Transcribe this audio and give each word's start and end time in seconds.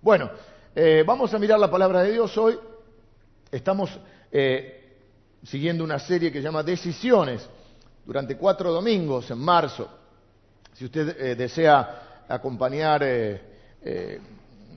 Bueno, 0.00 0.30
eh, 0.76 1.02
vamos 1.04 1.34
a 1.34 1.40
mirar 1.40 1.58
la 1.58 1.68
palabra 1.68 2.02
de 2.02 2.12
Dios 2.12 2.38
hoy. 2.38 2.56
Estamos 3.50 3.90
eh, 4.30 4.94
siguiendo 5.42 5.82
una 5.82 5.98
serie 5.98 6.30
que 6.30 6.38
se 6.38 6.44
llama 6.44 6.62
Decisiones 6.62 7.48
durante 8.06 8.36
cuatro 8.36 8.72
domingos 8.72 9.28
en 9.32 9.38
marzo. 9.38 9.88
Si 10.74 10.84
usted 10.84 11.20
eh, 11.20 11.34
desea 11.34 12.24
acompañar 12.28 13.04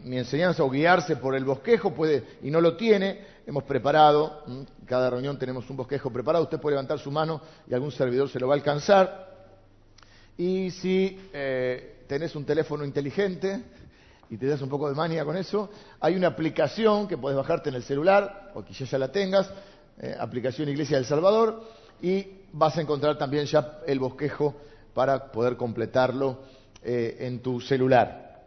mi 0.03 0.17
enseñanza 0.17 0.63
o 0.63 0.71
guiarse 0.71 1.17
por 1.17 1.35
el 1.35 1.45
bosquejo, 1.45 1.93
puede, 1.93 2.23
y 2.41 2.49
no 2.49 2.59
lo 2.59 2.75
tiene, 2.75 3.23
hemos 3.45 3.63
preparado, 3.63 4.43
cada 4.87 5.11
reunión 5.11 5.37
tenemos 5.37 5.69
un 5.69 5.77
bosquejo 5.77 6.09
preparado, 6.09 6.45
usted 6.45 6.59
puede 6.59 6.77
levantar 6.77 6.97
su 6.97 7.11
mano 7.11 7.41
y 7.69 7.75
algún 7.75 7.91
servidor 7.91 8.27
se 8.27 8.39
lo 8.39 8.47
va 8.47 8.55
a 8.55 8.57
alcanzar. 8.57 9.29
Y 10.35 10.71
si 10.71 11.19
tenés 12.07 12.35
un 12.35 12.45
teléfono 12.45 12.83
inteligente, 12.83 13.61
y 14.31 14.37
te 14.37 14.47
das 14.47 14.61
un 14.61 14.69
poco 14.69 14.87
de 14.87 14.95
mania 14.95 15.25
con 15.25 15.35
eso, 15.35 15.69
hay 15.99 16.15
una 16.15 16.29
aplicación 16.29 17.05
que 17.05 17.17
puedes 17.17 17.35
bajarte 17.35 17.67
en 17.67 17.75
el 17.75 17.83
celular, 17.83 18.53
o 18.55 18.63
quizás 18.63 18.89
ya 18.89 18.97
la 18.97 19.11
tengas, 19.11 19.51
eh, 19.99 20.15
aplicación 20.17 20.69
Iglesia 20.69 20.95
del 20.95 21.05
Salvador, 21.05 21.61
y 22.01 22.25
vas 22.53 22.77
a 22.77 22.81
encontrar 22.81 23.17
también 23.17 23.45
ya 23.45 23.81
el 23.85 23.99
bosquejo 23.99 24.55
para 24.93 25.33
poder 25.33 25.57
completarlo 25.57 26.43
eh, 26.81 27.17
en 27.19 27.41
tu 27.41 27.59
celular. 27.59 28.39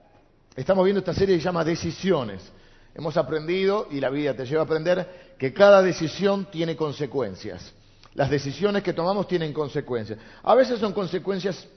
Estamos 0.57 0.85
viendo 0.85 1.01
esta 1.01 1.13
serie 1.13 1.35
que 1.35 1.43
se 1.43 1.45
llama 1.45 1.65
Decisiones. 1.65 2.51
Hemos 2.95 3.19
aprendido, 3.19 3.87
y 3.91 4.01
la 4.01 4.09
vida 4.09 4.35
te 4.35 4.47
lleva 4.47 4.63
a 4.63 4.65
aprender, 4.65 5.35
que 5.39 5.53
cada 5.53 5.83
decisión 5.83 6.47
tiene 6.47 6.77
consecuencias. 6.77 7.75
Las 8.15 8.31
decisiones 8.31 8.83
que 8.83 8.95
tomamos 8.95 9.29
tienen 9.29 9.53
consecuencias. 9.53 10.19
A 10.45 10.55
veces 10.55 10.81
son 10.81 10.95
consecuencias 10.95 11.69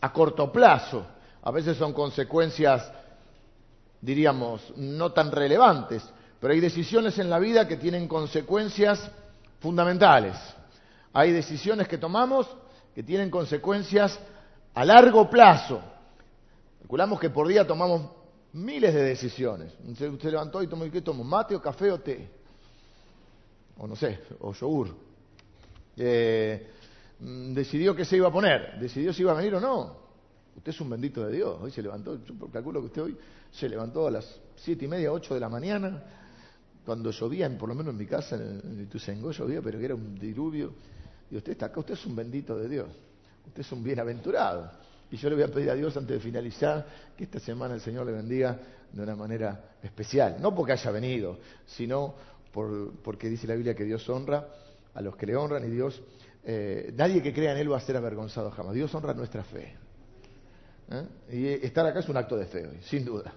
a 0.00 0.12
corto 0.12 0.50
plazo, 0.50 1.06
a 1.46 1.50
veces 1.50 1.76
son 1.76 1.92
consecuencias, 1.92 2.90
diríamos, 4.00 4.62
no 4.76 5.12
tan 5.12 5.30
relevantes, 5.30 6.02
pero 6.40 6.54
hay 6.54 6.60
decisiones 6.60 7.18
en 7.18 7.28
la 7.28 7.38
vida 7.38 7.68
que 7.68 7.76
tienen 7.76 8.08
consecuencias 8.08 9.10
fundamentales. 9.60 10.36
Hay 11.12 11.32
decisiones 11.32 11.86
que 11.86 11.98
tomamos 11.98 12.48
que 12.94 13.02
tienen 13.02 13.28
consecuencias 13.28 14.18
a 14.72 14.84
largo 14.86 15.28
plazo. 15.28 15.82
Calculamos 16.78 17.20
que 17.20 17.28
por 17.28 17.46
día 17.46 17.66
tomamos 17.66 18.10
miles 18.54 18.94
de 18.94 19.02
decisiones. 19.02 19.74
Usted 19.86 20.30
levantó 20.30 20.62
y 20.62 20.66
tomó, 20.66 20.90
¿qué 20.90 21.02
tomó? 21.02 21.24
¿Mate 21.24 21.54
o 21.56 21.60
café 21.60 21.90
o 21.92 22.00
té? 22.00 22.26
O 23.76 23.86
no 23.86 23.96
sé, 23.96 24.18
o 24.40 24.54
yogur. 24.54 24.96
Eh, 25.94 26.70
mm, 27.20 27.52
decidió 27.52 27.94
qué 27.94 28.06
se 28.06 28.16
iba 28.16 28.28
a 28.28 28.32
poner, 28.32 28.78
decidió 28.80 29.12
si 29.12 29.20
iba 29.20 29.32
a 29.32 29.36
venir 29.36 29.56
o 29.56 29.60
no. 29.60 30.03
Usted 30.56 30.72
es 30.72 30.80
un 30.80 30.90
bendito 30.90 31.24
de 31.26 31.36
Dios. 31.36 31.58
Hoy 31.60 31.70
se 31.70 31.82
levantó, 31.82 32.18
yo 32.24 32.34
calculo 32.50 32.80
que 32.80 32.86
usted 32.86 33.02
hoy 33.02 33.16
se 33.50 33.68
levantó 33.68 34.06
a 34.06 34.10
las 34.10 34.40
siete 34.56 34.84
y 34.84 34.88
media, 34.88 35.12
ocho 35.12 35.34
de 35.34 35.40
la 35.40 35.48
mañana, 35.48 36.02
cuando 36.84 37.10
llovía, 37.10 37.48
por 37.58 37.68
lo 37.68 37.74
menos 37.74 37.92
en 37.92 37.98
mi 37.98 38.06
casa, 38.06 38.36
en 38.36 38.82
Ituzaingó 38.82 39.32
llovía, 39.32 39.60
pero 39.62 39.78
que 39.78 39.84
era 39.84 39.94
un 39.94 40.14
diluvio. 40.18 40.72
Y 41.30 41.36
usted 41.36 41.52
está 41.52 41.66
acá, 41.66 41.80
usted 41.80 41.94
es 41.94 42.06
un 42.06 42.14
bendito 42.14 42.56
de 42.56 42.68
Dios. 42.68 42.88
Usted 43.46 43.60
es 43.60 43.72
un 43.72 43.82
bienaventurado. 43.82 44.70
Y 45.10 45.16
yo 45.16 45.28
le 45.28 45.36
voy 45.36 45.44
a 45.44 45.48
pedir 45.48 45.70
a 45.70 45.74
Dios 45.74 45.96
antes 45.96 46.16
de 46.16 46.20
finalizar 46.20 46.86
que 47.16 47.24
esta 47.24 47.38
semana 47.38 47.74
el 47.74 47.80
Señor 47.80 48.06
le 48.06 48.12
bendiga 48.12 48.58
de 48.92 49.02
una 49.02 49.16
manera 49.16 49.76
especial. 49.82 50.36
No 50.40 50.54
porque 50.54 50.72
haya 50.72 50.90
venido, 50.90 51.38
sino 51.66 52.14
porque 52.52 53.28
dice 53.28 53.46
la 53.46 53.54
Biblia 53.54 53.74
que 53.74 53.84
Dios 53.84 54.08
honra 54.08 54.46
a 54.94 55.00
los 55.00 55.16
que 55.16 55.26
le 55.26 55.36
honran 55.36 55.64
y 55.64 55.70
Dios, 55.70 56.00
eh, 56.44 56.92
nadie 56.96 57.22
que 57.22 57.32
crea 57.32 57.52
en 57.52 57.58
Él 57.58 57.72
va 57.72 57.78
a 57.78 57.80
ser 57.80 57.96
avergonzado 57.96 58.50
jamás. 58.50 58.74
Dios 58.74 58.94
honra 58.94 59.14
nuestra 59.14 59.42
fe. 59.42 59.74
¿Eh? 60.90 61.06
Y 61.30 61.66
estar 61.66 61.86
acá 61.86 62.00
es 62.00 62.08
un 62.08 62.16
acto 62.16 62.36
de 62.36 62.46
fe 62.46 62.66
hoy, 62.66 62.78
sin 62.82 63.04
duda. 63.04 63.32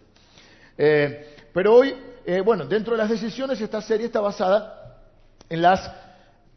Eh, 0.77 1.35
pero 1.53 1.75
hoy, 1.75 1.95
eh, 2.25 2.41
bueno, 2.41 2.65
dentro 2.65 2.93
de 2.93 2.99
las 2.99 3.09
decisiones, 3.09 3.59
esta 3.59 3.81
serie 3.81 4.07
está 4.07 4.21
basada 4.21 5.01
en 5.49 5.61
las 5.61 5.91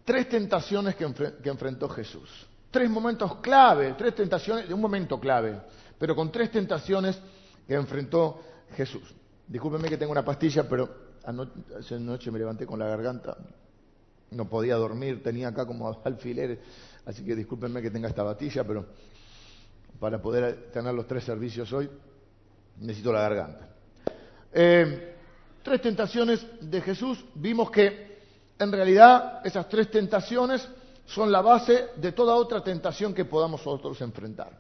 tres 0.05 0.29
tentaciones 0.29 0.95
que, 0.97 1.05
enfrentó 1.45 1.89
Jesús. 1.89 2.29
Tres 2.71 2.91
momentos 2.91 3.37
clave, 3.37 3.95
tres 3.97 4.15
tentaciones, 4.15 4.69
de 4.69 4.75
un 4.75 4.81
momento 4.81 5.19
clave, 5.19 5.61
pero 5.99 6.15
con 6.15 6.31
tres 6.31 6.51
tentaciones 6.51 7.19
que 7.67 7.75
enfrentó 7.75 8.41
Jesús. 8.77 9.15
Discúlpenme 9.47 9.89
que 9.89 9.97
tengo 9.97 10.13
una 10.13 10.25
pastilla, 10.25 10.69
pero 10.69 10.89
anoche, 11.25 11.95
anoche 11.95 12.31
me 12.31 12.39
levanté 12.39 12.67
con 12.67 12.79
la 12.79 12.87
garganta, 12.87 13.37
no 14.31 14.49
podía 14.49 14.77
dormir, 14.77 15.23
tenía 15.23 15.49
acá 15.49 15.67
como 15.67 16.01
alfileres, 16.05 16.59
así 17.07 17.25
que 17.25 17.35
discúlpenme 17.35 17.83
que 17.83 17.91
tenga 17.91 18.09
esta 18.09 18.25
pastilla, 18.25 18.65
pero 18.65 18.87
para 20.01 20.21
poder 20.21 20.71
tener 20.73 20.95
los 20.95 21.07
tres 21.07 21.23
servicios 21.25 21.71
hoy, 21.73 21.89
necesito 22.79 23.13
la 23.13 23.21
garganta. 23.21 23.69
Eh, 24.53 25.15
tres 25.63 25.83
tentaciones 25.83 26.45
de 26.61 26.81
Jesús. 26.81 27.23
Vimos 27.35 27.71
que 27.71 28.19
en 28.59 28.73
realidad 28.73 29.43
esas 29.45 29.69
tres 29.69 29.91
tentaciones 29.91 30.67
son 31.05 31.31
la 31.31 31.43
base 31.43 31.89
de 31.97 32.13
toda 32.13 32.35
otra 32.35 32.65
tentación 32.65 33.13
que 33.13 33.27
podamos 33.27 33.61
nosotros 33.65 34.01
enfrentar. 34.01 34.59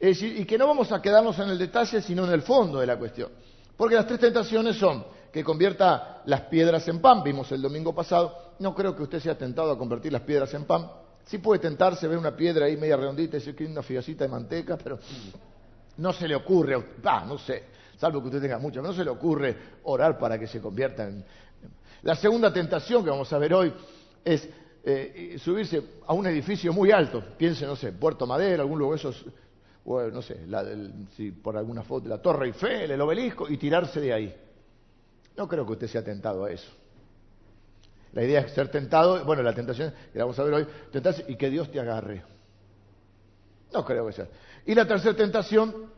Y 0.00 0.44
que 0.44 0.58
no 0.58 0.66
vamos 0.66 0.92
a 0.92 1.00
quedarnos 1.02 1.38
en 1.38 1.48
el 1.48 1.58
detalle, 1.58 2.02
sino 2.02 2.24
en 2.24 2.32
el 2.32 2.42
fondo 2.42 2.78
de 2.78 2.86
la 2.86 2.98
cuestión. 2.98 3.30
Porque 3.76 3.94
las 3.94 4.06
tres 4.06 4.20
tentaciones 4.20 4.76
son 4.76 5.04
que 5.32 5.42
convierta 5.42 6.22
las 6.26 6.42
piedras 6.42 6.86
en 6.88 7.00
pan, 7.00 7.22
vimos 7.22 7.50
el 7.52 7.62
domingo 7.62 7.94
pasado, 7.94 8.54
no 8.58 8.74
creo 8.74 8.94
que 8.94 9.02
usted 9.02 9.20
sea 9.20 9.36
tentado 9.36 9.72
a 9.72 9.78
convertir 9.78 10.12
las 10.12 10.22
piedras 10.22 10.52
en 10.54 10.64
pan, 10.64 10.90
Sí 11.28 11.36
puede 11.38 11.60
tentarse 11.60 12.08
ver 12.08 12.16
una 12.16 12.34
piedra 12.34 12.64
ahí 12.64 12.78
media 12.78 12.96
redondita 12.96 13.36
y 13.36 13.40
decir 13.40 13.54
que 13.54 13.66
una 13.66 13.82
figacita 13.82 14.24
de 14.24 14.30
manteca, 14.30 14.78
pero 14.78 14.98
no 15.98 16.12
se 16.14 16.26
le 16.26 16.34
ocurre, 16.34 16.82
ah, 17.04 17.24
no 17.28 17.36
sé, 17.36 17.64
salvo 17.98 18.22
que 18.22 18.28
usted 18.28 18.40
tenga 18.40 18.58
mucho, 18.58 18.80
no 18.80 18.94
se 18.94 19.04
le 19.04 19.10
ocurre 19.10 19.54
orar 19.82 20.18
para 20.18 20.38
que 20.38 20.46
se 20.46 20.58
convierta 20.58 21.06
en... 21.06 21.22
La 22.02 22.14
segunda 22.14 22.50
tentación 22.50 23.04
que 23.04 23.10
vamos 23.10 23.30
a 23.30 23.36
ver 23.36 23.52
hoy 23.52 23.74
es 24.24 24.48
eh, 24.82 25.36
subirse 25.38 25.82
a 26.06 26.14
un 26.14 26.26
edificio 26.26 26.72
muy 26.72 26.92
alto, 26.92 27.22
piense, 27.36 27.66
no 27.66 27.76
sé, 27.76 27.92
Puerto 27.92 28.26
Madera, 28.26 28.62
algún 28.62 28.78
lugar 28.78 28.98
esos, 28.98 29.22
no 29.84 30.22
sé, 30.22 30.46
si 31.14 31.32
por 31.32 31.58
alguna 31.58 31.82
foto, 31.82 32.08
la 32.08 32.22
Torre 32.22 32.46
Eiffel, 32.46 32.90
el 32.90 33.00
obelisco, 33.02 33.46
y 33.50 33.58
tirarse 33.58 34.00
de 34.00 34.14
ahí. 34.14 34.34
No 35.36 35.46
creo 35.46 35.66
que 35.66 35.72
usted 35.72 35.88
sea 35.88 36.02
tentado 36.02 36.46
a 36.46 36.50
eso. 36.50 36.70
La 38.18 38.24
idea 38.24 38.40
es 38.40 38.50
ser 38.50 38.66
tentado, 38.66 39.24
bueno, 39.24 39.44
la 39.44 39.52
tentación 39.52 39.94
que 40.12 40.18
vamos 40.18 40.36
a 40.40 40.42
ver 40.42 40.52
hoy, 40.52 40.66
y 41.28 41.36
que 41.36 41.50
Dios 41.50 41.70
te 41.70 41.78
agarre. 41.78 42.24
No 43.72 43.84
creo 43.84 44.08
que 44.08 44.12
sea. 44.12 44.26
Y 44.66 44.74
la 44.74 44.88
tercera 44.88 45.14
tentación 45.14 45.92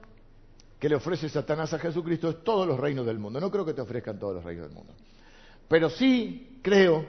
que 0.79 0.91
le 0.91 0.97
ofrece 0.97 1.31
Satanás 1.31 1.73
a 1.73 1.79
Jesucristo 1.79 2.29
es 2.29 2.45
todos 2.45 2.69
los 2.69 2.79
reinos 2.79 3.07
del 3.07 3.19
mundo. 3.19 3.41
No 3.41 3.51
creo 3.51 3.65
que 3.65 3.73
te 3.73 3.81
ofrezcan 3.81 4.19
todos 4.19 4.35
los 4.35 4.45
reinos 4.45 4.67
del 4.67 4.75
mundo. 4.75 4.93
Pero 5.67 5.89
sí 5.89 6.61
creo 6.61 7.07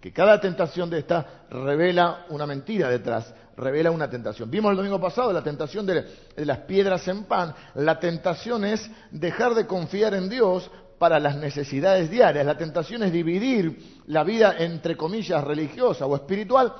que 0.00 0.14
cada 0.14 0.40
tentación 0.40 0.88
de 0.88 1.00
esta 1.00 1.44
revela 1.50 2.24
una 2.30 2.46
mentira 2.46 2.88
detrás, 2.88 3.34
revela 3.54 3.90
una 3.90 4.08
tentación. 4.08 4.50
Vimos 4.50 4.70
el 4.70 4.78
domingo 4.78 4.98
pasado 4.98 5.30
la 5.30 5.44
tentación 5.44 5.84
de, 5.84 6.06
las 6.36 6.60
piedras 6.60 7.06
en 7.06 7.24
pan. 7.24 7.54
La 7.74 8.00
tentación 8.00 8.64
es 8.64 8.90
dejar 9.10 9.54
de 9.54 9.66
confiar 9.66 10.14
en 10.14 10.30
Dios 10.30 10.70
para 10.98 11.18
las 11.20 11.36
necesidades 11.36 12.10
diarias. 12.10 12.44
La 12.44 12.56
tentación 12.56 13.02
es 13.04 13.12
dividir 13.12 14.02
la 14.06 14.24
vida, 14.24 14.56
entre 14.58 14.96
comillas, 14.96 15.42
religiosa 15.44 16.06
o 16.06 16.16
espiritual 16.16 16.74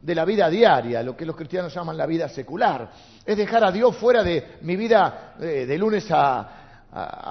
de 0.00 0.14
la 0.14 0.24
vida 0.26 0.50
diaria, 0.50 1.02
lo 1.02 1.16
que 1.16 1.24
los 1.24 1.34
cristianos 1.34 1.74
llaman 1.74 1.96
la 1.96 2.06
vida 2.06 2.28
secular. 2.28 2.90
Es 3.24 3.36
dejar 3.36 3.64
a 3.64 3.72
Dios 3.72 3.96
fuera 3.96 4.22
de 4.22 4.58
mi 4.60 4.76
vida 4.76 5.34
eh, 5.40 5.64
de 5.66 5.78
lunes 5.78 6.06
a, 6.10 6.60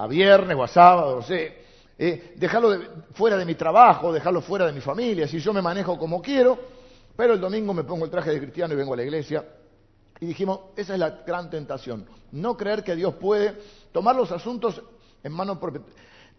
viernes 0.10 0.58
o 0.58 0.64
a 0.64 0.68
sábado, 0.68 1.18
no 1.18 1.22
sé. 1.22 1.64
Eh, 1.98 2.34
dejarlo 2.36 2.76
fuera 3.14 3.38
de 3.38 3.46
mi 3.46 3.54
trabajo, 3.56 4.12
dejarlo 4.12 4.42
fuera 4.42 4.66
de 4.66 4.74
mi 4.74 4.82
familia, 4.82 5.28
si 5.28 5.40
yo 5.40 5.54
me 5.54 5.62
manejo 5.62 5.98
como 5.98 6.22
quiero, 6.22 6.58
pero 7.16 7.36
el 7.36 7.40
domingo 7.40 7.74
me 7.74 7.84
pongo 7.84 8.06
el 8.06 8.12
traje 8.12 8.32
de 8.32 8.40
cristiano 8.40 8.74
y 8.74 8.78
vengo 8.78 8.94
a 8.94 8.98
la 8.98 9.04
iglesia. 9.04 9.46
Y 10.20 10.26
dijimos, 10.26 10.60
esa 10.76 10.94
es 10.94 11.00
la 11.00 11.22
gran 11.26 11.50
tentación, 11.50 12.06
no 12.32 12.58
creer 12.58 12.84
que 12.84 12.96
Dios 12.96 13.14
puede 13.16 13.56
tomar 13.92 14.16
los 14.16 14.32
asuntos 14.32 14.82
en 15.24 15.32
manos 15.32 15.60
propias. 15.60 15.84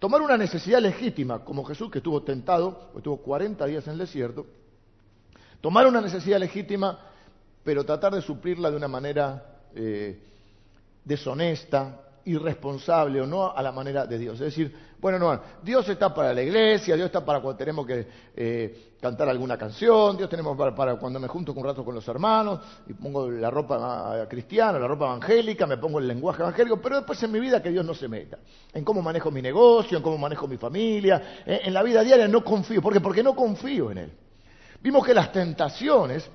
Tomar 0.05 0.21
una 0.21 0.37
necesidad 0.37 0.83
legítima, 0.83 1.43
como 1.47 1.65
Jesús 1.65 1.91
que 1.91 1.97
estuvo 1.97 2.23
tentado, 2.23 2.91
estuvo 2.95 3.17
40 3.23 3.65
días 3.65 3.87
en 3.87 3.95
el 3.95 4.01
desierto, 4.01 4.45
tomar 5.63 5.87
una 5.87 6.03
necesidad 6.03 6.39
legítima, 6.39 6.99
pero 7.65 7.85
tratar 7.85 8.13
de 8.13 8.21
suplirla 8.21 8.71
de 8.71 8.77
una 8.77 8.87
manera 8.87 9.63
eh, 9.75 10.21
deshonesta, 11.07 12.03
irresponsable 12.27 13.21
o 13.21 13.27
no 13.27 13.55
a 13.55 13.63
la 13.63 13.73
manera 13.73 14.07
de 14.07 14.19
Dios. 14.19 14.35
Es 14.35 14.47
decir, 14.47 14.75
bueno, 15.01 15.19
no, 15.19 15.39
Dios 15.63 15.87
está 15.89 16.15
para 16.15 16.33
la 16.33 16.43
iglesia, 16.43 16.97
Dios 16.97 17.07
está 17.07 17.25
para 17.25 17.41
cuando 17.41 17.59
tenemos 17.59 17.87
que 17.87 18.07
eh, 18.35 18.93
cantar 19.01 19.29
alguna 19.29 19.59
canción, 19.59 20.17
Dios 20.17 20.31
tenemos 20.31 20.57
para, 20.57 20.97
cuando 20.97 21.21
me 21.21 21.29
junto 21.29 21.53
un 21.53 21.65
rato 21.65 21.85
con 21.85 21.95
los 21.95 22.09
hermanos 22.09 22.61
y 22.87 22.95
pongo 22.95 23.31
la 23.31 23.51
ropa 23.51 24.27
cristiana, 24.29 24.79
la 24.79 24.87
ropa 24.87 25.05
evangélica, 25.07 25.67
me 25.67 25.77
pongo 25.77 25.99
el 25.99 26.09
lenguaje 26.09 26.41
evangélico, 26.41 26.81
pero 26.81 26.97
después 26.97 27.23
en 27.23 27.33
mi 27.33 27.41
vida 27.41 27.63
que 27.63 27.71
Dios 27.71 27.85
no 27.85 27.93
se 27.93 28.09
meta. 28.09 28.39
En 28.73 28.85
cómo 28.85 29.03
manejo 29.03 29.31
mi 29.31 29.43
negocio, 29.43 29.99
en 29.99 30.03
cómo 30.03 30.17
manejo 30.17 30.49
mi 30.49 30.57
familia, 30.57 31.43
en, 31.45 31.67
en 31.67 31.75
la 31.75 31.83
vida 31.83 32.03
diaria 32.03 32.27
no 32.27 32.43
confío. 32.43 32.81
¿Por 32.81 32.95
qué? 32.95 33.01
Porque 33.01 33.23
no 33.23 33.37
confío 33.37 33.91
en 33.91 33.99
Él. 33.99 34.13
Vimos 34.81 35.05
que 35.05 35.13
las 35.13 35.33
tentaciones, 35.33 36.29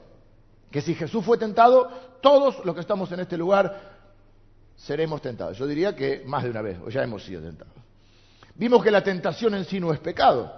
que 0.69 0.81
si 0.81 0.94
Jesús 0.94 1.25
fue 1.25 1.38
tentado, 1.38 1.89
todos 2.21 2.63
los 2.65 2.75
que 2.75 2.81
estamos 2.81 3.12
en 3.12 3.21
este 3.21 3.38
lugar 3.38 3.99
seremos 4.79 5.21
tentados. 5.21 5.57
Yo 5.57 5.67
diría 5.67 5.95
que 5.95 6.23
más 6.25 6.43
de 6.43 6.49
una 6.49 6.61
vez, 6.61 6.77
o 6.85 6.89
ya 6.89 7.03
hemos 7.03 7.23
sido 7.23 7.41
tentados. 7.41 7.73
Vimos 8.55 8.83
que 8.83 8.91
la 8.91 9.03
tentación 9.03 9.53
en 9.55 9.65
sí 9.65 9.79
no 9.79 9.93
es 9.93 9.99
pecado, 9.99 10.51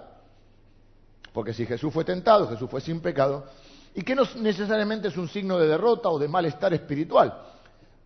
porque 1.32 1.52
si 1.52 1.66
Jesús 1.66 1.92
fue 1.92 2.04
tentado, 2.04 2.48
Jesús 2.48 2.68
fue 2.68 2.80
sin 2.80 3.00
pecado, 3.00 3.46
y 3.94 4.02
que 4.02 4.14
no 4.14 4.22
necesariamente 4.36 5.08
es 5.08 5.16
un 5.16 5.28
signo 5.28 5.58
de 5.58 5.66
derrota 5.66 6.08
o 6.08 6.18
de 6.18 6.28
malestar 6.28 6.72
espiritual, 6.74 7.42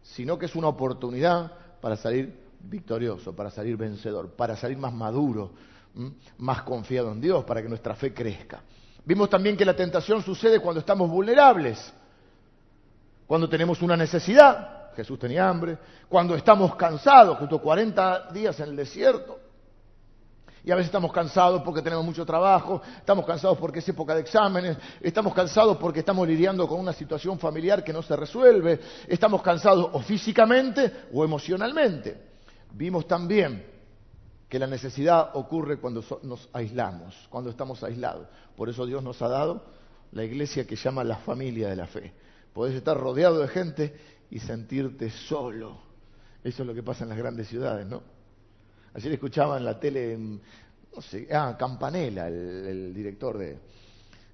sino 0.03 0.39
que 0.39 0.47
es 0.47 0.55
una 0.55 0.69
oportunidad 0.69 1.53
para 1.81 1.97
salir 1.97 2.35
victorioso, 2.61 3.35
para 3.35 3.51
salir 3.51 3.77
vencedor, 3.77 4.31
para 4.31 4.57
salir 4.57 4.79
más 4.79 4.93
maduro, 4.93 5.53
más 6.39 6.63
confiado 6.63 7.13
en 7.13 7.21
Dios, 7.21 7.45
para 7.45 7.63
que 7.63 7.69
nuestra 7.69 7.95
fe 7.95 8.13
crezca. 8.13 8.61
Vimos 9.05 9.31
también 9.31 9.57
que 9.57 9.65
la 9.65 9.77
tentación 9.77 10.23
sucede 10.23 10.61
cuando 10.61 10.81
estamos 10.81 11.09
vulnerables, 11.09 11.93
cuando 13.27 13.49
tenemos 13.49 13.81
una 13.83 13.97
necesidad, 13.97 14.86
Jesús 14.97 15.19
tenía 15.19 15.49
hambre, 15.49 15.79
cuando 16.09 16.35
estamos 16.35 16.75
cansados, 16.75 17.41
estuvo 17.41 17.61
40 17.61 18.33
días 18.33 18.59
en 18.61 18.71
el 18.71 18.77
desierto, 18.77 19.39
y 20.67 20.73
a 20.73 20.75
veces 20.75 20.87
estamos 20.87 21.13
cansados 21.13 21.63
porque 21.63 21.81
tenemos 21.81 22.05
mucho 22.05 22.27
trabajo, 22.27 22.83
estamos 22.99 23.25
cansados 23.25 23.57
porque 23.57 23.79
es 23.79 23.89
época 23.89 24.17
de 24.17 24.23
exámenes, 24.23 24.77
estamos 25.01 25.33
cansados 25.33 25.77
porque 25.77 26.01
estamos 26.01 26.27
lidiando 26.27 26.67
con 26.67 26.81
una 26.81 26.93
situación 26.93 27.39
familiar 27.39 27.85
que 27.85 27.93
no 27.93 28.03
se 28.03 28.17
resuelve, 28.17 28.81
estamos 29.07 29.43
cansados 29.43 29.91
o 29.93 30.01
físicamente 30.01 31.05
o 31.15 31.25
emocionalmente. 31.25 32.21
Vimos 32.73 33.07
también 33.07 33.65
que 34.49 34.59
la 34.59 34.67
necesidad 34.67 35.31
ocurre 35.35 35.79
cuando 35.79 36.03
nos 36.25 36.49
aislamos, 36.53 37.15
cuando 37.31 37.51
estamos 37.51 37.85
aislados. 37.85 38.27
Por 38.57 38.69
eso 38.69 38.85
Dios 38.87 39.05
nos 39.05 39.23
ha 39.23 39.29
dado 39.29 39.63
la 40.11 40.25
iglesia 40.25 40.67
que 40.67 40.75
llama 40.75 41.05
la 41.05 41.19
familia 41.19 41.69
de 41.69 41.77
la 41.77 41.87
fe. 41.87 42.13
Podés 42.53 42.75
estar 42.75 42.97
rodeado 42.97 43.39
de 43.39 43.49
gente 43.49 43.95
y 44.31 44.39
sentirte 44.39 45.11
solo. 45.11 45.79
Eso 46.43 46.63
es 46.63 46.67
lo 46.67 46.75
que 46.75 46.83
pasa 46.83 47.05
en 47.05 47.11
las 47.11 47.19
grandes 47.19 47.49
ciudades, 47.49 47.87
¿no? 47.87 48.03
Ayer 48.95 49.13
escuchaba 49.13 49.59
en 49.59 49.65
la 49.65 49.79
tele, 49.79 50.17
no 50.17 51.03
sé, 51.03 51.29
ah, 51.33 51.57
Campanella, 51.59 52.29
el, 52.29 52.95
director 52.95 53.37
de... 53.37 53.59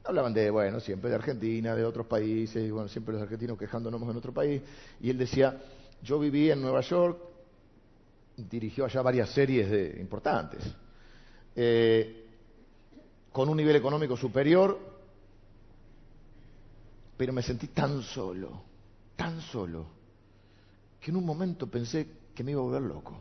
Hablaban 0.05 0.33
de, 0.35 0.51
bueno, 0.51 0.81
siempre 0.81 1.11
de 1.11 1.17
Argentina, 1.17 1.75
de 1.75 1.85
otros 1.85 2.07
países, 2.07 2.65
y 2.65 2.71
bueno, 2.71 2.89
siempre 2.89 3.15
los 3.15 3.23
argentinos 3.23 3.57
quejándonos 3.57 4.03
en 4.03 4.17
otro 4.17 4.33
país. 4.33 4.61
Y 5.01 5.11
él 5.11 5.19
decía, 5.19 5.61
yo 6.03 6.19
viví 6.19 6.51
en 6.51 6.61
Nueva 6.61 6.81
York, 6.81 7.19
dirigió 8.37 8.85
allá 8.85 9.03
varias 9.03 9.31
series 9.31 9.71
de, 9.71 9.97
importantes, 10.01 10.63
eh, 11.55 12.27
con 13.31 13.49
un 13.49 13.57
nivel 13.57 13.77
económico 13.77 14.17
superior, 14.17 14.79
pero 17.17 17.33
me 17.33 17.43
sentí 17.43 17.69
tan 17.69 18.03
solo, 18.03 18.63
tan 19.17 19.41
solo, 19.41 19.87
que 21.01 21.11
en 21.11 21.17
un 21.17 21.27
momento 21.27 21.67
pensé 21.67 22.09
que 22.35 22.45
me 22.45 22.53
iba 22.53 22.61
a 22.61 22.65
volver 22.65 22.83
loco. 22.83 23.21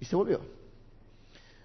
Y 0.00 0.04
se 0.04 0.16
volvió. 0.16 0.40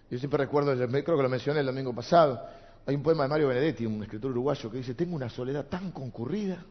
Yo 0.09 0.17
siempre 0.19 0.37
recuerdo, 0.37 0.73
creo 0.75 1.17
que 1.17 1.23
lo 1.23 1.29
mencioné 1.29 1.59
el 1.59 1.65
domingo 1.65 1.93
pasado, 1.93 2.41
hay 2.85 2.95
un 2.95 3.03
poema 3.03 3.23
de 3.23 3.29
Mario 3.29 3.49
Benedetti, 3.49 3.85
un 3.85 4.01
escritor 4.01 4.31
uruguayo, 4.31 4.71
que 4.71 4.77
dice, 4.77 4.93
tengo 4.93 5.15
una 5.15 5.29
soledad 5.29 5.65
tan 5.65 5.91
concurrida 5.91 6.63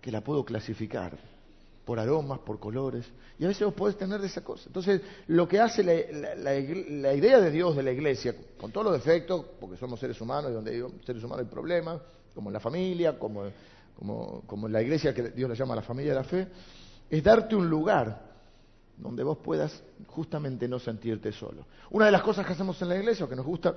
que 0.00 0.12
la 0.12 0.22
puedo 0.22 0.44
clasificar 0.44 1.18
por 1.86 1.98
aromas, 1.98 2.40
por 2.40 2.60
colores, 2.60 3.06
y 3.38 3.46
a 3.46 3.48
veces 3.48 3.64
vos 3.64 3.72
podés 3.72 3.96
tener 3.96 4.20
de 4.20 4.26
esa 4.26 4.44
cosa. 4.44 4.64
Entonces, 4.66 5.00
lo 5.28 5.48
que 5.48 5.58
hace 5.58 5.82
la, 5.82 7.14
idea 7.14 7.40
de 7.40 7.50
Dios 7.50 7.74
de 7.74 7.82
la 7.82 7.92
iglesia, 7.92 8.34
con 8.60 8.70
todos 8.70 8.88
los 8.88 9.02
defectos, 9.02 9.46
porque 9.58 9.78
somos 9.78 9.98
seres 9.98 10.20
humanos 10.20 10.50
y 10.50 10.54
donde 10.54 10.72
hay 10.72 10.84
seres 11.06 11.24
humanos 11.24 11.46
hay 11.46 11.50
problemas, 11.50 12.02
como 12.34 12.50
en 12.50 12.52
la 12.52 12.60
familia, 12.60 13.18
como, 13.18 13.44
como, 13.98 14.66
en 14.66 14.72
la 14.72 14.82
iglesia 14.82 15.12
que 15.12 15.30
Dios 15.30 15.50
le 15.50 15.56
llama 15.56 15.74
la 15.74 15.82
familia 15.82 16.12
de 16.12 16.18
la 16.18 16.24
fe, 16.24 16.48
es 17.10 17.22
darte 17.22 17.56
un 17.56 17.68
lugar 17.68 18.26
donde 18.96 19.22
vos 19.22 19.38
puedas 19.38 19.82
justamente 20.06 20.68
no 20.68 20.78
sentirte 20.78 21.32
solo. 21.32 21.66
Una 21.90 22.06
de 22.06 22.12
las 22.12 22.22
cosas 22.22 22.46
que 22.46 22.52
hacemos 22.52 22.80
en 22.82 22.88
la 22.88 22.96
iglesia, 22.96 23.24
o 23.24 23.28
que 23.28 23.36
nos 23.36 23.46
gusta, 23.46 23.74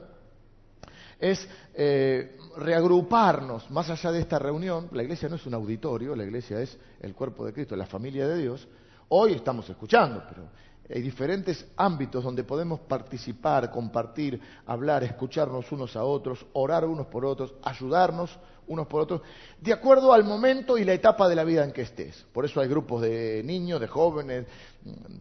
es 1.20 1.48
eh, 1.74 2.38
reagruparnos 2.58 3.70
más 3.70 3.90
allá 3.90 4.12
de 4.12 4.20
esta 4.20 4.40
reunión. 4.40 4.90
La 4.92 5.04
iglesia 5.04 5.30
no 5.30 5.36
es 5.36 5.46
un 5.46 5.54
auditorio, 5.54 6.16
la 6.16 6.24
iglesia 6.24 6.60
es 6.60 6.78
el 7.00 7.14
cuerpo 7.14 7.46
de 7.46 7.54
Cristo, 7.54 7.76
la 7.76 7.86
familia 7.86 8.28
de 8.28 8.38
Dios. 8.38 8.68
Hoy 9.10 9.34
estamos 9.34 9.70
escuchando, 9.70 10.24
pero 10.28 10.48
hay 10.90 11.02
diferentes 11.02 11.66
ámbitos 11.78 12.24
donde 12.24 12.44
podemos 12.44 12.80
participar, 12.82 13.72
compartir, 13.72 14.40
hablar, 14.66 15.04
escucharnos 15.04 15.72
unos 15.72 15.96
a 15.96 16.04
otros, 16.04 16.46
orar 16.54 16.86
unos 16.86 17.08
por 17.08 17.26
otros, 17.26 17.54
ayudarnos 17.64 18.38
unos 18.72 18.88
por 18.88 19.02
otros, 19.02 19.22
de 19.60 19.74
acuerdo 19.74 20.14
al 20.14 20.24
momento 20.24 20.78
y 20.78 20.86
la 20.86 20.94
etapa 20.94 21.28
de 21.28 21.36
la 21.36 21.44
vida 21.44 21.64
en 21.64 21.72
que 21.72 21.82
estés. 21.82 22.26
Por 22.32 22.46
eso 22.46 22.62
hay 22.62 22.68
grupos 22.68 23.02
de 23.02 23.42
niños, 23.44 23.82
de 23.82 23.88
jóvenes, 23.88 24.46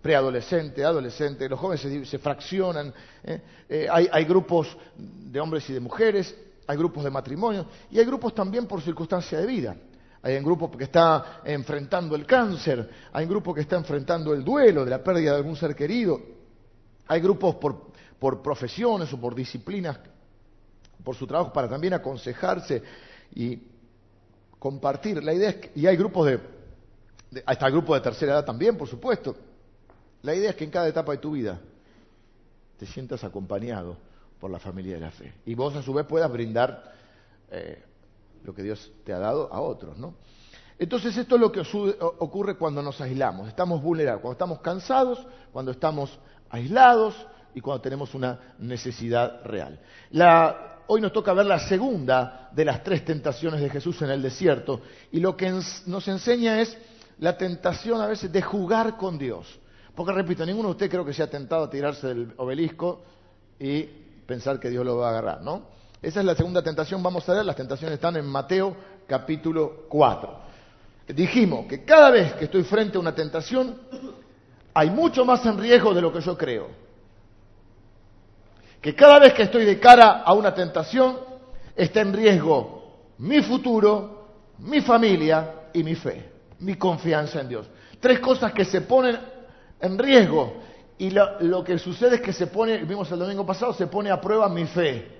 preadolescentes, 0.00 0.85
adolescentes, 0.85 1.50
los 1.50 1.58
jóvenes 1.58 2.08
se, 2.08 2.19
fraccionan, 2.19 2.94
¿eh? 3.25 3.41
Eh, 3.69 3.88
hay, 3.91 4.08
hay 4.11 4.25
grupos 4.25 4.76
de 4.97 5.41
hombres 5.41 5.69
y 5.69 5.73
de 5.73 5.81
mujeres, 5.81 6.35
hay 6.67 6.76
grupos 6.76 7.02
de 7.02 7.11
matrimonio 7.11 7.67
y 7.91 7.99
hay 7.99 8.05
grupos 8.05 8.35
también 8.35 8.67
por 8.67 8.81
circunstancia 8.81 9.38
de 9.38 9.47
vida. 9.47 9.76
Hay 10.23 10.37
un 10.37 10.44
grupo 10.44 10.70
que 10.70 10.85
está 10.85 11.41
enfrentando 11.44 12.14
el 12.14 12.26
cáncer, 12.26 12.88
hay 13.12 13.25
un 13.25 13.31
grupo 13.31 13.55
que 13.55 13.62
está 13.62 13.76
enfrentando 13.76 14.32
el 14.32 14.44
duelo 14.44 14.85
de 14.85 14.91
la 14.91 15.03
pérdida 15.03 15.32
de 15.32 15.38
algún 15.38 15.56
ser 15.56 15.75
querido, 15.75 16.20
hay 17.08 17.20
grupos 17.20 17.56
por, 17.56 17.91
por 18.19 18.43
profesiones 18.43 19.12
o 19.12 19.20
por 19.20 19.35
disciplinas, 19.35 19.99
por 21.03 21.17
su 21.17 21.26
trabajo, 21.26 21.53
para 21.53 21.69
también 21.69 21.94
aconsejarse 21.94 22.82
y 23.35 23.62
compartir. 24.59 25.23
La 25.23 25.32
idea 25.32 25.50
es 25.50 25.71
y 25.75 25.87
hay 25.87 25.97
grupos 25.97 26.27
de, 26.27 26.41
de, 27.31 27.43
hasta 27.47 27.67
el 27.67 27.73
grupo 27.73 27.94
de 27.94 28.00
tercera 28.00 28.32
edad 28.32 28.44
también, 28.44 28.77
por 28.77 28.88
supuesto. 28.88 29.37
La 30.23 30.35
idea 30.35 30.50
es 30.50 30.56
que 30.56 30.65
en 30.65 30.71
cada 30.71 30.88
etapa 30.88 31.12
de 31.12 31.19
tu 31.19 31.32
vida 31.32 31.59
te 32.77 32.87
sientas 32.87 33.25
acompañado 33.25 33.97
por 34.38 34.50
la 34.50 34.59
familia 34.59 34.94
de 34.94 35.00
la 35.00 35.11
fe. 35.11 35.35
Y 35.47 35.55
vos 35.55 35.75
a 35.77 35.82
su 35.82 35.93
vez 35.93 36.06
puedas 36.06 36.31
brindar 36.31 36.93
eh, 37.50 37.82
lo 38.44 38.55
que 38.55 38.62
Dios 38.62 38.91
te 39.05 39.12
ha 39.12 39.19
dado 39.19 39.53
a 39.53 39.61
otros, 39.61 39.99
¿no? 39.99 40.15
Entonces 40.79 41.15
esto 41.15 41.35
es 41.35 41.41
lo 41.43 41.53
que 41.53 41.61
ocurre 42.19 42.56
cuando 42.56 42.82
nos 42.82 42.99
aislamos, 43.03 43.49
estamos 43.49 43.82
vulnerables, 43.82 44.23
cuando 44.23 44.32
estamos 44.32 44.61
cansados, 44.61 45.27
cuando 45.53 45.73
estamos 45.73 46.19
aislados 46.49 47.15
y 47.55 47.61
cuando 47.61 47.82
tenemos 47.82 48.15
una 48.15 48.55
necesidad 48.59 49.44
real. 49.44 49.79
La, 50.11 50.69
hoy 50.92 51.00
nos 51.00 51.12
toca 51.12 51.32
ver 51.32 51.46
la 51.46 51.60
segunda 51.60 52.48
de 52.50 52.64
las 52.64 52.82
tres 52.82 53.04
tentaciones 53.04 53.60
de 53.60 53.70
Jesús 53.70 54.02
en 54.02 54.10
el 54.10 54.20
desierto 54.20 54.81
y 55.12 55.20
lo 55.20 55.37
que 55.37 55.48
nos 55.87 56.08
enseña 56.08 56.60
es 56.60 56.76
la 57.20 57.38
tentación 57.38 58.00
a 58.00 58.08
veces 58.08 58.32
de 58.32 58.42
jugar 58.42 58.96
con 58.96 59.16
Dios. 59.16 59.46
Porque 59.94 60.12
repito, 60.12 60.44
ninguno 60.44 60.70
de 60.70 60.72
ustedes 60.72 60.90
creo 60.90 61.04
que 61.04 61.12
se 61.12 61.22
ha 61.22 61.31
tentado 61.31 61.62
a 61.62 61.70
tirarse 61.70 62.08
del 62.08 62.32
obelisco 62.38 63.03
y 63.60 63.82
pensar 64.26 64.58
que 64.58 64.69
Dios 64.69 64.84
lo 64.84 64.96
va 64.96 65.06
a 65.06 65.10
agarrar, 65.10 65.43
¿no? 65.43 65.62
Esa 66.03 66.20
es 66.20 66.26
la 66.26 66.34
segunda 66.34 66.60
tentación, 66.60 67.00
vamos 67.05 67.29
a 67.29 67.34
ver, 67.34 67.44
las 67.44 67.55
tentaciones 67.55 67.94
están 67.94 68.17
en 68.17 68.26
Mateo 68.26 68.74
capítulo 69.06 69.84
4. 69.88 70.38
Dijimos 71.06 71.67
que 71.67 71.84
cada 71.84 72.10
vez 72.10 72.32
que 72.32 72.46
estoy 72.46 72.65
frente 72.65 72.96
a 72.96 73.00
una 73.00 73.15
tentación, 73.15 73.76
hay 74.74 74.91
mucho 74.91 75.24
más 75.24 75.46
en 75.46 75.56
riesgo 75.56 75.94
de 75.94 76.00
lo 76.00 76.12
que 76.12 76.20
yo 76.20 76.36
creo. 76.36 76.90
Que 78.81 78.94
cada 78.94 79.19
vez 79.19 79.34
que 79.34 79.43
estoy 79.43 79.65
de 79.65 79.79
cara 79.79 80.22
a 80.25 80.32
una 80.32 80.55
tentación, 80.55 81.19
está 81.77 82.01
en 82.01 82.13
riesgo 82.13 82.81
mi 83.20 83.43
futuro, 83.43 84.29
mi 84.60 84.81
familia 84.81 85.69
y 85.75 85.82
mi 85.82 85.94
fe, 85.94 86.31
mi 86.60 86.77
confianza 86.77 87.41
en 87.41 87.49
Dios. 87.49 87.67
Tres 88.01 88.19
cosas 88.19 88.53
que 88.53 88.65
se 88.65 88.81
ponen 88.81 89.19
en 89.81 89.99
riesgo. 89.99 90.55
Y 90.99 91.10
lo, 91.10 91.65
que 91.65 91.79
sucede 91.79 92.17
es 92.17 92.20
que 92.20 92.32
se 92.32 92.46
pone, 92.46 92.79
vimos 92.84 93.10
el 93.10 93.19
domingo 93.19 93.46
pasado, 93.46 93.72
se 93.72 93.87
pone 93.87 94.10
a 94.10 94.20
prueba 94.20 94.49
mi 94.49 94.67
fe. 94.67 95.19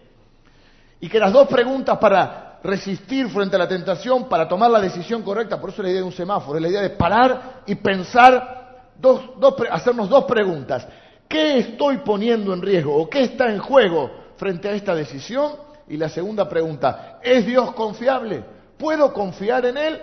Y 1.01 1.09
que 1.09 1.19
las 1.19 1.33
dos 1.33 1.49
preguntas 1.49 1.99
para 1.99 2.59
resistir 2.63 3.29
frente 3.29 3.57
a 3.57 3.59
la 3.59 3.69
tentación, 3.69 4.29
para 4.29 4.47
tomar 4.47 4.71
la 4.71 4.81
decisión 4.81 5.23
correcta, 5.23 5.59
por 5.59 5.71
eso 5.71 5.83
la 5.83 5.89
idea 5.89 6.01
de 6.01 6.07
un 6.07 6.13
semáforo, 6.13 6.57
es 6.57 6.63
la 6.63 6.69
idea 6.69 6.83
de 6.83 6.91
parar 6.91 7.63
y 7.67 7.75
pensar, 7.77 8.93
dos, 8.99 9.23
hacernos 9.71 10.09
dos 10.11 10.25
preguntas. 10.25 10.87
¿Qué 11.31 11.59
estoy 11.59 11.99
poniendo 11.99 12.53
en 12.53 12.61
riesgo 12.61 12.93
o 12.93 13.09
qué 13.09 13.23
está 13.23 13.53
en 13.53 13.61
juego 13.61 14.11
frente 14.37 14.69
a 14.69 14.73
esta 14.73 14.97
decisión? 14.97 15.53
Y 15.87 15.97
la 15.97 16.09
segunda 16.09 16.49
pregunta, 16.49 17.21
¿es 17.23 17.47
Dios 17.47 17.73
confiable? 17.73 18.43
¿Puedo 18.77 19.13
confiar 19.13 19.65
en 19.67 19.77
Él? 19.77 20.03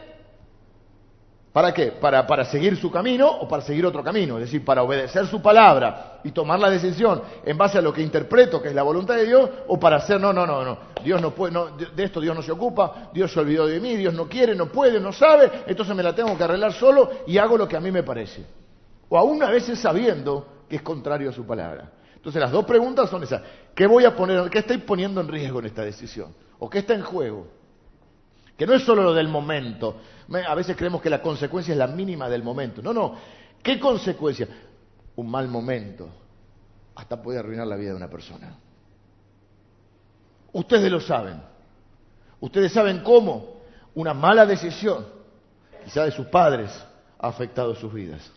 ¿Para 1.52 1.74
qué? 1.74 1.88
Para, 1.88 2.26
para, 2.26 2.46
seguir 2.46 2.78
su 2.78 2.90
camino 2.90 3.30
o 3.30 3.46
para 3.46 3.62
seguir 3.62 3.86
otro 3.86 4.02
camino, 4.02 4.36
es 4.38 4.46
decir, 4.46 4.64
para 4.64 4.84
obedecer 4.84 5.28
su 5.28 5.42
palabra 5.42 6.22
y 6.24 6.32
tomar 6.32 6.62
la 6.62 6.70
decisión 6.70 7.22
en 7.44 7.58
base 7.58 7.78
a 7.78 7.82
lo 7.82 7.92
que 7.92 8.02
interpreto 8.02 8.62
que 8.62 8.70
es 8.70 8.76
la 8.76 8.84
voluntad 8.84 9.16
de 9.16 9.26
Dios 9.26 9.50
o 9.68 9.78
para 9.78 9.98
hacer, 9.98 10.22
no, 10.22 10.32
no, 10.32 10.48
no, 10.48 10.64
no, 10.64 10.78
Dios 11.04 11.22
no 11.22 11.32
puede, 11.32 11.52
no, 11.52 11.76
de 11.76 12.04
esto 12.06 12.22
Dios 12.22 12.38
no 12.38 12.42
se 12.42 12.54
ocupa, 12.54 13.10
Dios 13.12 13.34
se 13.34 13.42
olvidó 13.42 13.68
de 13.68 13.82
mí, 13.82 13.98
Dios 13.98 14.14
no 14.14 14.30
quiere, 14.30 14.56
no 14.56 14.68
puede, 14.68 15.02
no 15.02 15.12
sabe, 15.12 15.64
entonces 15.68 15.94
me 15.94 16.04
la 16.04 16.16
tengo 16.16 16.38
que 16.38 16.44
arreglar 16.46 16.72
solo 16.72 17.10
y 17.28 17.38
hago 17.38 17.58
lo 17.58 17.68
que 17.68 17.76
a 17.76 17.82
mí 17.82 17.92
me 17.92 18.04
parece. 18.04 18.46
O 19.10 19.18
aún 19.18 19.44
a 19.44 19.50
veces 19.50 19.78
sabiendo 19.78 20.57
que 20.68 20.78
es 20.78 20.82
contrario 20.82 21.30
a 21.30 21.34
su 21.34 21.46
palabra. 21.46 21.92
Entonces 22.16 22.42
las 22.42 22.52
dos 22.52 22.66
preguntas 22.66 23.10
son 23.10 23.24
esas, 23.24 23.42
¿qué 23.74 23.88
voy 23.88 24.06
a 24.06 24.16
poner, 24.16 24.50
qué 24.50 24.60
estoy 24.60 24.80
poniendo 24.80 25.22
en 25.22 25.28
riesgo 25.28 25.60
en 25.60 25.66
esta 25.66 25.84
decisión? 25.84 26.34
¿O 26.60 26.70
qué 26.70 26.80
está 26.80 26.94
en 26.94 27.04
juego? 27.04 27.48
Que 28.58 28.66
no 28.66 28.74
es 28.74 28.84
solo 28.84 29.04
lo 29.04 29.14
del 29.14 29.28
momento. 29.28 29.98
A 30.48 30.56
veces 30.56 30.76
creemos 30.76 31.02
que 31.02 31.10
la 31.10 31.22
consecuencia 31.22 31.72
es 31.72 31.78
la 31.78 31.88
mínima 31.88 32.28
del 32.28 32.44
momento. 32.44 32.82
No, 32.82 32.92
no. 32.92 33.16
¿Qué 33.62 33.80
consecuencia? 33.80 34.48
Un 35.16 35.30
mal 35.30 35.48
momento. 35.48 36.10
Hasta 36.96 37.22
puede 37.22 37.38
arruinar 37.38 37.68
la 37.68 37.76
vida 37.76 37.92
de 37.92 37.96
una 37.96 38.10
persona. 38.10 38.58
Ustedes 40.54 40.92
lo 40.92 41.00
saben. 41.00 41.40
Ustedes 42.40 42.72
saben 42.72 43.02
cómo 43.04 43.62
una 43.94 44.14
mala 44.14 44.46
decisión, 44.46 45.06
quizá 45.84 46.06
de 46.06 46.12
sus 46.12 46.26
padres, 46.28 46.72
ha 47.20 47.28
afectado 47.28 47.76
sus 47.76 47.94
vidas. 47.94 48.32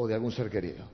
O 0.00 0.06
de 0.06 0.14
algún 0.14 0.30
ser 0.30 0.48
querido. 0.48 0.84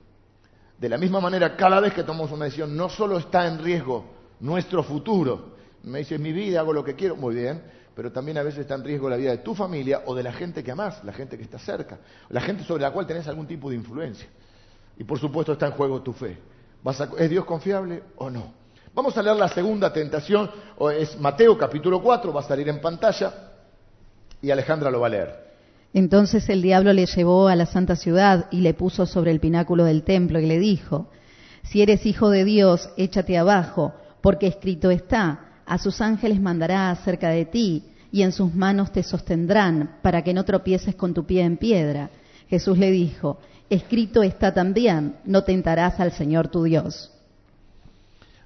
De 0.79 0.89
la 0.89 0.97
misma 0.97 1.21
manera, 1.21 1.55
cada 1.55 1.79
vez 1.79 1.93
que 1.93 2.03
tomamos 2.03 2.31
una 2.31 2.45
decisión, 2.45 2.75
no 2.75 2.89
solo 2.89 3.19
está 3.19 3.47
en 3.47 3.63
riesgo 3.63 4.03
nuestro 4.39 4.81
futuro. 4.81 5.55
Me 5.83 5.99
dices, 5.99 6.19
mi 6.19 6.33
vida, 6.33 6.59
hago 6.59 6.73
lo 6.73 6.83
que 6.83 6.95
quiero, 6.95 7.15
muy 7.15 7.35
bien, 7.35 7.61
pero 7.95 8.11
también 8.11 8.39
a 8.39 8.43
veces 8.43 8.61
está 8.61 8.73
en 8.73 8.83
riesgo 8.83 9.07
la 9.07 9.15
vida 9.15 9.29
de 9.29 9.37
tu 9.37 9.53
familia 9.53 10.01
o 10.07 10.15
de 10.15 10.23
la 10.23 10.33
gente 10.33 10.63
que 10.63 10.71
amás, 10.71 11.03
la 11.03 11.13
gente 11.13 11.37
que 11.37 11.43
está 11.43 11.59
cerca, 11.59 11.99
la 12.29 12.41
gente 12.41 12.63
sobre 12.63 12.81
la 12.81 12.91
cual 12.91 13.05
tenés 13.05 13.27
algún 13.27 13.45
tipo 13.45 13.69
de 13.69 13.75
influencia. 13.75 14.27
Y 14.97 15.03
por 15.03 15.19
supuesto 15.19 15.53
está 15.53 15.67
en 15.67 15.73
juego 15.73 16.01
tu 16.01 16.11
fe. 16.11 16.37
¿Es 17.19 17.29
Dios 17.29 17.45
confiable 17.45 18.03
o 18.17 18.29
no? 18.31 18.53
Vamos 18.95 19.15
a 19.17 19.21
leer 19.21 19.35
la 19.35 19.49
segunda 19.49 19.93
tentación, 19.93 20.49
es 20.97 21.19
Mateo 21.19 21.55
capítulo 21.57 22.01
4, 22.01 22.33
va 22.33 22.41
a 22.41 22.43
salir 22.43 22.67
en 22.69 22.81
pantalla 22.81 23.51
y 24.41 24.49
Alejandra 24.49 24.89
lo 24.89 24.99
va 24.99 25.07
a 25.07 25.09
leer. 25.09 25.44
Entonces 25.95 26.49
el 26.49 26.61
diablo 26.61 26.91
le 26.91 27.05
llevó 27.05 27.47
a 27.47 27.55
la 27.55 27.65
santa 27.65 27.95
ciudad 27.95 28.47
y 28.51 28.59
le 28.59 28.73
puso 28.73 29.05
sobre 29.05 29.31
el 29.31 29.39
pináculo 29.39 29.85
del 29.85 30.03
templo 30.03 30.41
y 30.41 30.45
le 30.45 30.59
dijo, 30.59 31.09
si 31.63 31.81
eres 31.81 32.05
hijo 32.05 32.29
de 32.29 32.43
Dios, 32.43 32.89
échate 32.97 33.37
abajo, 33.37 33.93
porque 34.19 34.47
escrito 34.47 34.91
está, 34.91 35.61
a 35.65 35.77
sus 35.77 36.01
ángeles 36.01 36.41
mandará 36.41 36.91
acerca 36.91 37.29
de 37.29 37.45
ti 37.45 37.85
y 38.11 38.23
en 38.23 38.33
sus 38.33 38.53
manos 38.53 38.91
te 38.91 39.03
sostendrán 39.03 39.99
para 40.01 40.21
que 40.21 40.33
no 40.33 40.43
tropieces 40.43 40.95
con 40.95 41.13
tu 41.13 41.25
pie 41.25 41.43
en 41.43 41.55
piedra. 41.55 42.09
Jesús 42.49 42.77
le 42.77 42.91
dijo, 42.91 43.39
escrito 43.69 44.21
está 44.21 44.53
también, 44.53 45.15
no 45.23 45.45
tentarás 45.45 46.01
al 46.01 46.11
Señor 46.11 46.49
tu 46.49 46.63
Dios. 46.63 47.09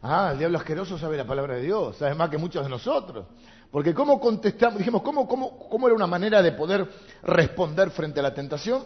Ah, 0.04 0.30
el 0.34 0.38
diablo 0.38 0.60
asqueroso 0.60 1.00
sabe 1.00 1.18
la 1.18 1.26
palabra 1.26 1.56
de 1.56 1.64
Dios, 1.64 1.98
sabe 1.98 2.14
más 2.14 2.30
que 2.30 2.38
muchos 2.38 2.64
de 2.64 2.70
nosotros. 2.70 3.26
Porque 3.72 3.94
¿cómo 3.94 4.20
contestamos? 4.20 4.80
Dijimos, 4.80 5.02
¿cómo, 5.02 5.28
cómo 5.28 5.88
era 5.88 5.96
una 5.96 6.08
manera 6.08 6.42
de 6.42 6.52
poder 6.54 6.88
responder 7.24 7.92
frente 7.92 8.20
a 8.20 8.24
la 8.24 8.34
tentación? 8.34 8.84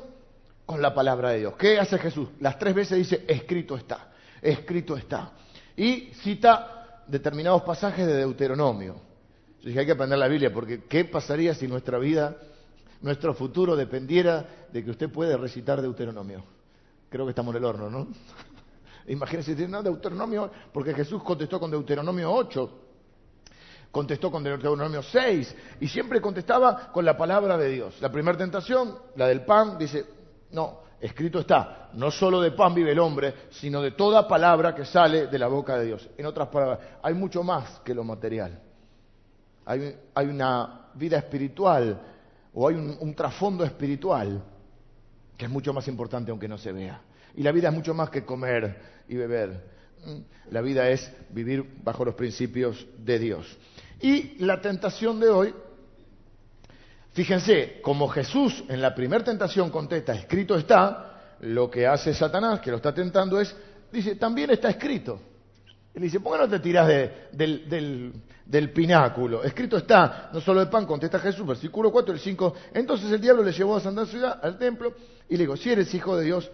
Con 0.66 0.82
la 0.82 0.94
palabra 0.94 1.30
de 1.30 1.40
Dios. 1.40 1.56
¿Qué 1.58 1.80
hace 1.80 1.98
Jesús? 1.98 2.30
Las 2.40 2.58
tres 2.58 2.74
veces 2.74 2.98
dice, 2.98 3.26
escrito 3.28 3.76
está, 3.76 4.12
escrito 4.42 4.96
está. 4.96 5.32
Y 5.76 6.12
cita 6.22 7.04
determinados 7.08 7.64
pasajes 7.64 8.06
de 8.06 8.16
Deuteronomio. 8.16 8.96
Dije, 9.64 9.80
hay 9.80 9.86
que 9.86 9.92
aprender 9.94 10.20
la 10.20 10.28
Biblia, 10.28 10.54
porque 10.54 10.84
¿qué 10.84 11.06
pasaría 11.06 11.54
si 11.54 11.68
nuestra 11.68 11.98
vida 11.98 12.38
nuestro 13.04 13.34
futuro 13.34 13.76
dependiera 13.76 14.66
de 14.72 14.84
que 14.84 14.90
usted 14.90 15.10
puede 15.10 15.38
recitar 15.38 15.82
Deuteronomio. 15.82 16.44
Creo 17.10 17.26
que 17.26 17.32
estamos 17.32 17.54
en 17.54 17.62
el 17.62 17.66
horno, 17.66 17.90
¿no? 17.90 18.08
Imagínense, 19.08 19.68
no, 19.68 19.84
Deuteronomio, 19.84 20.50
porque 20.72 20.94
Jesús 20.94 21.22
contestó 21.22 21.60
con 21.60 21.70
Deuteronomio 21.70 22.32
8, 22.32 22.80
contestó 23.94 24.32
con 24.32 24.44
Deuteronomio 24.44 25.04
6, 25.04 25.56
y 25.80 25.88
siempre 25.88 26.20
contestaba 26.20 26.92
con 26.92 27.06
la 27.06 27.16
palabra 27.16 27.60
de 27.60 27.70
Dios. 27.70 28.02
La 28.02 28.12
primera 28.12 28.36
tentación, 28.36 28.98
la 29.16 29.28
del 29.28 29.46
pan, 29.46 29.78
dice, 29.78 30.04
no, 30.50 30.80
escrito 31.00 31.42
está, 31.42 31.92
no 31.94 32.10
solo 32.10 32.42
de 32.42 32.52
pan 32.54 32.74
vive 32.74 32.92
el 32.92 32.98
hombre, 32.98 33.36
sino 33.52 33.84
de 33.84 33.92
toda 33.92 34.28
palabra 34.28 34.74
que 34.74 34.84
sale 34.84 35.28
de 35.28 35.38
la 35.38 35.46
boca 35.46 35.78
de 35.78 35.86
Dios. 35.86 36.10
En 36.18 36.26
otras 36.26 36.48
palabras, 36.48 36.80
hay 37.04 37.14
mucho 37.14 37.44
más 37.44 37.82
que 37.82 37.94
lo 37.94 38.04
material. 38.04 38.60
Hay, 39.64 39.96
hay 40.16 40.26
una 40.26 40.88
vida 40.96 41.20
espiritual 41.20 42.02
o 42.52 42.68
hay 42.68 42.76
un, 42.76 43.14
trasfondo 43.14 43.64
espiritual 43.64 44.44
que 45.38 45.46
es 45.46 45.52
mucho 45.52 45.72
más 45.72 45.88
importante 45.88 46.32
aunque 46.32 46.48
no 46.48 46.58
se 46.58 46.72
vea. 46.72 47.00
Y 47.36 47.44
la 47.44 47.52
vida 47.52 47.70
es 47.70 47.76
mucho 47.76 47.94
más 47.94 48.10
que 48.10 48.26
comer 48.26 49.04
y 49.08 49.16
beber. 49.18 49.72
La 50.50 50.62
vida 50.62 50.90
es 50.90 51.12
vivir 51.30 51.64
bajo 51.84 52.06
los 52.06 52.16
principios 52.16 52.88
de 52.98 53.20
Dios. 53.20 53.58
Y 54.04 54.36
la 54.44 54.60
tentación 54.60 55.18
de 55.18 55.30
hoy, 55.30 55.56
fíjense, 57.14 57.80
como 57.82 58.10
Jesús 58.10 58.66
en 58.68 58.82
la 58.82 58.94
primera 58.94 59.24
tentación 59.24 59.70
contesta, 59.70 60.14
escrito 60.14 60.56
está, 60.56 61.38
lo 61.40 61.72
que 61.72 61.88
hace 61.88 62.14
Satanás, 62.14 62.60
que 62.60 62.70
lo 62.70 62.78
está 62.78 62.94
tentando, 62.94 63.40
es, 63.40 63.56
dice, 63.94 64.16
también 64.16 64.50
está 64.50 64.70
escrito. 64.70 65.22
Él 65.94 66.02
dice, 66.02 66.20
¿por 66.20 66.34
qué 66.34 66.44
no 66.44 66.50
te 66.50 66.60
tiras 66.60 66.86
del, 67.32 68.72
pináculo? 68.74 69.42
Escrito 69.42 69.78
está, 69.78 70.32
no 70.34 70.42
solo 70.42 70.60
de 70.60 70.66
pan, 70.66 70.86
contesta 70.86 71.18
Jesús, 71.20 71.48
versículo 71.48 71.90
4, 71.90 72.14
el 72.14 72.20
5. 72.20 72.56
Entonces 72.74 73.10
el 73.10 73.22
diablo 73.22 73.42
le 73.42 73.54
llevó 73.54 73.78
a 73.78 73.80
Santa 73.80 74.06
Ciudad, 74.06 74.38
al 74.44 74.58
templo, 74.58 74.94
y 75.30 75.38
le 75.38 75.44
dijo, 75.44 75.56
si 75.56 75.72
eres 75.72 75.94
hijo 75.94 76.18
de 76.18 76.26
Dios, 76.26 76.52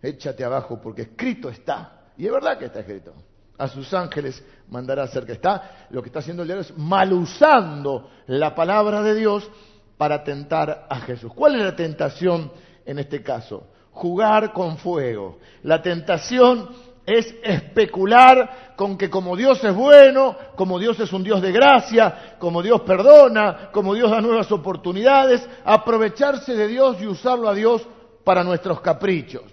échate 0.00 0.42
abajo, 0.44 0.80
porque 0.80 1.02
escrito 1.02 1.50
está. 1.50 2.06
Y 2.16 2.24
es 2.24 2.32
verdad 2.32 2.56
que 2.56 2.64
está 2.64 2.80
escrito. 2.80 3.12
A 3.58 3.68
sus 3.68 3.92
ángeles 3.94 4.44
mandará 4.68 5.04
hacer 5.04 5.24
que 5.24 5.32
está. 5.32 5.86
Lo 5.90 6.02
que 6.02 6.08
está 6.08 6.18
haciendo 6.18 6.42
el 6.42 6.48
diablo 6.48 6.62
es 6.62 6.76
mal 6.76 7.12
usando 7.12 8.10
la 8.26 8.54
palabra 8.54 9.02
de 9.02 9.14
Dios 9.14 9.50
para 9.96 10.22
tentar 10.22 10.86
a 10.88 11.00
Jesús. 11.00 11.32
¿Cuál 11.34 11.56
es 11.56 11.62
la 11.62 11.76
tentación 11.76 12.52
en 12.84 12.98
este 12.98 13.22
caso? 13.22 13.66
Jugar 13.92 14.52
con 14.52 14.76
fuego. 14.76 15.38
La 15.62 15.80
tentación 15.80 16.68
es 17.06 17.34
especular 17.42 18.74
con 18.74 18.98
que 18.98 19.08
como 19.08 19.36
Dios 19.36 19.62
es 19.62 19.74
bueno, 19.74 20.36
como 20.56 20.78
Dios 20.78 20.98
es 20.98 21.12
un 21.12 21.22
Dios 21.22 21.40
de 21.40 21.52
gracia, 21.52 22.36
como 22.38 22.62
Dios 22.62 22.80
perdona, 22.80 23.70
como 23.72 23.94
Dios 23.94 24.10
da 24.10 24.20
nuevas 24.20 24.50
oportunidades, 24.50 25.48
aprovecharse 25.64 26.54
de 26.54 26.66
Dios 26.66 27.00
y 27.00 27.06
usarlo 27.06 27.48
a 27.48 27.54
Dios 27.54 27.86
para 28.24 28.42
nuestros 28.42 28.80
caprichos, 28.80 29.44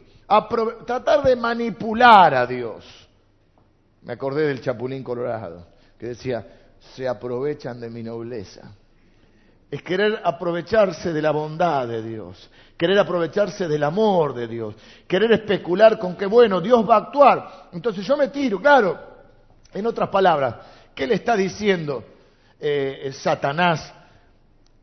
tratar 0.85 1.23
de 1.23 1.35
manipular 1.35 2.33
a 2.33 2.47
Dios. 2.47 3.02
Me 4.03 4.13
acordé 4.13 4.47
del 4.47 4.61
Chapulín 4.61 5.03
Colorado, 5.03 5.67
que 5.97 6.07
decía, 6.07 6.45
se 6.95 7.07
aprovechan 7.07 7.79
de 7.79 7.89
mi 7.89 8.03
nobleza 8.03 8.75
es 9.73 9.81
querer 9.81 10.21
aprovecharse 10.23 11.11
de 11.11 11.19
la 11.19 11.31
bondad 11.31 11.87
de 11.87 12.03
Dios, 12.03 12.47
querer 12.77 12.99
aprovecharse 12.99 13.67
del 13.67 13.83
amor 13.83 14.35
de 14.35 14.47
Dios, 14.47 14.75
querer 15.07 15.31
especular 15.31 15.97
con 15.97 16.15
que, 16.15 16.27
bueno, 16.27 16.61
Dios 16.61 16.87
va 16.87 16.93
a 16.93 16.99
actuar. 16.99 17.69
Entonces 17.71 18.05
yo 18.05 18.15
me 18.15 18.27
tiro, 18.27 18.61
claro, 18.61 18.99
en 19.73 19.83
otras 19.87 20.09
palabras, 20.09 20.57
¿qué 20.93 21.07
le 21.07 21.15
está 21.15 21.35
diciendo 21.35 22.03
eh, 22.59 23.09
Satanás? 23.13 23.91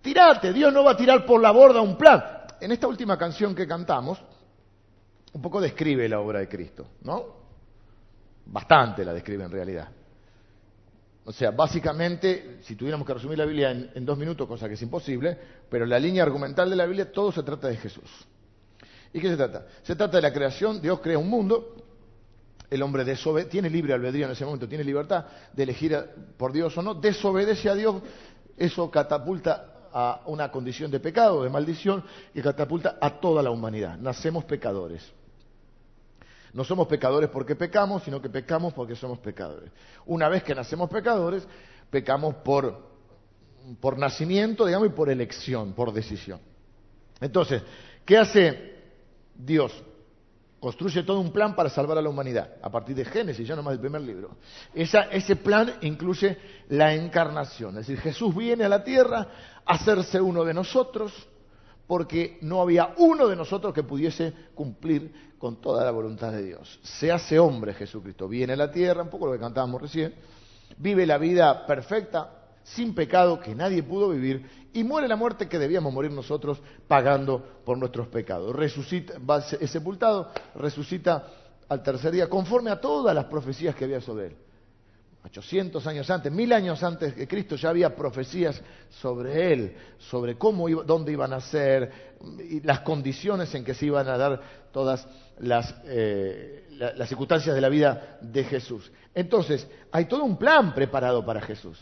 Tirate, 0.03 0.53
Dios 0.53 0.73
no 0.73 0.83
va 0.83 0.91
a 0.91 0.97
tirar 0.97 1.25
por 1.25 1.41
la 1.41 1.53
borda 1.53 1.81
un 1.81 1.97
plan. 1.97 2.25
En 2.61 2.73
esta 2.73 2.89
última 2.89 3.17
canción 3.17 3.55
que 3.55 3.69
cantamos, 3.69 4.21
un 5.33 5.41
poco 5.41 5.61
describe 5.61 6.09
la 6.09 6.19
obra 6.19 6.41
de 6.41 6.49
Cristo, 6.49 6.89
¿no? 7.03 7.40
Bastante 8.47 9.05
la 9.05 9.13
describe 9.13 9.45
en 9.45 9.51
realidad. 9.51 9.89
O 11.25 11.33
sea, 11.33 11.51
básicamente, 11.51 12.59
si 12.63 12.75
tuviéramos 12.75 13.07
que 13.07 13.15
resumir 13.15 13.39
la 13.39 13.45
Biblia 13.45 13.71
en, 13.71 14.05
dos 14.05 14.19
minutos, 14.19 14.49
cosa 14.49 14.67
que 14.67 14.75
es 14.75 14.83
imposible, 14.83 15.39
pero 15.69 15.87
la 15.87 15.99
línea 15.99 16.23
argumental 16.23 16.69
de 16.69 16.77
la 16.77 16.87
Biblia, 16.87 17.13
todo 17.13 17.31
se 17.31 17.43
trata 17.43 17.69
de 17.69 17.77
Jesús. 17.77 18.11
¿Y 19.13 19.21
qué 19.21 19.29
se 19.29 19.37
trata? 19.37 19.67
Se 19.83 19.95
trata 19.95 20.17
de 20.17 20.23
la 20.23 20.33
creación, 20.33 20.81
Dios 20.81 21.01
crea 21.01 21.19
un 21.19 21.29
mundo, 21.29 21.77
el 22.71 22.83
hombre 22.83 23.05
tiene 23.51 23.69
libre 23.69 23.93
albedrío 23.93 24.27
en 24.27 24.33
ese 24.33 24.45
momento, 24.45 24.69
tiene 24.69 24.85
libertad 24.85 25.27
de 25.53 25.63
elegir 25.63 25.97
por 26.37 26.53
Dios 26.53 26.77
o 26.79 26.83
no, 26.83 26.95
desobedece 26.95 27.69
a 27.69 27.75
Dios, 27.75 27.97
eso 28.57 28.91
catapulta 28.91 29.89
a 29.93 30.23
una 30.27 30.51
condición 30.51 30.91
de 30.91 31.01
pecado, 31.01 31.43
de 31.43 31.51
maldición, 31.51 32.05
y 32.35 32.41
catapulta 32.41 32.99
a 33.01 33.21
toda 33.21 33.43
la 33.43 33.51
humanidad. 33.51 33.99
Nacemos 33.99 34.45
pecadores. 34.45 35.13
No 36.53 36.65
somos 36.65 36.89
pecadores 36.89 37.31
porque 37.31 37.55
pecamos, 37.55 38.03
sino 38.03 38.21
que 38.21 38.29
pecamos 38.29 38.73
porque 38.73 38.97
somos 38.97 39.19
pecadores. 39.19 39.71
Una 40.07 40.29
vez 40.29 40.43
que 40.43 40.55
nacemos 40.55 40.91
pecadores, 40.91 41.47
pecamos 41.91 42.37
por, 42.37 42.91
por 43.81 43.99
nacimiento, 43.99 44.67
digamos, 44.67 44.89
y 44.89 44.93
por 44.93 45.11
elección, 45.11 45.73
por 45.73 45.93
decisión. 45.93 46.41
Entonces, 47.21 47.63
¿qué 48.05 48.19
hace 48.19 48.75
Dios? 49.35 49.73
Construye 50.59 51.03
todo 51.05 51.21
un 51.21 51.33
plan 51.33 51.55
para 51.55 51.71
salvar 51.71 51.97
a 51.97 52.03
la 52.03 52.11
humanidad, 52.11 52.57
a 52.61 52.69
partir 52.69 52.95
de 52.95 53.05
Génesis, 53.05 53.49
ya 53.49 53.57
nomás 53.57 53.73
del 53.73 53.81
primer 53.81 54.03
libro. 54.03 54.37
ese 54.75 55.37
plan 55.37 55.77
incluye 55.81 56.37
la 56.69 56.95
encarnación, 56.95 57.79
es 57.79 57.87
decir, 57.87 57.99
Jesús 58.03 58.35
viene 58.37 58.65
a 58.65 58.69
la 58.69 58.85
tierra 58.85 59.27
a 59.65 59.75
hacerse 59.75 60.21
uno 60.21 60.45
de 60.45 60.53
nosotros, 60.53 61.13
porque 61.91 62.39
no 62.43 62.63
había 62.63 62.95
uno 62.99 63.27
de 63.27 63.35
nosotros 63.35 63.75
que 63.75 63.83
pudiese 63.83 64.33
cumplir 64.55 65.35
con 65.37 65.61
toda 65.61 65.85
la 65.85 65.91
voluntad 65.91 66.31
de 66.31 66.45
Dios. 66.45 66.79
Se 66.85 67.11
hace 67.11 67.37
hombre 67.37 67.75
Jesucristo, 67.75 68.29
viene 68.29 68.53
a 68.53 68.57
la 68.57 68.71
tierra, 68.71 69.03
un 69.03 69.11
poco 69.11 69.27
lo 69.27 69.33
que 69.33 69.41
cantábamos 69.41 69.83
recién, 69.83 70.15
vive 70.77 71.05
la 71.05 71.19
vida 71.19 71.67
perfecta, 71.67 72.31
sin 72.63 72.95
pecado 72.95 73.41
que 73.41 73.57
nadie 73.57 73.83
pudo 73.83 74.11
vivir, 74.11 74.69
y 74.73 74.85
muere 74.85 75.09
la 75.09 75.17
muerte 75.17 75.49
que 75.49 75.59
debíamos 75.59 75.93
morir 75.93 76.13
nosotros 76.13 76.63
pagando 76.87 77.45
por 77.65 77.77
nuestros 77.77 78.07
pecados. 78.07 78.55
Resucita, 78.55 79.15
es 79.61 79.69
sepultado, 79.69 80.31
resucita 80.55 81.27
al 81.69 81.83
tercer 81.83 82.13
día, 82.13 82.29
conforme 82.29 82.71
a 82.71 82.81
todas 82.81 83.13
las 83.17 83.25
profecías 83.25 83.75
que 83.75 83.87
había 83.87 84.01
sobre 84.01 84.27
él. 84.29 84.37
800 85.25 85.87
años 85.87 86.09
antes, 86.11 86.33
mil 86.33 86.53
años 86.53 86.83
antes 86.83 87.15
de 87.15 87.29
Cristo, 87.29 87.57
ya 87.57 87.69
había 87.69 87.95
profecías 87.95 88.61
sobre 88.89 89.53
él, 89.53 89.77
sobre 89.99 90.37
cómo 90.37 90.69
iba, 90.69 90.83
dónde 90.83 91.13
iban 91.13 91.33
a 91.33 91.41
ser, 91.41 92.17
y 92.39 92.61
las 92.61 92.81
condiciones 92.81 93.55
en 93.55 93.65
que 93.65 93.75
se 93.75 93.87
iban 93.87 94.09
a 94.09 94.17
dar 94.17 94.41
todas 94.73 95.07
las, 95.39 95.75
eh, 95.85 96.69
las 96.71 97.09
circunstancias 97.09 97.55
de 97.55 97.61
la 97.61 97.69
vida 97.69 98.19
de 98.23 98.45
Jesús. 98.45 98.91
Entonces, 99.15 99.67
hay 99.93 100.07
todo 100.07 100.25
un 100.25 100.39
plan 100.39 100.75
preparado 100.75 101.25
para 101.25 101.41
Jesús. 101.43 101.79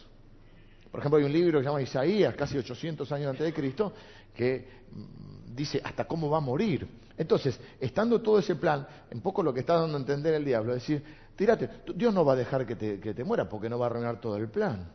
Por 0.90 1.00
ejemplo, 1.00 1.18
hay 1.18 1.24
un 1.24 1.32
libro 1.32 1.58
que 1.58 1.64
se 1.64 1.68
llama 1.68 1.82
Isaías, 1.82 2.34
casi 2.34 2.58
800 2.58 3.10
años 3.12 3.30
antes 3.30 3.44
de 3.44 3.52
Cristo, 3.52 3.92
que 4.34 4.66
mm, 4.90 5.54
dice 5.54 5.80
hasta 5.84 6.06
cómo 6.06 6.28
va 6.30 6.38
a 6.38 6.40
morir. 6.40 6.88
Entonces, 7.16 7.58
estando 7.80 8.20
todo 8.20 8.38
ese 8.38 8.54
plan, 8.54 8.86
un 9.12 9.20
poco 9.20 9.42
lo 9.42 9.52
que 9.52 9.60
está 9.60 9.74
dando 9.74 9.96
a 9.96 10.00
entender 10.00 10.34
el 10.34 10.44
diablo, 10.44 10.74
es 10.74 10.82
decir, 10.82 11.02
tírate, 11.38 11.70
Dios 11.94 12.12
no 12.12 12.24
va 12.24 12.32
a 12.32 12.36
dejar 12.36 12.66
que 12.66 12.74
te, 12.74 12.98
que 12.98 13.14
te 13.14 13.22
muera 13.22 13.48
porque 13.48 13.68
no 13.68 13.78
va 13.78 13.86
a 13.86 13.90
arruinar 13.90 14.20
todo 14.20 14.36
el 14.36 14.48
plan. 14.48 14.90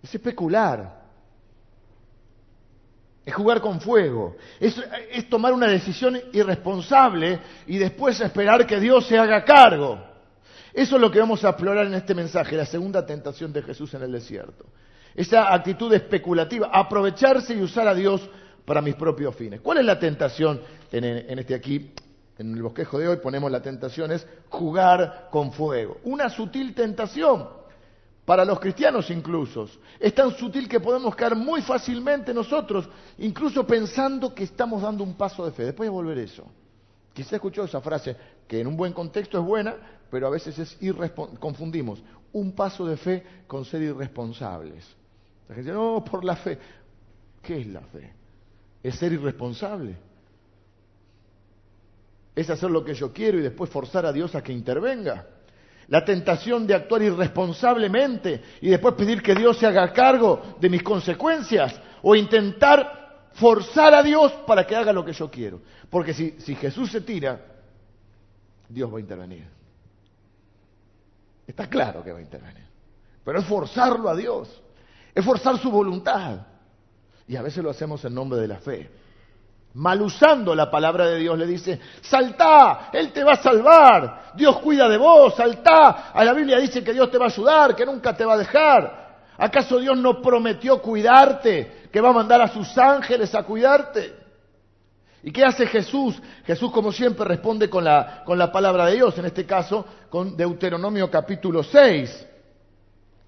Es 0.00 0.14
especular. 0.14 1.06
Es 3.26 3.34
jugar 3.34 3.60
con 3.60 3.80
fuego. 3.80 4.36
Es, 4.60 4.80
es, 5.10 5.28
tomar 5.28 5.52
una 5.52 5.66
decisión 5.66 6.18
irresponsable 6.32 7.40
y 7.66 7.78
después 7.78 8.20
esperar 8.20 8.64
que 8.64 8.78
Dios 8.78 9.06
se 9.08 9.18
haga 9.18 9.44
cargo. 9.44 9.98
Eso 10.72 10.94
es 10.94 11.02
lo 11.02 11.10
que 11.10 11.18
vamos 11.18 11.44
a 11.44 11.48
explorar 11.48 11.86
en 11.86 11.94
este 11.94 12.14
mensaje, 12.14 12.56
la 12.56 12.64
segunda 12.64 13.04
tentación 13.04 13.52
de 13.52 13.62
Jesús 13.62 13.92
en 13.94 14.02
el 14.04 14.12
desierto. 14.12 14.66
Esa 15.16 15.52
actitud 15.52 15.92
especulativa, 15.92 16.70
aprovecharse 16.72 17.54
y 17.54 17.60
usar 17.60 17.88
a 17.88 17.94
Dios 17.94 18.30
para 18.64 18.80
mis 18.80 18.94
propios 18.94 19.34
fines. 19.34 19.60
¿Cuál 19.60 19.78
es 19.78 19.84
la 19.84 19.98
tentación 19.98 20.60
en, 20.92 21.04
en 21.04 21.38
este 21.40 21.56
aquí? 21.56 21.92
En 22.38 22.54
el 22.54 22.62
bosquejo 22.62 22.98
de 22.98 23.08
hoy 23.08 23.16
ponemos 23.16 23.50
la 23.50 23.60
tentación 23.60 24.12
es 24.12 24.26
jugar 24.48 25.28
con 25.30 25.52
fuego. 25.52 25.98
Una 26.04 26.30
sutil 26.30 26.72
tentación 26.72 27.48
para 28.24 28.44
los 28.44 28.60
cristianos 28.60 29.10
incluso. 29.10 29.68
Es 29.98 30.14
tan 30.14 30.30
sutil 30.36 30.68
que 30.68 30.78
podemos 30.78 31.16
caer 31.16 31.34
muy 31.34 31.62
fácilmente 31.62 32.32
nosotros, 32.32 32.88
incluso 33.18 33.66
pensando 33.66 34.32
que 34.34 34.44
estamos 34.44 34.82
dando 34.82 35.02
un 35.02 35.14
paso 35.14 35.44
de 35.44 35.50
fe. 35.50 35.64
Después 35.64 35.88
de 35.88 35.90
volver 35.90 36.18
eso. 36.18 36.44
Quizá 37.12 37.36
escuchó 37.36 37.64
esa 37.64 37.80
frase, 37.80 38.16
que 38.46 38.60
en 38.60 38.68
un 38.68 38.76
buen 38.76 38.92
contexto 38.92 39.38
es 39.40 39.44
buena, 39.44 39.74
pero 40.08 40.28
a 40.28 40.30
veces 40.30 40.56
es 40.58 40.78
confundimos 41.40 42.00
un 42.32 42.52
paso 42.52 42.86
de 42.86 42.96
fe 42.96 43.24
con 43.48 43.64
ser 43.64 43.82
irresponsables. 43.82 44.86
La 45.48 45.54
gente 45.56 45.70
dice, 45.70 45.82
no, 45.82 46.04
por 46.04 46.24
la 46.24 46.36
fe. 46.36 46.58
¿Qué 47.42 47.60
es 47.62 47.66
la 47.66 47.80
fe? 47.80 48.12
Es 48.82 48.94
ser 48.94 49.12
irresponsable. 49.12 50.07
Es 52.38 52.48
hacer 52.50 52.70
lo 52.70 52.84
que 52.84 52.94
yo 52.94 53.12
quiero 53.12 53.36
y 53.40 53.42
después 53.42 53.68
forzar 53.68 54.06
a 54.06 54.12
Dios 54.12 54.32
a 54.36 54.44
que 54.44 54.52
intervenga. 54.52 55.26
La 55.88 56.04
tentación 56.04 56.68
de 56.68 56.74
actuar 56.74 57.02
irresponsablemente 57.02 58.40
y 58.60 58.68
después 58.68 58.94
pedir 58.94 59.20
que 59.20 59.34
Dios 59.34 59.58
se 59.58 59.66
haga 59.66 59.92
cargo 59.92 60.54
de 60.60 60.70
mis 60.70 60.84
consecuencias 60.84 61.74
o 62.00 62.14
intentar 62.14 63.30
forzar 63.32 63.92
a 63.92 64.04
Dios 64.04 64.30
para 64.46 64.64
que 64.64 64.76
haga 64.76 64.92
lo 64.92 65.04
que 65.04 65.12
yo 65.12 65.28
quiero. 65.28 65.60
Porque 65.90 66.14
si, 66.14 66.36
si 66.38 66.54
Jesús 66.54 66.92
se 66.92 67.00
tira, 67.00 67.40
Dios 68.68 68.88
va 68.94 68.98
a 68.98 69.00
intervenir. 69.00 69.44
Está 71.44 71.68
claro 71.68 72.04
que 72.04 72.12
va 72.12 72.20
a 72.20 72.22
intervenir. 72.22 72.66
Pero 73.24 73.40
es 73.40 73.46
forzarlo 73.46 74.08
a 74.08 74.14
Dios. 74.14 74.62
Es 75.12 75.24
forzar 75.24 75.58
su 75.58 75.72
voluntad. 75.72 76.46
Y 77.26 77.34
a 77.34 77.42
veces 77.42 77.64
lo 77.64 77.70
hacemos 77.70 78.04
en 78.04 78.14
nombre 78.14 78.38
de 78.38 78.46
la 78.46 78.58
fe. 78.58 78.88
Mal 79.78 80.02
usando 80.02 80.56
la 80.56 80.68
palabra 80.68 81.06
de 81.06 81.18
Dios 81.18 81.38
le 81.38 81.46
dice, 81.46 81.78
saltá, 82.00 82.90
Él 82.92 83.12
te 83.12 83.22
va 83.22 83.34
a 83.34 83.42
salvar, 83.42 84.32
Dios 84.34 84.58
cuida 84.58 84.88
de 84.88 84.96
vos, 84.96 85.36
saltá. 85.36 86.10
A 86.12 86.24
la 86.24 86.32
Biblia 86.32 86.58
dice 86.58 86.82
que 86.82 86.92
Dios 86.92 87.08
te 87.12 87.16
va 87.16 87.26
a 87.26 87.28
ayudar, 87.28 87.76
que 87.76 87.86
nunca 87.86 88.12
te 88.16 88.24
va 88.24 88.34
a 88.34 88.38
dejar. 88.38 89.18
¿Acaso 89.36 89.78
Dios 89.78 89.96
no 89.96 90.20
prometió 90.20 90.82
cuidarte? 90.82 91.86
Que 91.92 92.00
va 92.00 92.08
a 92.08 92.12
mandar 92.12 92.40
a 92.40 92.48
sus 92.48 92.76
ángeles 92.76 93.32
a 93.36 93.44
cuidarte. 93.44 94.16
¿Y 95.22 95.30
qué 95.30 95.44
hace 95.44 95.64
Jesús? 95.68 96.20
Jesús, 96.44 96.72
como 96.72 96.90
siempre, 96.90 97.24
responde 97.24 97.70
con 97.70 97.84
la, 97.84 98.24
con 98.24 98.36
la 98.36 98.50
palabra 98.50 98.86
de 98.86 98.96
Dios, 98.96 99.16
en 99.16 99.26
este 99.26 99.46
caso 99.46 99.86
con 100.10 100.36
Deuteronomio 100.36 101.08
capítulo 101.08 101.62
6. 101.62 102.26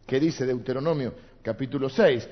¿Qué 0.05 0.18
dice 0.18 0.44
Deuteronomio 0.44 1.14
capítulo 1.44 1.88
6? 1.88 2.29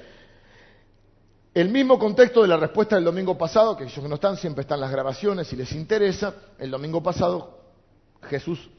El 1.55 1.71
mismo 1.71 1.99
contexto 1.99 2.43
de 2.43 2.49
la 2.49 2.57
respuesta 2.57 2.97
del 2.97 3.05
domingo 3.05 3.37
pasado, 3.37 3.77
que 3.77 3.85
ellos 3.85 4.09
no 4.09 4.17
están, 4.17 4.37
siempre 4.37 4.63
están 4.63 4.81
las 4.81 4.91
grabaciones, 4.91 5.47
si 5.47 5.57
les 5.57 5.73
interesa, 5.73 6.35
el 6.59 6.71
domingo 6.71 7.03
pasado 7.03 7.59
Jesús 8.23 8.71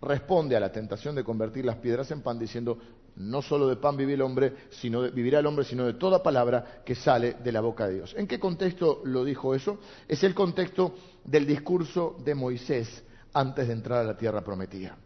responde 0.00 0.56
a 0.56 0.60
la 0.60 0.70
tentación 0.70 1.14
de 1.16 1.24
convertir 1.24 1.64
las 1.64 1.76
piedras 1.76 2.10
en 2.12 2.22
pan 2.22 2.38
diciendo, 2.38 2.78
no 3.16 3.42
solo 3.42 3.66
de 3.66 3.76
pan 3.76 3.96
vivirá 3.96 4.14
el 4.14 4.22
hombre, 4.22 4.54
sino 4.70 5.02
vivirá 5.10 5.40
el 5.40 5.46
hombre, 5.46 5.64
sino 5.64 5.84
de 5.86 5.94
toda 5.94 6.22
palabra 6.22 6.82
que 6.84 6.94
sale 6.94 7.34
de 7.42 7.50
la 7.50 7.60
boca 7.60 7.88
de 7.88 7.94
Dios. 7.94 8.14
¿En 8.16 8.28
qué 8.28 8.38
contexto 8.38 9.02
lo 9.04 9.24
dijo 9.24 9.54
eso? 9.56 9.78
Es 10.06 10.22
el 10.22 10.34
contexto 10.34 10.94
del 11.24 11.46
discurso 11.46 12.16
de 12.24 12.34
Moisés 12.36 13.02
antes 13.32 13.66
de 13.66 13.72
entrar 13.72 14.00
a 14.00 14.04
la 14.04 14.16
tierra 14.16 14.42
prometida. 14.42 14.96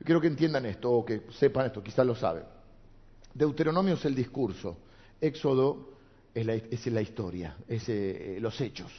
Yo 0.00 0.04
quiero 0.04 0.20
que 0.20 0.26
entiendan 0.26 0.66
esto 0.66 0.90
o 0.90 1.04
que 1.04 1.22
sepan 1.38 1.66
esto, 1.66 1.80
quizás 1.80 2.04
lo 2.04 2.16
saben. 2.16 2.42
Deuteronomio 3.32 3.94
es 3.94 4.04
el 4.04 4.16
discurso, 4.16 4.76
Éxodo 5.20 5.93
es 6.34 6.86
la, 6.86 7.00
historia, 7.00 7.56
es 7.68 7.88
eh, 7.88 8.38
los 8.40 8.60
hechos. 8.60 8.90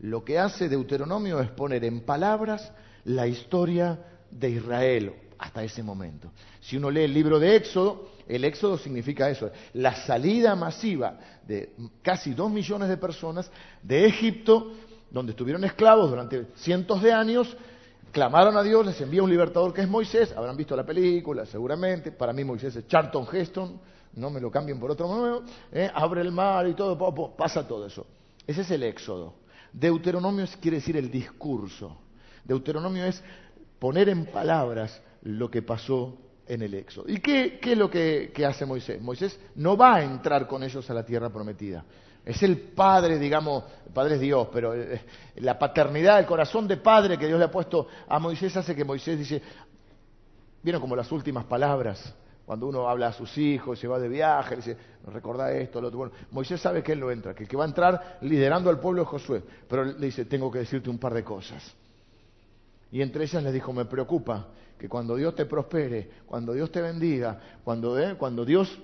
Lo 0.00 0.24
que 0.24 0.38
hace 0.38 0.68
Deuteronomio 0.68 1.40
es 1.40 1.50
poner 1.50 1.84
en 1.84 2.00
palabras 2.00 2.72
la 3.04 3.26
historia 3.26 3.98
de 4.30 4.50
Israel 4.50 5.12
hasta 5.38 5.64
ese 5.64 5.82
momento. 5.82 6.30
Si 6.60 6.76
uno 6.76 6.90
lee 6.90 7.04
el 7.04 7.14
libro 7.14 7.38
de 7.38 7.56
Éxodo, 7.56 8.10
el 8.28 8.44
Éxodo 8.44 8.76
significa 8.78 9.30
eso, 9.30 9.50
la 9.74 9.94
salida 10.06 10.54
masiva 10.54 11.18
de 11.46 11.72
casi 12.02 12.34
dos 12.34 12.50
millones 12.50 12.88
de 12.88 12.96
personas 12.98 13.50
de 13.82 14.06
Egipto, 14.06 14.72
donde 15.10 15.32
estuvieron 15.32 15.64
esclavos 15.64 16.10
durante 16.10 16.46
cientos 16.56 17.02
de 17.02 17.12
años, 17.12 17.56
clamaron 18.12 18.56
a 18.56 18.62
Dios, 18.62 18.84
les 18.84 19.00
envía 19.00 19.22
un 19.22 19.30
libertador 19.30 19.72
que 19.72 19.80
es 19.80 19.88
Moisés, 19.88 20.32
habrán 20.36 20.56
visto 20.56 20.76
la 20.76 20.84
película 20.84 21.46
seguramente, 21.46 22.12
para 22.12 22.32
mí 22.32 22.44
Moisés 22.44 22.76
es 22.76 22.86
Charlton 22.86 23.26
Heston, 23.32 23.80
no 24.14 24.30
me 24.30 24.40
lo 24.40 24.50
cambien 24.50 24.78
por 24.80 24.90
otro 24.90 25.08
nuevo, 25.08 25.42
¿eh? 25.72 25.90
abre 25.94 26.20
el 26.22 26.32
mar 26.32 26.66
y 26.66 26.74
todo, 26.74 26.96
pasa 27.36 27.66
todo 27.66 27.86
eso. 27.86 28.06
Ese 28.46 28.62
es 28.62 28.70
el 28.70 28.82
Éxodo. 28.82 29.34
Deuteronomio 29.72 30.46
quiere 30.60 30.78
decir 30.78 30.96
el 30.96 31.10
discurso. 31.10 31.96
Deuteronomio 32.44 33.04
es 33.04 33.22
poner 33.78 34.08
en 34.08 34.26
palabras 34.26 35.00
lo 35.22 35.50
que 35.50 35.62
pasó 35.62 36.16
en 36.46 36.62
el 36.62 36.74
Éxodo. 36.74 37.04
¿Y 37.08 37.18
qué, 37.18 37.60
es 37.62 37.78
lo 37.78 37.88
que, 37.88 38.32
hace 38.46 38.66
Moisés? 38.66 39.00
Moisés 39.00 39.38
no 39.54 39.76
va 39.76 39.96
a 39.96 40.02
entrar 40.02 40.46
con 40.48 40.62
ellos 40.62 40.88
a 40.90 40.94
la 40.94 41.04
tierra 41.04 41.30
prometida. 41.30 41.84
Es 42.24 42.42
el 42.42 42.58
padre, 42.58 43.18
digamos, 43.18 43.64
el 43.86 43.92
padre 43.92 44.16
es 44.16 44.20
Dios, 44.20 44.48
pero 44.52 44.74
eh, 44.74 45.00
la 45.36 45.58
paternidad, 45.58 46.18
el 46.18 46.26
corazón 46.26 46.66
de 46.68 46.76
padre 46.76 47.16
que 47.16 47.26
Dios 47.26 47.38
le 47.38 47.46
ha 47.46 47.50
puesto 47.50 47.86
a 48.08 48.18
Moisés 48.18 48.56
hace 48.56 48.74
que 48.74 48.84
Moisés 48.84 49.18
dice, 49.18 49.40
vieron 50.62 50.80
como 50.80 50.96
las 50.96 51.10
últimas 51.12 51.44
palabras, 51.44 52.14
cuando 52.50 52.66
uno 52.66 52.88
habla 52.88 53.06
a 53.06 53.12
sus 53.12 53.38
hijos, 53.38 53.78
se 53.78 53.86
va 53.86 54.00
de 54.00 54.08
viaje, 54.08 54.56
le 54.56 54.56
dice, 54.56 54.76
recordá 55.06 55.52
esto, 55.52 55.80
lo 55.80 55.86
otro. 55.86 55.98
Bueno, 55.98 56.14
Moisés 56.32 56.60
sabe 56.60 56.82
que 56.82 56.90
él 56.90 56.98
no 56.98 57.08
entra, 57.08 57.32
que 57.32 57.44
el 57.44 57.48
que 57.48 57.56
va 57.56 57.62
a 57.62 57.68
entrar 57.68 58.18
liderando 58.22 58.68
al 58.68 58.80
pueblo 58.80 59.02
es 59.02 59.08
Josué, 59.08 59.40
pero 59.68 59.84
le 59.84 60.06
dice, 60.06 60.24
tengo 60.24 60.50
que 60.50 60.58
decirte 60.58 60.90
un 60.90 60.98
par 60.98 61.14
de 61.14 61.22
cosas. 61.22 61.62
Y 62.90 63.02
entre 63.02 63.22
ellas 63.22 63.44
les 63.44 63.52
dijo, 63.52 63.72
me 63.72 63.84
preocupa 63.84 64.48
que 64.76 64.88
cuando 64.88 65.14
Dios 65.14 65.32
te 65.36 65.46
prospere, 65.46 66.10
cuando 66.26 66.52
Dios 66.52 66.72
te 66.72 66.82
bendiga, 66.82 67.38
cuando, 67.62 67.96
eh, 67.96 68.16
cuando 68.18 68.44
Dios, 68.44 68.76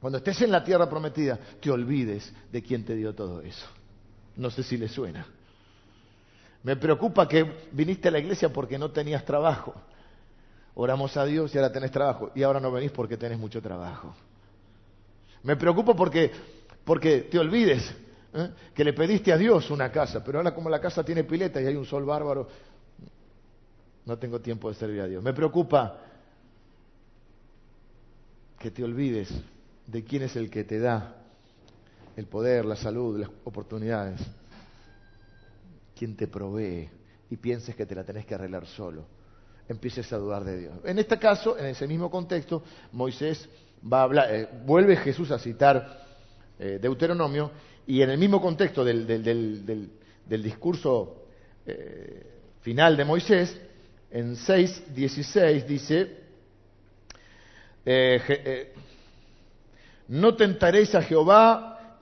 cuando 0.00 0.16
estés 0.16 0.40
en 0.40 0.50
la 0.50 0.64
tierra 0.64 0.88
prometida, 0.88 1.38
te 1.60 1.70
olvides 1.70 2.32
de 2.50 2.62
quién 2.62 2.86
te 2.86 2.94
dio 2.94 3.14
todo 3.14 3.42
eso. 3.42 3.66
No 4.36 4.48
sé 4.48 4.62
si 4.62 4.78
le 4.78 4.88
suena. 4.88 5.26
Me 6.62 6.76
preocupa 6.76 7.28
que 7.28 7.66
viniste 7.70 8.08
a 8.08 8.12
la 8.12 8.20
iglesia 8.20 8.50
porque 8.50 8.78
no 8.78 8.92
tenías 8.92 9.26
trabajo. 9.26 9.74
Oramos 10.76 11.16
a 11.16 11.24
Dios 11.24 11.54
y 11.54 11.58
ahora 11.58 11.72
tenés 11.72 11.90
trabajo. 11.90 12.30
Y 12.34 12.42
ahora 12.42 12.60
no 12.60 12.72
venís 12.72 12.90
porque 12.90 13.16
tenés 13.16 13.38
mucho 13.38 13.62
trabajo. 13.62 14.14
Me 15.44 15.56
preocupa 15.56 15.94
porque, 15.94 16.32
porque 16.84 17.22
te 17.22 17.38
olvides 17.38 17.94
¿eh? 18.32 18.50
que 18.74 18.84
le 18.84 18.92
pediste 18.92 19.32
a 19.32 19.36
Dios 19.36 19.70
una 19.70 19.92
casa, 19.92 20.24
pero 20.24 20.38
ahora 20.38 20.54
como 20.54 20.68
la 20.68 20.80
casa 20.80 21.04
tiene 21.04 21.24
pileta 21.24 21.60
y 21.60 21.66
hay 21.66 21.76
un 21.76 21.84
sol 21.84 22.04
bárbaro, 22.04 22.48
no 24.06 24.18
tengo 24.18 24.40
tiempo 24.40 24.68
de 24.68 24.74
servir 24.74 25.00
a 25.02 25.06
Dios. 25.06 25.22
Me 25.22 25.32
preocupa 25.32 25.98
que 28.58 28.70
te 28.70 28.82
olvides 28.82 29.28
de 29.86 30.02
quién 30.02 30.22
es 30.22 30.34
el 30.36 30.50
que 30.50 30.64
te 30.64 30.78
da 30.78 31.16
el 32.16 32.26
poder, 32.26 32.64
la 32.64 32.76
salud, 32.76 33.20
las 33.20 33.30
oportunidades, 33.44 34.20
quién 35.96 36.16
te 36.16 36.26
provee 36.26 36.88
y 37.30 37.36
pienses 37.36 37.74
que 37.74 37.86
te 37.86 37.94
la 37.94 38.04
tenés 38.04 38.24
que 38.26 38.34
arreglar 38.34 38.66
solo. 38.66 39.04
Empieces 39.68 40.12
a 40.12 40.18
dudar 40.18 40.44
de 40.44 40.58
Dios. 40.58 40.74
En 40.84 40.98
este 40.98 41.18
caso, 41.18 41.56
en 41.58 41.66
ese 41.66 41.86
mismo 41.86 42.10
contexto, 42.10 42.62
Moisés 42.92 43.48
va 43.90 44.00
a 44.00 44.02
hablar, 44.02 44.34
eh, 44.34 44.48
vuelve 44.64 44.96
Jesús 44.96 45.30
a 45.30 45.38
citar 45.38 46.04
eh, 46.58 46.78
Deuteronomio 46.80 47.50
y 47.86 48.02
en 48.02 48.10
el 48.10 48.18
mismo 48.18 48.40
contexto 48.42 48.84
del, 48.84 49.90
discurso 50.26 51.26
eh, 51.66 52.40
final 52.60 52.96
de 52.96 53.04
Moisés, 53.04 53.58
en 54.10 54.36
6.16 54.36 55.64
dice, 55.64 56.24
no 60.08 60.34
tentaréis 60.36 60.94
a 60.94 61.02
Jehová, 61.02 61.98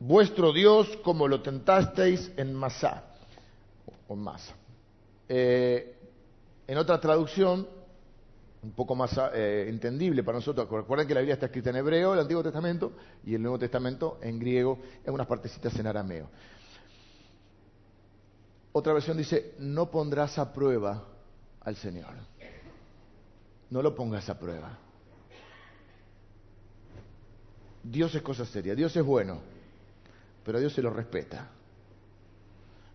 vuestro 0.00 0.52
Dios, 0.52 0.96
como 1.04 1.28
lo 1.28 1.42
tentasteis 1.42 2.32
en 2.36 2.54
Masá, 2.54 3.04
Masa. 4.08 4.54
En 6.72 6.78
otra 6.78 6.98
traducción, 6.98 7.68
un 8.62 8.72
poco 8.72 8.94
más 8.94 9.14
entendible 9.34 10.22
para 10.22 10.38
nosotros, 10.38 10.66
recuerden 10.70 11.06
que 11.06 11.12
la 11.12 11.20
Biblia 11.20 11.34
está 11.34 11.44
escrita 11.44 11.68
en 11.68 11.76
hebreo, 11.76 12.14
el 12.14 12.20
Antiguo 12.20 12.42
Testamento, 12.42 12.92
y 13.26 13.34
el 13.34 13.42
Nuevo 13.42 13.58
Testamento 13.58 14.18
en 14.22 14.38
griego, 14.38 14.78
en 15.04 15.12
unas 15.12 15.26
partecitas 15.26 15.78
en 15.78 15.86
arameo. 15.86 16.30
Otra 18.72 18.94
versión 18.94 19.18
dice, 19.18 19.54
no 19.58 19.90
pondrás 19.90 20.38
a 20.38 20.50
prueba 20.50 21.04
al 21.60 21.76
Señor. 21.76 22.14
No 23.68 23.82
lo 23.82 23.94
pongas 23.94 24.30
a 24.30 24.38
prueba. 24.38 24.78
Dios 27.82 28.14
es 28.14 28.22
cosa 28.22 28.46
seria, 28.46 28.74
Dios 28.74 28.96
es 28.96 29.04
bueno, 29.04 29.40
pero 30.42 30.58
Dios 30.58 30.72
se 30.72 30.80
lo 30.80 30.88
respeta. 30.88 31.50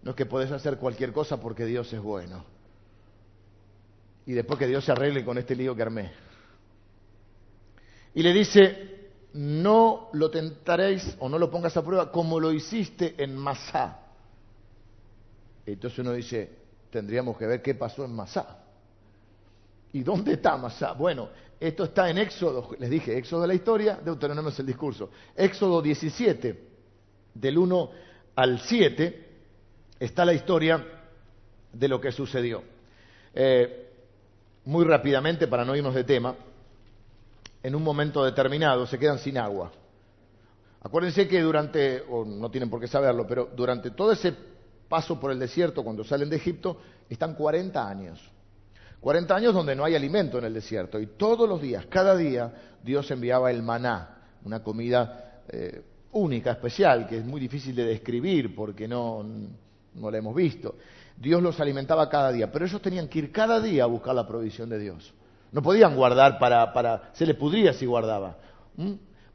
No 0.01 0.11
es 0.11 0.17
que 0.17 0.25
podés 0.25 0.51
hacer 0.51 0.77
cualquier 0.77 1.13
cosa 1.13 1.39
porque 1.39 1.65
Dios 1.65 1.93
es 1.93 2.01
bueno. 2.01 2.56
Y 4.27 4.33
después 4.33 4.59
que 4.59 4.67
Dios 4.67 4.83
se 4.83 4.91
arregle 4.91 5.23
con 5.23 5.37
este 5.37 5.55
lío 5.55 5.73
que 5.73 5.81
armé. 5.81 6.11
Y 8.13 8.21
le 8.21 8.33
dice, 8.33 9.09
no 9.33 10.09
lo 10.11 10.29
tentaréis 10.29 11.15
o 11.19 11.29
no 11.29 11.39
lo 11.39 11.49
pongas 11.49 11.77
a 11.77 11.83
prueba 11.83 12.11
como 12.11 12.37
lo 12.39 12.51
hiciste 12.51 13.15
en 13.17 13.37
Masá. 13.37 14.01
Entonces 15.65 15.99
uno 15.99 16.11
dice, 16.11 16.49
tendríamos 16.89 17.37
que 17.37 17.47
ver 17.47 17.61
qué 17.61 17.73
pasó 17.73 18.03
en 18.03 18.13
Masá. 18.13 18.65
¿Y 19.93 20.03
dónde 20.03 20.33
está 20.33 20.57
Masá? 20.57 20.91
Bueno, 20.91 21.29
esto 21.57 21.85
está 21.85 22.09
en 22.09 22.17
Éxodo, 22.17 22.75
les 22.77 22.89
dije, 22.89 23.17
Éxodo 23.17 23.43
de 23.43 23.47
la 23.47 23.53
historia, 23.53 23.97
Deuteronomio 24.03 24.49
es 24.49 24.59
el 24.59 24.65
discurso. 24.65 25.09
Éxodo 25.35 25.81
17, 25.81 26.67
del 27.33 27.57
1 27.57 27.91
al 28.35 28.59
7, 28.59 29.27
está 30.01 30.25
la 30.25 30.33
historia 30.33 30.85
de 31.71 31.87
lo 31.87 32.01
que 32.01 32.11
sucedió. 32.11 32.61
Eh, 33.33 33.87
muy 34.67 34.84
rápidamente, 34.84 35.47
para 35.47 35.63
no 35.63 35.77
irnos 35.77 35.95
de 35.95 36.03
tema, 36.03 36.36
en 37.63 37.73
un 37.73 37.82
momento 37.82 38.25
determinado 38.25 38.86
se 38.86 38.99
quedan 38.99 39.17
sin 39.17 39.38
agua. 39.38 39.71
Acuérdense 40.82 41.25
que 41.25 41.41
durante, 41.41 42.03
o 42.10 42.25
no 42.25 42.51
tienen 42.51 42.69
por 42.69 42.82
qué 42.82 42.88
saberlo, 42.88 43.25
pero 43.25 43.49
durante 43.56 43.91
todo 43.91 44.12
ese 44.12 44.34
paso 44.89 45.17
por 45.21 45.32
el 45.32 45.39
desierto, 45.39 45.86
cuando 45.86 46.03
salen 46.03 46.30
de 46.30 46.36
Egipto, 46.36 46.82
están 47.10 47.34
40 47.36 47.88
años. 47.88 48.19
40 48.99 49.34
años 49.34 49.53
donde 49.53 49.73
no 49.73 49.86
hay 49.86 49.95
alimento 49.95 50.38
en 50.38 50.43
el 50.43 50.53
desierto. 50.53 50.99
Y 50.99 51.08
todos 51.15 51.47
los 51.47 51.62
días, 51.62 51.86
cada 51.86 52.13
día, 52.17 52.53
Dios 52.84 53.10
enviaba 53.10 53.49
el 53.51 53.63
maná, 53.63 54.17
una 54.43 54.62
comida 54.62 55.43
eh, 55.47 55.82
única, 56.12 56.51
especial, 56.51 57.08
que 57.08 57.19
es 57.19 57.25
muy 57.25 57.39
difícil 57.39 57.73
de 57.73 57.86
describir 57.86 58.53
porque 58.53 58.86
no, 58.86 59.25
no 59.93 60.12
la 60.12 60.17
hemos 60.17 60.36
visto. 60.36 60.75
Dios 61.17 61.41
los 61.41 61.60
alimentaba 61.60 62.10
cada 62.10 62.32
día, 62.32 62.51
pero 62.51 62.65
ellos 62.65 62.82
tenían 62.82 63.08
que 63.08 63.19
ir 63.19 63.32
cada 63.32 63.60
día 63.60 63.84
a 63.84 63.88
buscar 63.88 64.15
la 64.15 64.27
provisión 64.27 64.69
de 64.69 64.80
Dios. 64.80 65.13
No 65.51 65.62
podían 65.62 65.95
guardar 65.95 66.38
para, 66.39 66.71
para 66.73 67.10
se 67.13 67.25
les 67.25 67.36
pudría 67.36 67.73
si 67.73 67.86
guardaba. 67.86 68.38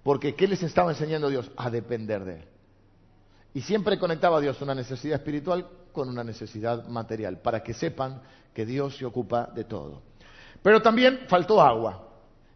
Porque 0.02 0.34
¿qué 0.34 0.46
les 0.46 0.62
estaba 0.62 0.90
enseñando 0.90 1.28
Dios? 1.28 1.50
A 1.56 1.70
depender 1.70 2.24
de 2.24 2.34
Él. 2.34 2.44
Y 3.54 3.60
siempre 3.60 3.98
conectaba 3.98 4.38
a 4.38 4.40
Dios 4.40 4.60
una 4.62 4.74
necesidad 4.74 5.16
espiritual 5.16 5.66
con 5.92 6.08
una 6.08 6.24
necesidad 6.24 6.86
material, 6.88 7.38
para 7.38 7.62
que 7.62 7.74
sepan 7.74 8.22
que 8.54 8.64
Dios 8.64 8.96
se 8.96 9.04
ocupa 9.04 9.50
de 9.54 9.64
todo. 9.64 10.02
Pero 10.62 10.80
también 10.80 11.20
faltó 11.28 11.60
agua. 11.60 12.08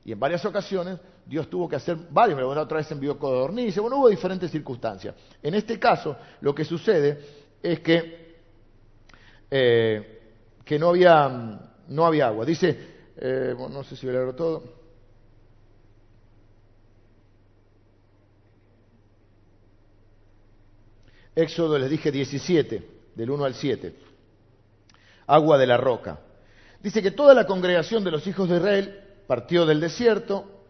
Y 0.05 0.13
en 0.13 0.21
varias 0.21 0.45
ocasiones 0.45 0.99
Dios 1.27 1.51
tuvo 1.51 1.69
que 1.69 1.77
hacer 1.77 1.97
varios, 2.11 2.41
bueno, 2.41 2.61
otra 2.61 2.79
vez 2.79 2.91
envió 2.93 3.19
codornices, 3.19 3.81
bueno, 3.81 3.97
hubo 3.97 4.09
diferentes 4.09 4.51
circunstancias. 4.51 5.15
En 5.43 5.55
este 5.55 5.79
caso, 5.79 6.17
lo 6.41 6.55
que 6.55 6.65
sucede 6.65 7.21
es 7.63 7.81
que, 7.81 8.26
eh, 9.51 10.21
que 10.65 10.79
no, 10.79 10.91
había, 10.91 11.29
no 11.89 12.07
había 12.07 12.29
agua. 12.29 12.45
Dice, 12.45 12.77
eh, 13.17 13.55
no 13.57 13.85
sé 13.85 13.97
si 13.97 14.07
voy 14.07 14.15
a 14.15 14.19
leerlo 14.19 14.35
todo. 14.35 14.77
Éxodo 21.37 21.79
les 21.79 21.91
dije 21.91 22.11
17, 22.11 22.83
del 23.15 23.31
1 23.31 23.45
al 23.45 23.55
7. 23.55 23.95
Agua 25.27 25.59
de 25.59 25.67
la 25.67 25.77
roca. 25.77 26.19
Dice 26.83 27.03
que 27.03 27.11
toda 27.11 27.35
la 27.35 27.47
congregación 27.47 28.03
de 28.05 28.11
los 28.11 28.27
hijos 28.27 28.49
de 28.49 28.57
Israel 28.57 29.03
partió 29.27 29.67
del 29.67 29.81
desierto, 29.81 30.63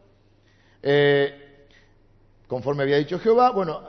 eh, 0.82 1.45
conforme 2.46 2.84
había 2.84 2.96
dicho 2.96 3.18
Jehová, 3.18 3.50
bueno, 3.50 3.82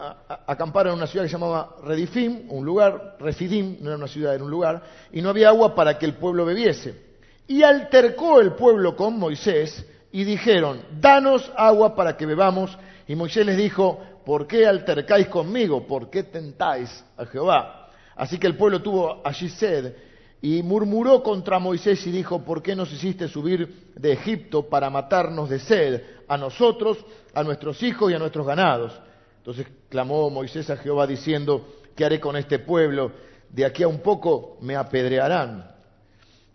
acamparon 0.47 0.93
en 0.93 0.97
una 0.97 1.07
ciudad 1.07 1.25
que 1.25 1.29
se 1.29 1.35
llamaba 1.35 1.75
Redifim, 1.83 2.49
un 2.49 2.65
lugar, 2.65 3.17
Refidim, 3.19 3.77
no 3.81 3.89
era 3.89 3.97
una 3.97 4.07
ciudad, 4.07 4.33
era 4.33 4.43
un 4.43 4.49
lugar, 4.49 4.81
y 5.11 5.21
no 5.21 5.29
había 5.29 5.49
agua 5.49 5.75
para 5.75 5.97
que 5.99 6.05
el 6.05 6.15
pueblo 6.15 6.45
bebiese. 6.45 7.07
Y 7.47 7.63
altercó 7.63 8.39
el 8.39 8.53
pueblo 8.53 8.95
con 8.95 9.17
Moisés 9.19 9.85
y 10.11 10.23
dijeron, 10.23 10.81
danos 10.99 11.51
agua 11.55 11.95
para 11.95 12.17
que 12.17 12.25
bebamos. 12.25 12.77
Y 13.07 13.15
Moisés 13.15 13.45
les 13.45 13.57
dijo, 13.57 13.99
¿por 14.25 14.47
qué 14.47 14.65
altercáis 14.65 15.27
conmigo? 15.27 15.85
¿Por 15.85 16.09
qué 16.09 16.23
tentáis 16.23 17.05
a 17.15 17.25
Jehová? 17.25 17.89
Así 18.15 18.37
que 18.39 18.47
el 18.47 18.57
pueblo 18.57 18.81
tuvo 18.81 19.21
allí 19.23 19.47
sed 19.49 19.93
y 20.41 20.62
murmuró 20.62 21.23
contra 21.23 21.60
Moisés 21.60 22.06
y 22.06 22.12
dijo, 22.12 22.43
¿por 22.43 22.62
qué 22.62 22.76
nos 22.76 22.91
hiciste 22.91 23.28
subir 23.28 23.91
de 23.95 24.13
Egipto 24.13 24.69
para 24.69 24.89
matarnos 24.89 25.50
de 25.50 25.60
sed 25.60 26.02
a 26.28 26.38
nosotros, 26.38 26.97
a 27.34 27.43
nuestros 27.43 27.82
hijos 27.82 28.12
y 28.12 28.15
a 28.15 28.19
nuestros 28.19 28.45
ganados? 28.45 28.93
Entonces 29.38 29.67
clamó 29.89 30.30
Moisés 30.30 30.69
a 30.69 30.78
Jehová 30.78 31.08
diciendo, 31.08 31.67
¿qué 31.95 32.06
haré 32.06 32.19
con 32.19 32.36
este 32.36 32.60
pueblo? 32.60 33.12
De 33.50 33.65
aquí 33.65 33.84
a 33.84 33.88
un 33.88 34.00
poco 34.00 34.58
me 34.62 34.76
apedrearán. 34.76 35.71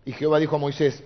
Y 0.05 0.13
Jehová 0.13 0.39
dijo 0.39 0.55
a 0.55 0.59
Moisés, 0.59 1.03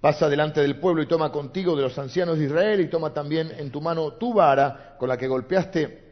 Pasa 0.00 0.30
delante 0.30 0.62
del 0.62 0.76
pueblo 0.76 1.02
y 1.02 1.06
toma 1.06 1.30
contigo 1.30 1.76
de 1.76 1.82
los 1.82 1.98
ancianos 1.98 2.38
de 2.38 2.46
Israel 2.46 2.80
y 2.80 2.88
toma 2.88 3.12
también 3.12 3.52
en 3.58 3.70
tu 3.70 3.82
mano 3.82 4.14
tu 4.14 4.32
vara 4.32 4.96
con 4.98 5.10
la 5.10 5.18
que 5.18 5.28
golpeaste 5.28 6.04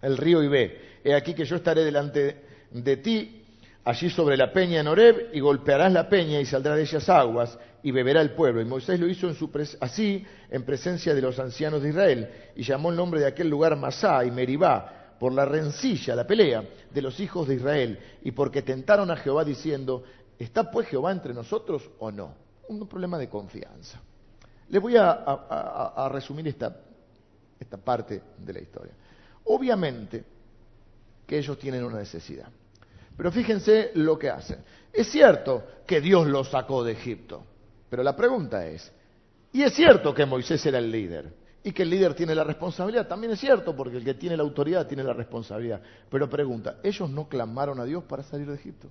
el 0.00 0.16
río 0.16 0.42
y 0.42 0.48
ve. 0.48 0.80
He 1.04 1.14
aquí 1.14 1.34
que 1.34 1.44
yo 1.44 1.56
estaré 1.56 1.84
delante 1.84 2.42
de 2.70 2.96
ti 2.96 3.37
allí 3.88 4.10
sobre 4.10 4.36
la 4.36 4.52
peña 4.52 4.80
en 4.80 4.86
Horeb 4.86 5.30
y 5.32 5.40
golpearás 5.40 5.90
la 5.90 6.10
peña 6.10 6.38
y 6.38 6.44
saldrá 6.44 6.76
de 6.76 6.82
ellas 6.82 7.08
aguas 7.08 7.58
y 7.82 7.90
beberá 7.90 8.20
el 8.20 8.32
pueblo. 8.32 8.60
Y 8.60 8.66
Moisés 8.66 9.00
lo 9.00 9.08
hizo 9.08 9.30
así 9.80 10.26
en 10.50 10.62
presencia 10.64 11.14
de 11.14 11.22
los 11.22 11.38
ancianos 11.38 11.82
de 11.82 11.88
Israel 11.88 12.30
y 12.54 12.62
llamó 12.64 12.90
el 12.90 12.96
nombre 12.96 13.20
de 13.20 13.26
aquel 13.26 13.48
lugar 13.48 13.76
Masá 13.76 14.26
y 14.26 14.30
Meribá 14.30 15.14
por 15.18 15.32
la 15.32 15.46
rencilla, 15.46 16.14
la 16.14 16.26
pelea 16.26 16.62
de 16.92 17.00
los 17.00 17.18
hijos 17.18 17.48
de 17.48 17.54
Israel 17.54 17.98
y 18.22 18.32
porque 18.32 18.60
tentaron 18.60 19.10
a 19.10 19.16
Jehová 19.16 19.42
diciendo, 19.42 20.04
¿está 20.38 20.70
pues 20.70 20.86
Jehová 20.88 21.10
entre 21.10 21.32
nosotros 21.32 21.88
o 21.98 22.12
no? 22.12 22.34
un 22.68 22.86
problema 22.86 23.16
de 23.16 23.30
confianza. 23.30 23.98
Les 24.68 24.82
voy 24.82 24.96
a, 24.98 26.06
resumir 26.12 26.46
esta, 26.48 26.76
esta 27.58 27.78
parte 27.78 28.20
de 28.36 28.52
la 28.52 28.60
historia. 28.60 28.92
Obviamente 29.44 30.22
que 31.26 31.38
ellos 31.38 31.58
tienen 31.58 31.82
una 31.84 31.96
necesidad. 31.96 32.50
Pero 33.18 33.32
fíjense 33.32 33.90
lo 33.94 34.16
que 34.16 34.30
hacen. 34.30 34.60
Es 34.92 35.08
cierto 35.10 35.64
que 35.84 36.00
Dios 36.00 36.28
los 36.28 36.50
sacó 36.50 36.84
de 36.84 36.92
Egipto, 36.92 37.44
pero 37.90 38.04
la 38.04 38.14
pregunta 38.14 38.64
es, 38.64 38.92
y 39.52 39.64
es 39.64 39.74
cierto 39.74 40.14
que 40.14 40.24
Moisés 40.24 40.64
era 40.64 40.78
el 40.78 40.88
líder 40.88 41.34
y 41.64 41.72
que 41.72 41.82
el 41.82 41.90
líder 41.90 42.14
tiene 42.14 42.32
la 42.32 42.44
responsabilidad, 42.44 43.08
también 43.08 43.32
es 43.32 43.40
cierto 43.40 43.74
porque 43.74 43.96
el 43.96 44.04
que 44.04 44.14
tiene 44.14 44.36
la 44.36 44.44
autoridad 44.44 44.86
tiene 44.86 45.02
la 45.02 45.14
responsabilidad, 45.14 45.82
pero 46.08 46.30
pregunta, 46.30 46.76
¿ellos 46.84 47.10
no 47.10 47.28
clamaron 47.28 47.80
a 47.80 47.84
Dios 47.84 48.04
para 48.04 48.22
salir 48.22 48.46
de 48.46 48.54
Egipto? 48.54 48.88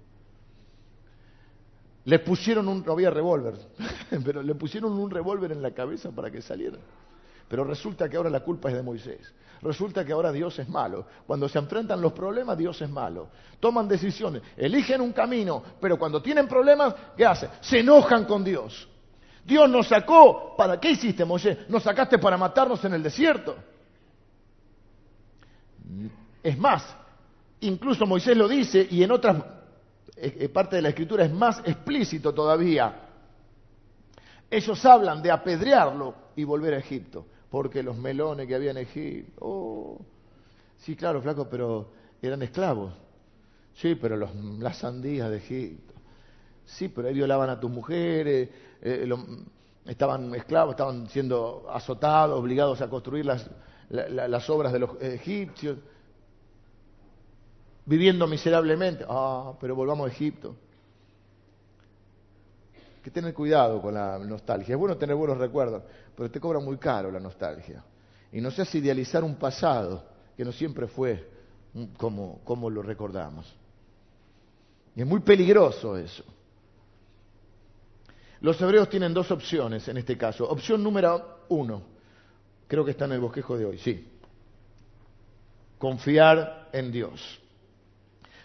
Le 2.04 2.20
pusieron 2.20 2.68
un, 2.68 2.84
no 2.86 2.92
había 2.92 3.10
revólver, 3.10 3.56
pero 4.26 4.44
le 4.44 4.56
pusieron 4.56 4.92
un 4.92 5.10
revólver 5.10 5.54
en 5.54 5.62
la 5.62 5.72
cabeza 5.72 6.12
para 6.12 6.30
que 6.30 6.42
salieran. 6.42 6.82
Pero 7.48 7.64
resulta 7.64 8.10
que 8.10 8.18
ahora 8.18 8.30
la 8.30 8.42
culpa 8.42 8.70
es 8.70 8.76
de 8.76 8.84
Moisés. 8.84 9.34
Resulta 9.62 10.06
que 10.06 10.14
ahora 10.14 10.32
Dios 10.32 10.58
es 10.60 10.70
malo. 10.70 11.06
Cuando 11.26 11.50
se 11.50 11.58
enfrentan 11.60 12.02
los 12.02 12.14
problemas, 12.14 12.58
Dios 12.58 12.82
es 12.82 12.90
malo. 12.90 13.30
Toman 13.60 13.88
decisiones, 13.88 14.44
eligen 14.56 15.02
un 15.02 15.14
camino, 15.14 15.64
pero 15.82 15.98
cuando 15.98 16.22
tienen 16.22 16.48
problemas, 16.48 16.94
¿qué 17.16 17.26
hacen? 17.26 17.50
Se 17.62 17.80
enojan 17.80 18.26
con 18.26 18.44
Dios. 18.44 18.88
Dios 19.44 19.70
nos 19.70 19.88
sacó, 19.88 20.56
¿para 20.58 20.80
qué 20.80 20.92
hiciste, 20.92 21.24
Moisés? 21.24 21.70
Nos 21.70 21.84
sacaste 21.84 22.20
para 22.20 22.38
matarnos 22.38 22.84
en 22.84 22.94
el 22.94 23.02
desierto. 23.02 23.56
Es 26.44 26.58
más, 26.58 26.86
incluso 27.62 28.06
Moisés 28.06 28.36
lo 28.36 28.48
dice 28.48 28.86
y 28.90 29.04
en 29.04 29.12
otras 29.12 29.38
parte 30.54 30.78
de 30.78 30.82
la 30.82 30.90
escritura 30.90 31.26
es 31.26 31.32
más 31.32 31.62
explícito 31.64 32.34
todavía. 32.34 33.04
Ellos 34.50 34.84
hablan 34.86 35.22
de 35.22 35.32
apedrearlo 35.32 36.16
y 36.36 36.44
volver 36.44 36.74
a 36.74 36.78
Egipto, 36.78 37.26
porque 37.50 37.84
los 37.84 37.98
melones 37.98 38.48
que 38.48 38.56
había 38.56 38.72
en 38.72 38.78
Egipto, 38.78 39.34
oh, 39.40 40.02
sí, 40.78 40.96
claro, 40.96 41.22
flaco, 41.22 41.48
pero 41.50 41.92
eran 42.22 42.42
esclavos. 42.42 42.94
Sí, 43.74 43.96
pero 43.96 44.18
las 44.18 44.78
sandías 44.78 45.30
de 45.30 45.38
Egipto. 45.38 45.94
Sí, 46.66 46.90
pero 46.90 47.08
ahí 47.08 47.14
violaban 47.14 47.50
a 47.50 47.60
tus 47.60 47.72
mujeres, 47.72 48.50
eh, 48.82 49.10
estaban 49.86 50.34
esclavos, 50.36 50.74
estaban 50.74 51.08
siendo 51.10 51.66
azotados, 51.70 52.38
obligados 52.40 52.82
a 52.82 52.90
construir 52.90 53.26
las, 53.26 53.50
las 53.90 54.50
obras 54.50 54.74
de 54.74 54.80
los 54.80 55.02
egipcios, 55.02 55.78
viviendo 57.86 58.28
miserablemente. 58.28 59.06
Ah, 59.08 59.54
pero 59.62 59.76
volvamos 59.76 60.10
a 60.10 60.12
Egipto. 60.12 60.56
Que 63.08 63.12
tener 63.12 63.34
cuidado 63.34 63.82
con 63.82 63.94
la 63.94 64.20
nostalgia. 64.20 64.74
Es 64.74 64.78
bueno 64.78 64.98
tener 64.98 65.16
buenos 65.16 65.38
recuerdos, 65.38 65.82
pero 66.14 66.30
te 66.30 66.42
cobra 66.42 66.60
muy 66.60 66.76
caro 66.76 67.10
la 67.10 67.22
nostalgia. 67.22 67.82
Y 68.34 68.42
no 68.42 68.52
seas 68.52 68.76
idealizar 68.76 69.24
un 69.24 69.36
pasado 69.36 70.04
que 70.36 70.44
no 70.44 70.52
siempre 70.52 70.88
fue 70.88 71.26
como, 71.96 72.42
como 72.44 72.70
lo 72.70 72.82
recordamos. 72.82 73.56
Y 74.94 75.04
es 75.04 75.08
muy 75.08 75.22
peligroso 75.22 75.96
eso. 75.96 76.22
Los 78.42 78.60
hebreos 78.60 78.90
tienen 78.90 79.14
dos 79.14 79.32
opciones 79.32 79.88
en 79.88 79.96
este 79.96 80.18
caso. 80.18 80.46
Opción 80.46 80.84
número 80.84 81.46
uno, 81.48 81.84
creo 82.68 82.84
que 82.84 82.92
está 82.92 83.06
en 83.06 83.14
el 83.14 83.22
bosquejo 83.22 83.58
de 83.58 83.64
hoy, 83.68 83.78
sí. 83.78 84.06
Confiar 85.78 86.68
en 86.74 86.92
Dios. 86.92 87.40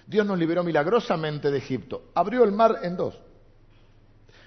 Dios 0.07 0.25
nos 0.25 0.39
liberó 0.39 0.63
milagrosamente 0.63 1.51
de 1.51 1.59
Egipto. 1.59 2.11
Abrió 2.15 2.45
el 2.45 2.53
mar 2.53 2.79
en 2.85 2.97
dos. 2.97 3.19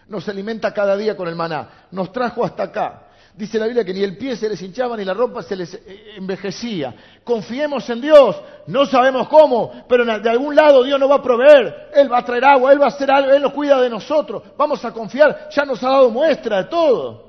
Nos 0.08 0.28
alimenta 0.30 0.74
cada 0.74 0.96
día 0.96 1.18
con 1.18 1.28
el 1.28 1.36
maná. 1.36 1.88
Nos 1.91 2.12
trajo 2.12 2.46
hasta 2.46 2.63
acá. 2.63 3.02
Dice 3.36 3.60
la 3.60 3.65
Biblia 3.65 3.84
que 3.84 3.94
ni 3.94 4.02
el 4.02 4.18
pie 4.18 4.38
se 4.38 4.48
les 4.48 4.62
hinchaba 4.62 4.96
ni 4.96 5.04
la 5.04 5.13
ropa 5.13 5.44
se 5.44 5.58
les 5.58 5.74
eh, 5.74 6.13
envejecía. 6.15 6.96
Confiemos 7.24 7.89
en 7.89 8.00
Dios. 8.00 8.41
No 8.68 8.86
sabemos 8.86 9.28
cómo, 9.28 9.84
pero 9.89 10.06
de 10.06 10.30
algún 10.30 10.56
lado 10.56 10.84
Dios 10.84 10.98
nos 10.98 11.10
va 11.10 11.15
a 11.15 11.22
proveer. 11.22 11.89
Él 11.94 12.12
va 12.12 12.20
a 12.20 12.26
traer 12.26 12.46
agua, 12.46 12.72
Él 12.72 12.80
va 12.80 12.86
a 12.86 12.89
hacer 12.89 13.12
algo, 13.12 13.32
Él 13.32 13.41
nos 13.41 13.52
cuida 13.52 13.82
de 13.82 13.89
nosotros. 13.89 14.41
Vamos 14.58 14.84
a 14.86 14.91
confiar. 14.91 15.50
Ya 15.52 15.65
nos 15.65 15.84
ha 15.84 15.89
dado 15.89 16.10
muestra 16.10 16.63
de 16.63 16.70
todo. 16.70 17.26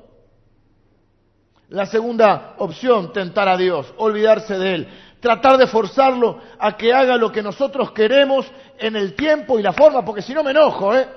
La 1.70 1.86
segunda 1.86 2.54
opción, 2.58 3.12
tentar 3.12 3.48
a 3.48 3.56
Dios, 3.56 3.92
olvidarse 3.96 4.56
de 4.56 4.74
Él. 4.74 4.88
Tratar 5.18 5.58
de 5.58 5.66
forzarlo 5.66 6.38
a 6.56 6.76
que 6.76 6.94
haga 6.94 7.16
lo 7.16 7.32
que 7.32 7.42
nosotros 7.42 7.90
queremos 7.90 8.46
en 8.78 8.94
el 8.94 9.14
tiempo 9.14 9.58
y 9.58 9.62
la 9.62 9.72
forma, 9.72 10.04
porque 10.04 10.22
si 10.22 10.32
no 10.32 10.44
me 10.44 10.52
enojo, 10.52 10.94
¿eh? 10.94 11.08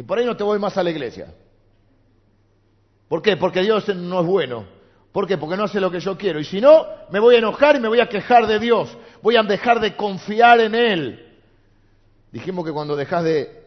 Y 0.00 0.02
por 0.02 0.18
ahí 0.18 0.24
no 0.24 0.34
te 0.34 0.42
voy 0.42 0.58
más 0.58 0.78
a 0.78 0.82
la 0.82 0.88
iglesia. 0.88 1.34
¿Por 3.06 3.20
qué? 3.20 3.36
Porque 3.36 3.60
Dios 3.60 3.86
no 3.94 4.20
es 4.22 4.26
bueno. 4.26 4.64
¿Por 5.12 5.26
qué? 5.26 5.36
Porque 5.36 5.58
no 5.58 5.64
hace 5.64 5.78
lo 5.78 5.90
que 5.90 6.00
yo 6.00 6.16
quiero. 6.16 6.40
Y 6.40 6.44
si 6.44 6.58
no, 6.58 6.86
me 7.10 7.20
voy 7.20 7.34
a 7.34 7.38
enojar 7.38 7.76
y 7.76 7.80
me 7.80 7.88
voy 7.88 8.00
a 8.00 8.08
quejar 8.08 8.46
de 8.46 8.58
Dios. 8.58 8.96
Voy 9.20 9.36
a 9.36 9.42
dejar 9.42 9.78
de 9.78 9.96
confiar 9.96 10.58
en 10.60 10.74
Él. 10.74 11.38
Dijimos 12.32 12.64
que 12.64 12.72
cuando 12.72 12.96
dejas 12.96 13.24
de, 13.24 13.62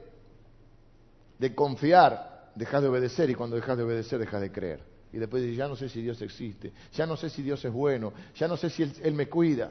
de 1.37 1.53
confiar, 1.53 2.49
dejas 2.55 2.81
de 2.81 2.87
obedecer. 2.87 3.29
Y 3.29 3.35
cuando 3.35 3.55
dejas 3.55 3.77
de 3.77 3.83
obedecer, 3.83 4.17
dejas 4.17 4.41
de 4.41 4.51
creer. 4.51 4.79
Y 5.11 5.19
después 5.19 5.43
dices, 5.43 5.59
ya 5.59 5.67
no 5.67 5.75
sé 5.75 5.87
si 5.87 6.01
Dios 6.01 6.19
existe. 6.23 6.73
Ya 6.93 7.05
no 7.05 7.15
sé 7.15 7.29
si 7.29 7.43
Dios 7.43 7.63
es 7.63 7.71
bueno. 7.71 8.11
Ya 8.37 8.47
no 8.47 8.57
sé 8.57 8.71
si 8.71 8.81
Él, 8.81 8.91
él 9.03 9.13
me 9.13 9.29
cuida. 9.29 9.69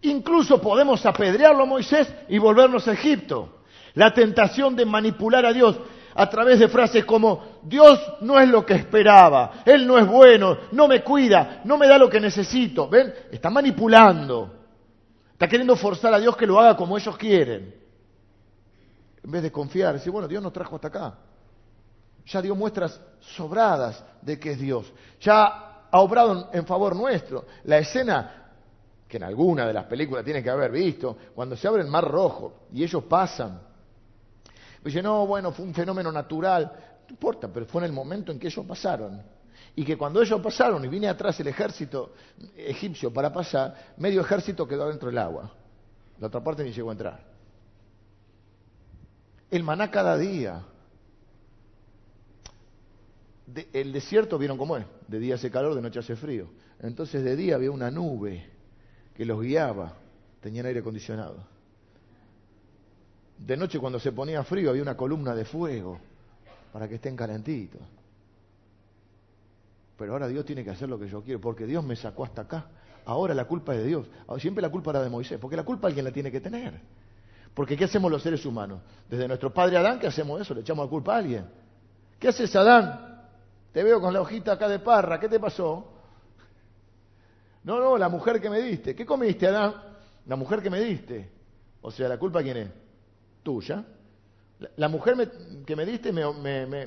Incluso 0.00 0.60
podemos 0.60 1.06
apedrearlo 1.06 1.62
a 1.62 1.66
Moisés 1.66 2.12
y 2.28 2.38
volvernos 2.38 2.88
a 2.88 2.94
Egipto. 2.94 3.61
La 3.94 4.12
tentación 4.12 4.74
de 4.74 4.86
manipular 4.86 5.44
a 5.44 5.52
Dios 5.52 5.78
a 6.14 6.28
través 6.28 6.58
de 6.58 6.68
frases 6.68 7.04
como 7.04 7.60
Dios 7.62 7.98
no 8.20 8.38
es 8.38 8.48
lo 8.48 8.64
que 8.66 8.74
esperaba, 8.74 9.62
Él 9.64 9.86
no 9.86 9.98
es 9.98 10.06
bueno, 10.06 10.58
no 10.72 10.88
me 10.88 11.02
cuida, 11.02 11.62
no 11.64 11.78
me 11.78 11.88
da 11.88 11.98
lo 11.98 12.08
que 12.08 12.20
necesito. 12.20 12.88
¿Ven? 12.88 13.12
Está 13.30 13.50
manipulando. 13.50 14.52
Está 15.32 15.48
queriendo 15.48 15.76
forzar 15.76 16.14
a 16.14 16.20
Dios 16.20 16.36
que 16.36 16.46
lo 16.46 16.60
haga 16.60 16.76
como 16.76 16.96
ellos 16.96 17.16
quieren. 17.16 17.74
En 19.24 19.30
vez 19.30 19.42
de 19.42 19.52
confiar, 19.52 19.94
decir, 19.94 20.12
bueno, 20.12 20.28
Dios 20.28 20.42
nos 20.42 20.52
trajo 20.52 20.76
hasta 20.76 20.88
acá. 20.88 21.14
Ya 22.26 22.42
dio 22.42 22.54
muestras 22.54 23.00
sobradas 23.20 24.04
de 24.20 24.38
que 24.38 24.52
es 24.52 24.58
Dios. 24.58 24.92
Ya 25.20 25.86
ha 25.90 26.00
obrado 26.00 26.50
en 26.52 26.66
favor 26.66 26.94
nuestro. 26.94 27.46
La 27.64 27.78
escena 27.78 28.42
que 29.08 29.16
en 29.18 29.24
alguna 29.24 29.66
de 29.66 29.74
las 29.74 29.84
películas 29.84 30.24
tiene 30.24 30.42
que 30.42 30.48
haber 30.48 30.70
visto, 30.70 31.16
cuando 31.34 31.54
se 31.54 31.68
abre 31.68 31.82
el 31.82 31.88
mar 31.88 32.04
rojo 32.10 32.66
y 32.72 32.82
ellos 32.82 33.04
pasan 33.04 33.60
Dice, 34.84 35.02
no, 35.02 35.26
bueno, 35.26 35.52
fue 35.52 35.64
un 35.64 35.74
fenómeno 35.74 36.10
natural. 36.10 36.72
No 37.06 37.10
importa, 37.10 37.48
pero 37.48 37.66
fue 37.66 37.82
en 37.82 37.86
el 37.86 37.92
momento 37.92 38.32
en 38.32 38.38
que 38.38 38.48
ellos 38.48 38.66
pasaron. 38.66 39.22
Y 39.74 39.84
que 39.84 39.96
cuando 39.96 40.20
ellos 40.20 40.40
pasaron 40.40 40.84
y 40.84 40.88
vine 40.88 41.08
atrás 41.08 41.38
el 41.40 41.46
ejército 41.46 42.14
egipcio 42.56 43.12
para 43.12 43.32
pasar, 43.32 43.94
medio 43.96 44.20
ejército 44.20 44.66
quedó 44.66 44.88
dentro 44.88 45.08
del 45.08 45.18
agua. 45.18 45.50
La 46.18 46.26
otra 46.26 46.42
parte 46.42 46.62
ni 46.64 46.72
llegó 46.72 46.90
a 46.90 46.92
entrar. 46.92 47.24
El 49.50 49.62
maná 49.62 49.90
cada 49.90 50.16
día. 50.16 50.64
el 53.72 53.92
desierto, 53.92 54.38
¿vieron 54.38 54.56
cómo 54.56 54.76
es? 54.76 54.86
De 55.08 55.18
día 55.18 55.34
hace 55.34 55.50
calor, 55.50 55.74
de 55.74 55.82
noche 55.82 56.00
hace 56.00 56.16
frío. 56.16 56.48
Entonces 56.80 57.22
de 57.22 57.36
día 57.36 57.54
había 57.54 57.70
una 57.70 57.90
nube 57.90 58.50
que 59.14 59.24
los 59.24 59.40
guiaba. 59.40 59.94
Tenían 60.40 60.66
aire 60.66 60.80
acondicionado. 60.80 61.51
De 63.44 63.56
noche 63.56 63.80
cuando 63.80 63.98
se 63.98 64.12
ponía 64.12 64.44
frío 64.44 64.70
había 64.70 64.82
una 64.82 64.96
columna 64.96 65.34
de 65.34 65.44
fuego 65.44 65.98
para 66.72 66.88
que 66.88 66.94
estén 66.94 67.16
calentitos. 67.16 67.80
Pero 69.98 70.12
ahora 70.12 70.28
Dios 70.28 70.44
tiene 70.44 70.62
que 70.62 70.70
hacer 70.70 70.88
lo 70.88 70.98
que 70.98 71.08
yo 71.08 71.22
quiero, 71.22 71.40
porque 71.40 71.66
Dios 71.66 71.84
me 71.84 71.96
sacó 71.96 72.24
hasta 72.24 72.42
acá. 72.42 72.66
Ahora 73.04 73.34
la 73.34 73.46
culpa 73.46 73.74
es 73.74 73.80
de 73.80 73.86
Dios. 73.88 74.06
Siempre 74.38 74.62
la 74.62 74.70
culpa 74.70 74.90
era 74.90 75.02
de 75.02 75.10
Moisés, 75.10 75.38
porque 75.40 75.56
la 75.56 75.64
culpa 75.64 75.88
alguien 75.88 76.04
la 76.04 76.12
tiene 76.12 76.30
que 76.30 76.40
tener. 76.40 76.80
Porque 77.52 77.76
¿qué 77.76 77.84
hacemos 77.84 78.10
los 78.10 78.22
seres 78.22 78.46
humanos? 78.46 78.80
Desde 79.10 79.26
nuestro 79.26 79.52
padre 79.52 79.76
Adán, 79.76 79.98
¿qué 79.98 80.06
hacemos 80.06 80.40
eso? 80.40 80.54
Le 80.54 80.60
echamos 80.60 80.86
la 80.86 80.90
culpa 80.90 81.14
a 81.14 81.18
alguien. 81.18 81.44
¿Qué 82.18 82.28
haces, 82.28 82.54
Adán? 82.54 83.26
Te 83.72 83.82
veo 83.82 84.00
con 84.00 84.14
la 84.14 84.20
hojita 84.20 84.52
acá 84.52 84.68
de 84.68 84.78
parra, 84.78 85.18
¿qué 85.18 85.28
te 85.28 85.40
pasó? 85.40 85.92
No, 87.64 87.80
no, 87.80 87.98
la 87.98 88.08
mujer 88.08 88.40
que 88.40 88.48
me 88.48 88.60
diste. 88.60 88.94
¿Qué 88.94 89.04
comiste, 89.04 89.48
Adán? 89.48 89.74
La 90.26 90.36
mujer 90.36 90.62
que 90.62 90.70
me 90.70 90.80
diste. 90.80 91.30
O 91.80 91.90
sea, 91.90 92.08
¿la 92.08 92.18
culpa 92.18 92.42
quién 92.42 92.56
es? 92.56 92.81
Tuya. 93.42 93.84
La, 94.76 94.88
mujer 94.88 95.30
que 95.66 95.74
me 95.74 95.84
diste 95.84 96.12
me, 96.12 96.32
me, 96.34 96.86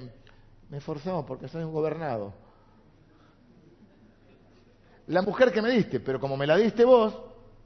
me, 0.69 0.81
forzó 0.81 1.25
porque 1.25 1.47
soy 1.47 1.63
un 1.63 1.73
gobernado. 1.73 2.33
La 5.07 5.21
mujer 5.21 5.51
que 5.51 5.61
me 5.61 5.69
diste, 5.69 5.99
pero 5.99 6.19
como 6.19 6.37
me 6.37 6.47
la 6.47 6.55
diste 6.55 6.85
vos, 6.85 7.15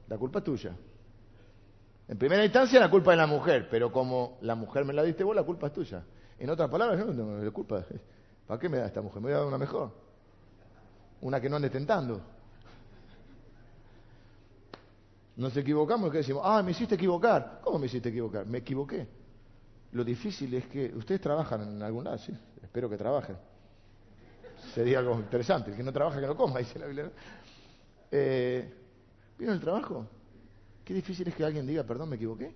la 0.08 0.18
culpa 0.18 0.40
es 0.40 0.44
tuya. 0.44 0.76
En 2.08 2.18
primera 2.18 2.44
instancia 2.44 2.80
la 2.80 2.90
culpa 2.90 3.12
es 3.12 3.18
la 3.18 3.26
mujer, 3.26 3.68
pero 3.70 3.92
como 3.92 4.38
la 4.42 4.56
mujer 4.56 4.84
me 4.84 4.92
la 4.92 5.02
diste 5.02 5.22
vos, 5.22 5.34
la 5.34 5.44
culpa 5.44 5.68
es 5.68 5.72
tuya. 5.72 6.02
En 6.38 6.50
otras 6.50 6.68
palabras, 6.68 6.98
yo 6.98 7.06
no 7.06 7.12
tengo 7.12 7.44
la 7.44 7.50
culpa. 7.50 7.84
¿Para 8.46 8.58
qué 8.58 8.68
me 8.68 8.78
da 8.78 8.86
esta 8.86 9.00
mujer? 9.00 9.22
Me 9.22 9.28
voy 9.28 9.34
a 9.34 9.38
dar 9.38 9.46
una 9.46 9.58
mejor. 9.58 9.92
Una 11.20 11.40
que 11.40 11.48
no 11.48 11.56
ande 11.56 11.70
tentando. 11.70 12.20
Nos 15.36 15.56
equivocamos 15.56 16.12
y 16.12 16.18
decimos, 16.18 16.42
ah, 16.44 16.62
me 16.62 16.72
hiciste 16.72 16.96
equivocar. 16.96 17.60
¿Cómo 17.62 17.78
me 17.78 17.86
hiciste 17.86 18.08
equivocar? 18.08 18.46
Me 18.46 18.58
equivoqué. 18.58 19.06
Lo 19.92 20.04
difícil 20.04 20.52
es 20.54 20.66
que 20.66 20.92
ustedes 20.94 21.20
trabajan 21.20 21.62
en 21.62 21.82
algún 21.82 22.04
lado, 22.04 22.18
sí, 22.18 22.32
espero 22.62 22.88
que 22.88 22.96
trabajen. 22.96 23.36
Sería 24.74 24.98
algo 24.98 25.14
interesante. 25.14 25.70
El 25.70 25.76
que 25.76 25.82
no 25.82 25.92
trabaja, 25.92 26.20
que 26.20 26.26
no 26.26 26.36
coma, 26.36 26.58
dice 26.60 26.78
la 26.78 26.86
Biblia. 26.86 27.10
Eh, 28.10 28.74
¿Vieron 29.38 29.56
el 29.56 29.60
trabajo? 29.60 30.06
Qué 30.84 30.94
difícil 30.94 31.26
es 31.28 31.34
que 31.34 31.44
alguien 31.44 31.66
diga, 31.66 31.84
perdón, 31.84 32.10
me 32.10 32.16
equivoqué. 32.16 32.52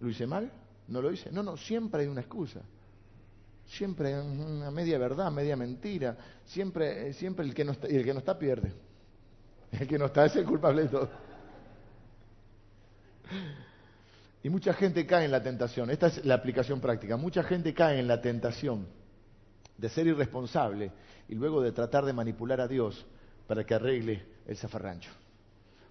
¿Lo 0.00 0.08
hice 0.08 0.26
mal? 0.26 0.50
¿No 0.88 1.00
lo 1.00 1.10
hice? 1.10 1.32
No, 1.32 1.42
no, 1.42 1.56
siempre 1.56 2.02
hay 2.02 2.08
una 2.08 2.20
excusa. 2.20 2.60
Siempre 3.66 4.14
hay 4.14 4.20
una 4.20 4.70
media 4.70 4.98
verdad, 4.98 5.30
media 5.32 5.56
mentira. 5.56 6.16
Siempre, 6.44 7.12
siempre 7.14 7.44
el 7.44 7.54
que 7.54 7.64
no 7.64 7.72
está, 7.72 7.86
el 7.88 8.04
que 8.04 8.12
no 8.12 8.20
está 8.20 8.38
pierde. 8.38 8.72
El 9.72 9.88
que 9.88 9.98
no 9.98 10.06
está 10.06 10.26
es 10.26 10.36
el 10.36 10.44
culpable 10.44 10.82
de 10.82 10.88
todo. 10.88 11.10
Y 14.42 14.48
mucha 14.48 14.72
gente 14.74 15.06
cae 15.06 15.24
en 15.24 15.32
la 15.32 15.42
tentación, 15.42 15.90
esta 15.90 16.06
es 16.06 16.24
la 16.24 16.34
aplicación 16.34 16.80
práctica, 16.80 17.16
mucha 17.16 17.42
gente 17.42 17.74
cae 17.74 17.98
en 17.98 18.06
la 18.06 18.20
tentación 18.20 18.86
de 19.76 19.88
ser 19.88 20.06
irresponsable 20.06 20.92
y 21.28 21.34
luego 21.34 21.60
de 21.60 21.72
tratar 21.72 22.04
de 22.04 22.12
manipular 22.12 22.60
a 22.60 22.68
Dios 22.68 23.04
para 23.46 23.64
que 23.64 23.74
arregle 23.74 24.24
el 24.46 24.56
zafarrancho, 24.56 25.10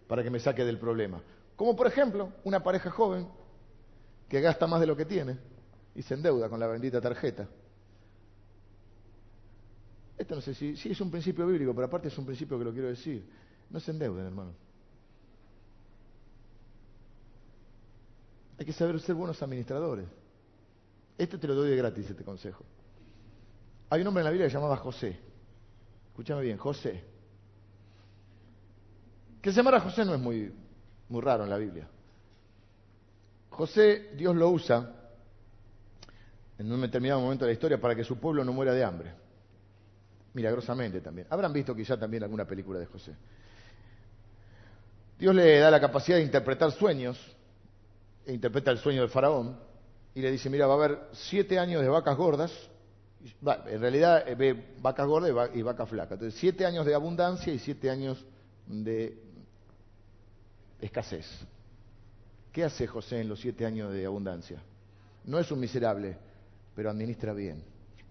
para 0.08 0.24
que 0.24 0.30
me 0.30 0.40
saque 0.40 0.64
del 0.64 0.80
problema. 0.80 1.22
Como 1.56 1.76
por 1.76 1.88
ejemplo 1.88 2.32
una 2.44 2.64
pareja 2.64 2.90
joven 2.90 3.28
que 4.30 4.42
gasta 4.42 4.68
más 4.68 4.80
de 4.80 4.88
lo 4.88 4.96
que 4.96 5.06
tiene 5.06 5.38
y 5.94 6.02
se 6.02 6.14
endeuda 6.14 6.50
con 6.50 6.60
la 6.60 6.68
bendita 6.68 7.02
tarjeta. 7.02 7.48
Esto 10.18 10.36
no 10.36 10.42
sé 10.42 10.54
si, 10.54 10.78
si 10.78 10.92
es 10.92 11.02
un 11.02 11.12
principio 11.12 11.46
bíblico, 11.46 11.74
pero 11.76 11.88
aparte 11.88 12.08
es 12.08 12.18
un 12.18 12.26
principio 12.26 12.58
que 12.58 12.64
lo 12.64 12.72
quiero 12.72 12.88
decir. 12.88 13.28
No 13.70 13.80
se 13.80 13.92
endeuden, 13.92 14.26
hermano. 14.26 14.65
Hay 18.58 18.66
que 18.66 18.74
saber 18.74 19.00
ser 19.00 19.16
buenos 19.16 19.42
administradores. 19.42 20.08
Este 21.18 21.38
te 21.38 21.48
lo 21.48 21.56
doy 21.56 21.70
de 21.70 21.76
gratis, 21.76 22.10
este 22.10 22.24
consejo. 22.24 22.64
Hay 23.90 24.02
un 24.02 24.08
hombre 24.08 24.22
en 24.22 24.26
la 24.26 24.32
Biblia 24.32 24.48
que 24.48 24.52
se 24.52 24.58
llamaba 24.58 24.78
José. 24.78 25.20
Escúchame 26.08 26.42
bien, 26.42 26.58
José. 26.58 27.04
Que 29.42 29.52
se 29.52 29.58
llamara 29.58 29.80
José 29.80 30.06
no 30.06 30.16
es 30.16 30.20
muy, 30.20 30.54
muy 31.10 31.22
raro 31.22 31.44
en 31.44 31.50
la 31.50 31.58
Biblia. 31.58 31.88
José, 33.50 34.12
Dios 34.16 34.36
lo 34.36 34.50
usa 34.50 34.92
en 36.58 36.72
un 36.72 36.82
determinado 36.82 37.22
momento 37.22 37.46
de 37.46 37.52
la 37.52 37.54
historia 37.54 37.80
para 37.80 37.96
que 37.96 38.04
su 38.04 38.18
pueblo 38.18 38.44
no 38.44 38.54
muera 38.54 38.74
de 38.74 38.84
hambre. 38.84 39.14
Milagrosamente 40.34 41.00
también. 41.02 41.28
Habrán 41.30 41.54
visto 41.54 41.76
quizá 41.76 41.98
también 41.98 42.24
alguna 42.24 42.46
película 42.46 42.80
de 42.80 42.86
José. 42.86 43.16
Dios 45.18 45.34
le 45.34 45.60
da 45.60 45.72
la 45.72 45.80
capacidad 45.80 46.18
de 46.18 46.24
interpretar 46.24 46.72
sueños, 46.72 47.35
e 48.26 48.34
interpreta 48.34 48.72
el 48.72 48.80
sueño 48.80 49.02
del 49.02 49.10
faraón, 49.10 49.58
y 50.14 50.22
le 50.22 50.32
dice, 50.32 50.50
mira, 50.50 50.66
va 50.66 50.74
a 50.74 50.78
haber 50.78 51.00
siete 51.12 51.60
años 51.60 51.82
de 51.82 51.90
vacas 51.90 52.18
gordas, 52.18 52.52
en 53.68 53.82
realidad 53.82 54.28
eh, 54.28 54.36
ve 54.36 54.76
vacas 54.82 55.08
gordas 55.08 55.50
y 55.54 55.62
vacas 55.62 55.90
flacas. 55.90 56.14
Entonces, 56.14 56.40
siete 56.40 56.66
años 56.66 56.86
de 56.86 56.94
abundancia 56.94 57.54
y 57.54 57.60
siete 57.60 57.90
años 57.90 58.24
de 58.68 59.18
escasez. 60.80 61.26
¿Qué 62.52 62.64
hace 62.64 62.88
José 62.88 63.20
en 63.20 63.30
los 63.30 63.40
siete 63.40 63.66
años 63.66 63.92
de 63.92 64.06
abundancia? 64.06 64.62
No 65.26 65.40
es 65.40 65.52
un 65.52 65.60
miserable, 65.60 66.18
pero 66.76 66.90
administra 66.90 67.34
bien. 67.34 67.64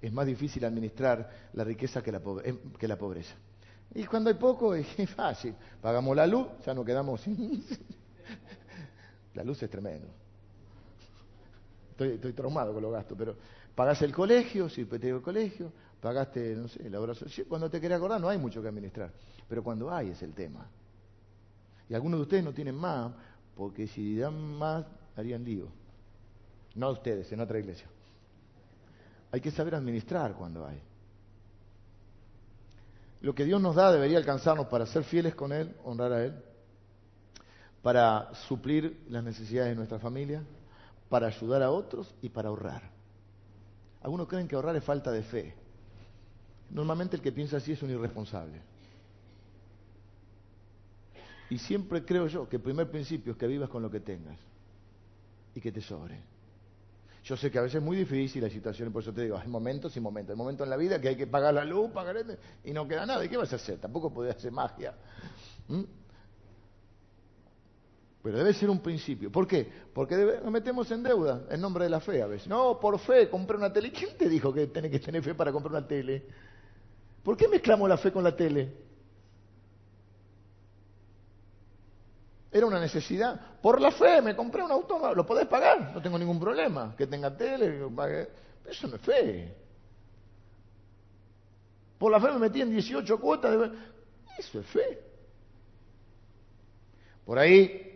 Es 0.03 0.13
más 0.13 0.27
difícil 0.27 0.65
administrar 0.65 1.49
la 1.55 1.65
riqueza 1.65 2.03
que 2.03 2.13
la, 2.13 2.21
eh, 2.45 2.59
que 2.79 2.89
la 2.89 2.99
pobreza. 2.99 3.35
Y 3.95 4.05
cuando 4.05 4.29
hay 4.29 4.37
poco, 4.37 4.75
es 4.75 4.87
fácil. 5.15 5.55
Pagamos 5.81 6.15
la 6.15 6.27
luz, 6.27 6.49
ya 6.67 6.75
no 6.75 6.85
quedamos 6.85 7.23
sin... 7.23 7.65
la 9.35 9.45
luz 9.45 9.63
es 9.63 9.71
tremendo. 9.71 10.09
Estoy, 11.99 12.33
traumado 12.33 12.73
con 12.73 12.83
los 12.83 12.93
gastos, 12.93 13.17
pero 13.17 13.37
pagaste 13.75 14.05
el 14.05 14.13
colegio, 14.13 14.69
si 14.69 14.85
te 14.85 14.99
digo 14.99 15.19
el 15.19 15.23
colegio, 15.23 15.73
pagaste, 16.01 16.57
no 16.57 16.67
sé, 16.69 16.89
la 16.91 17.01
obra 17.01 17.15
social. 17.15 17.47
Cuando 17.49 17.71
te 17.71 17.81
querés 17.81 17.99
acordar, 17.99 18.21
no 18.21 18.29
hay 18.29 18.39
mucho 18.39 18.61
que 18.61 18.69
administrar. 18.69 19.13
Pero 19.49 19.63
cuando 19.63 19.93
hay 19.93 20.11
es 20.11 20.23
el 20.23 20.33
tema. 20.33 20.67
Y 21.89 21.95
algunos 21.95 22.19
de 22.19 22.23
ustedes 22.23 22.45
no 22.45 22.53
tienen 22.53 22.75
más, 22.75 23.13
porque 23.55 23.87
si 23.87 24.17
dan 24.17 24.35
más, 24.57 24.85
harían 25.17 25.45
lío. 25.45 25.69
No 26.75 26.91
ustedes, 26.91 27.31
en 27.31 27.41
otra 27.41 27.59
iglesia. 27.59 27.87
Hay 29.31 29.41
que 29.41 29.51
saber 29.51 29.75
administrar 29.75 30.35
cuando 30.35 30.67
hay. 30.67 30.81
Lo 33.21 33.35
que 33.35 33.45
Dios 33.45 33.61
nos 33.61 33.77
da 33.77 33.93
debería 33.93 34.19
alcanzarnos 34.19 34.67
para 34.67 34.87
ser 34.87 35.05
fieles 35.05 35.35
con 35.35 35.53
Él, 35.53 35.75
honrar 35.85 36.13
a 36.13 36.25
Él, 36.25 36.35
para 37.85 38.35
suplir 38.49 39.05
las 39.11 39.23
necesidades 39.23 39.73
de 39.73 39.77
nuestra 39.77 39.99
familia, 39.99 40.43
para 41.11 41.27
ayudar 41.27 41.63
a 41.63 41.71
otros 41.71 42.15
y 42.23 42.31
para 42.31 42.49
ahorrar. 42.49 42.81
Algunos 44.01 44.27
creen 44.27 44.49
que 44.49 44.57
ahorrar 44.57 44.75
es 44.75 44.83
falta 44.83 45.13
de 45.13 45.23
fe. 45.23 45.55
Normalmente 46.71 47.17
el 47.17 47.23
que 47.23 47.31
piensa 47.31 47.59
así 47.59 47.73
es 47.73 47.83
un 47.83 47.91
irresponsable. 47.91 48.63
Y 51.51 51.59
siempre 51.59 52.07
creo 52.07 52.27
yo 52.27 52.49
que 52.49 52.57
el 52.57 52.63
primer 52.63 52.91
principio 52.91 53.33
es 53.33 53.39
que 53.39 53.47
vivas 53.47 53.69
con 53.69 53.83
lo 53.83 53.91
que 53.91 54.01
tengas 54.01 54.39
y 55.55 55.61
que 55.61 55.71
te 55.71 55.83
sobre. 55.83 56.23
Yo 57.25 57.37
sé 57.37 57.51
que 57.51 57.59
a 57.59 57.63
veces 57.63 57.77
es 57.77 57.83
muy 57.83 57.99
difícil 57.99 58.43
la 58.43 58.49
situación, 58.49 58.91
por 58.95 59.03
eso 59.03 59.13
te 59.13 59.25
digo, 59.25 59.37
hay 59.37 59.49
momentos 59.49 59.95
y 59.95 60.01
momentos. 60.01 60.33
Hay 60.33 60.39
momentos 60.39 60.65
en 60.65 60.71
la 60.71 60.79
vida 60.79 60.99
que 61.03 61.09
hay 61.09 61.17
que 61.17 61.27
pagar 61.27 61.53
la 61.53 61.67
luz, 61.67 61.91
pagar 61.91 62.17
y 62.65 62.73
no 62.73 62.89
queda 62.89 63.05
nada. 63.05 63.23
¿Y 63.23 63.29
qué 63.29 63.37
vas 63.37 63.53
a 63.53 63.57
hacer? 63.57 63.79
Tampoco 63.79 64.11
podés 64.11 64.37
hacer 64.37 64.53
magia. 64.53 64.95
¿Mm? 65.69 65.83
Pero 68.25 68.39
debe 68.39 68.55
ser 68.55 68.71
un 68.71 68.81
principio. 68.81 69.31
¿Por 69.31 69.47
qué? 69.47 69.71
Porque 69.93 70.17
nos 70.17 70.51
metemos 70.51 70.91
en 70.91 71.03
deuda 71.03 71.43
en 71.51 71.61
nombre 71.61 71.85
de 71.85 71.91
la 71.91 72.01
fe 72.01 72.23
a 72.23 72.27
veces. 72.27 72.49
No, 72.49 72.81
por 72.81 72.99
fe, 72.99 73.29
compré 73.29 73.59
una 73.59 73.71
tele. 73.71 73.93
¿Quién 73.93 74.17
te 74.17 74.31
dijo 74.31 74.51
que 74.51 74.69
tenés 74.69 74.91
que 74.91 74.99
tener 74.99 75.23
fe 75.23 75.35
para 75.35 75.53
comprar 75.53 75.73
una 75.73 75.87
tele? 75.87 76.25
¿Por 77.23 77.37
qué 77.37 77.47
mezclamos 77.49 77.87
la 77.87 77.99
fe 77.99 78.11
con 78.11 78.25
la 78.25 78.35
tele? 78.35 78.73
Era 82.51 82.65
una 82.65 82.81
necesidad. 82.81 83.59
Por 83.61 83.79
la 83.79 83.91
fe 83.91 84.23
me 84.23 84.35
compré 84.35 84.63
un 84.63 84.73
auto, 84.73 85.15
lo 85.15 85.27
podés 85.27 85.47
pagar, 85.47 85.93
no 85.93 86.01
tengo 86.01 86.19
ningún 86.19 86.41
problema. 86.41 86.95
Que 86.97 87.07
tenga 87.07 87.37
tele, 87.37 87.79
que 87.79 87.95
pague. 87.95 88.29
Eso 88.65 88.89
no 88.89 88.97
es 88.97 89.03
fe. 89.03 89.55
Por 91.99 92.11
la 92.11 92.19
fe 92.19 92.33
me 92.33 92.39
metí 92.39 92.63
en 92.63 92.71
18 92.71 93.21
cuotas. 93.21 93.61
De... 93.61 93.71
Eso 94.39 94.61
es 94.61 94.67
fe. 94.67 94.99
Por 97.27 97.39
ahí, 97.39 97.94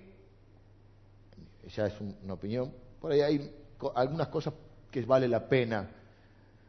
ya 1.68 1.86
es 1.86 1.94
una 2.00 2.34
opinión, 2.34 2.72
por 3.00 3.12
ahí 3.12 3.20
hay 3.20 3.52
algunas 3.94 4.28
cosas 4.28 4.54
que 4.90 5.02
vale 5.02 5.28
la 5.28 5.48
pena 5.48 5.88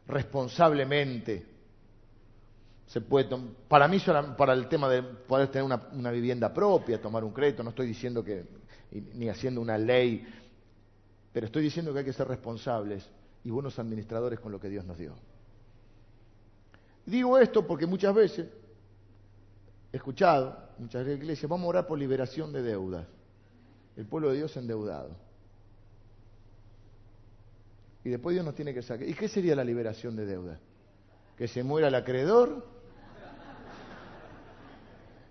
responsablemente 0.07 1.45
se 2.87 3.01
puede 3.01 3.29
para 3.67 3.87
mí 3.87 4.01
para 4.35 4.53
el 4.53 4.67
tema 4.67 4.89
de 4.89 5.03
poder 5.03 5.49
tener 5.49 5.63
una, 5.91 6.11
vivienda 6.11 6.51
propia, 6.51 6.99
tomar 6.99 7.23
un 7.23 7.31
crédito, 7.31 7.61
no 7.61 7.69
estoy 7.69 7.85
diciendo 7.85 8.23
que 8.23 8.45
ni 9.13 9.29
haciendo 9.29 9.61
una 9.61 9.77
ley, 9.77 10.27
pero 11.31 11.45
estoy 11.45 11.61
diciendo 11.61 11.93
que 11.93 11.99
hay 11.99 12.05
que 12.05 12.13
ser 12.13 12.27
responsables 12.27 13.07
y 13.43 13.51
buenos 13.51 13.77
administradores 13.77 14.39
con 14.39 14.51
lo 14.51 14.59
que 14.59 14.69
Dios 14.69 14.83
nos 14.85 14.97
dio. 14.97 15.13
Digo 17.05 17.37
esto 17.37 17.65
porque 17.67 17.85
muchas 17.85 18.15
veces 18.15 18.47
he 19.93 19.97
escuchado, 19.97 20.57
muchas 20.79 21.07
iglesias, 21.07 21.47
vamos 21.47 21.65
a 21.65 21.69
orar 21.69 21.87
por 21.87 21.99
liberación 21.99 22.51
de 22.51 22.63
deudas. 22.63 23.05
El 23.99 24.05
pueblo 24.05 24.29
de 24.29 24.37
Dios 24.37 24.55
endeudado. 24.55 25.09
Y 28.05 28.09
después 28.09 28.33
Dios 28.33 28.45
nos 28.45 28.55
tiene 28.55 28.73
que 28.73 28.81
sacar. 28.81 29.05
¿Y 29.05 29.13
qué 29.13 29.27
sería 29.27 29.57
la 29.57 29.63
liberación 29.65 30.15
de 30.15 30.25
deudas? 30.25 30.57
Que 31.35 31.49
se 31.49 31.63
muera 31.63 31.89
el 31.89 31.95
acreedor 31.95 32.65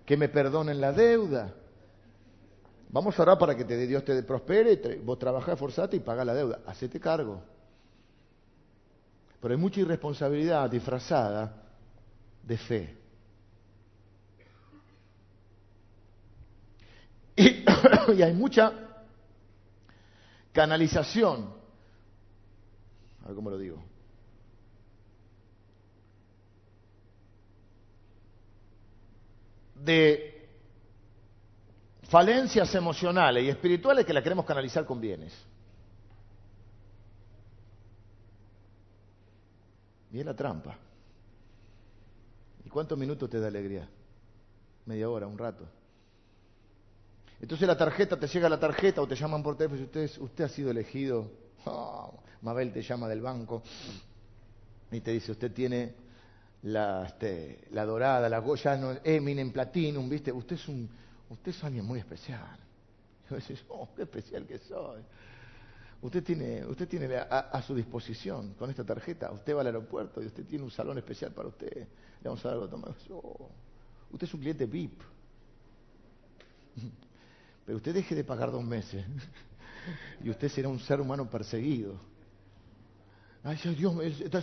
que 0.05 0.15
me 0.15 0.29
perdonen 0.29 0.79
la 0.79 0.91
deuda. 0.91 1.51
Vamos 2.89 3.17
a 3.17 3.23
orar 3.23 3.39
para 3.39 3.55
que 3.55 3.65
te, 3.65 3.87
Dios 3.87 4.05
te 4.05 4.21
prospere, 4.21 4.99
vos 5.03 5.17
trabajás, 5.17 5.53
esforzate 5.53 5.97
y 5.97 6.01
paga 6.01 6.23
la 6.23 6.35
deuda. 6.35 6.59
Hacete 6.67 6.99
cargo. 6.99 7.41
Pero 9.41 9.51
hay 9.51 9.59
mucha 9.59 9.79
irresponsabilidad 9.79 10.69
disfrazada 10.69 11.55
de 12.43 12.57
fe. 12.59 12.98
Y, 18.15 18.21
hay 18.21 18.33
mucha 18.33 18.73
canalización. 20.51 21.53
A 23.23 23.27
ver 23.27 23.35
cómo 23.35 23.49
lo 23.49 23.57
digo. 23.57 23.83
de 29.83 30.47
falencias 32.03 32.73
emocionales 32.75 33.43
y 33.43 33.49
espirituales 33.49 34.05
que 34.05 34.13
la 34.13 34.21
queremos 34.21 34.45
canalizar 34.45 34.85
con 34.85 34.99
bienes. 34.99 35.33
Y 40.11 40.19
es 40.19 40.25
la 40.25 40.35
trampa. 40.35 40.77
¿Y 42.65 42.69
cuántos 42.69 42.97
minutos 42.97 43.29
te 43.29 43.39
da 43.39 43.47
alegría? 43.47 43.87
Media 44.85 45.09
hora, 45.09 45.27
un 45.27 45.37
rato. 45.37 45.65
Entonces 47.41 47.67
la 47.67 47.77
tarjeta, 47.77 48.17
te 48.17 48.27
llega 48.27 48.49
la 48.49 48.59
tarjeta 48.59 49.01
o 49.01 49.07
te 49.07 49.15
llaman 49.15 49.41
por 49.41 49.55
teléfono 49.55 49.81
y 49.81 49.85
usted, 49.85 50.09
usted 50.19 50.43
ha 50.43 50.49
sido 50.49 50.71
elegido. 50.71 51.31
Oh, 51.65 52.19
Mabel 52.41 52.71
te 52.71 52.81
llama 52.81 53.07
del 53.07 53.21
banco 53.21 53.63
y 54.91 54.99
te 55.01 55.11
dice, 55.11 55.31
usted 55.31 55.51
tiene 55.51 55.93
la, 56.63 57.05
este, 57.05 57.67
la 57.71 57.85
dorada, 57.85 58.27
la 58.27 58.39
Goya 58.39 58.75
no, 58.75 58.97
Eminem 59.03 59.51
Platinum, 59.51 60.09
¿viste? 60.09 60.31
Usted 60.31 60.55
es, 60.55 60.67
un, 60.67 60.89
usted 61.29 61.51
es 61.51 61.63
alguien 61.63 61.85
muy 61.85 61.99
especial. 61.99 62.57
Yo 63.29 63.35
decía, 63.35 63.57
oh, 63.69 63.87
qué 63.95 64.03
especial 64.03 64.45
que 64.45 64.57
soy. 64.59 65.01
Usted 66.01 66.23
tiene, 66.23 66.65
usted 66.65 66.87
tiene 66.87 67.13
a, 67.17 67.61
su 67.61 67.75
disposición 67.75 68.53
con 68.53 68.69
esta 68.69 68.85
tarjeta, 68.85 69.31
usted 69.31 69.53
va 69.53 69.61
al 69.61 69.67
aeropuerto 69.67 70.23
y 70.23 70.27
usted 70.27 70.45
tiene 70.45 70.63
un 70.63 70.71
salón 70.71 70.97
especial 70.97 71.33
para 71.33 71.49
usted. 71.49 71.75
Le 71.75 71.87
vamos 72.23 72.43
a 72.45 72.47
dar 72.47 72.53
algo 72.53 72.67
a 72.67 72.69
tomar. 72.69 72.95
Usted 74.11 74.27
es 74.27 74.33
un 74.33 74.39
cliente 74.39 74.65
VIP. 74.65 75.01
Pero 77.69 77.77
usted 77.77 77.93
deje 77.93 78.15
de 78.15 78.23
pagar 78.23 78.51
dos 78.51 78.63
meses 78.63 79.05
y 80.23 80.31
usted 80.31 80.49
será 80.49 80.69
un 80.69 80.79
ser 80.79 80.99
humano 80.99 81.29
perseguido. 81.29 81.99
Ay, 83.43 83.59
Dios, 83.77 83.93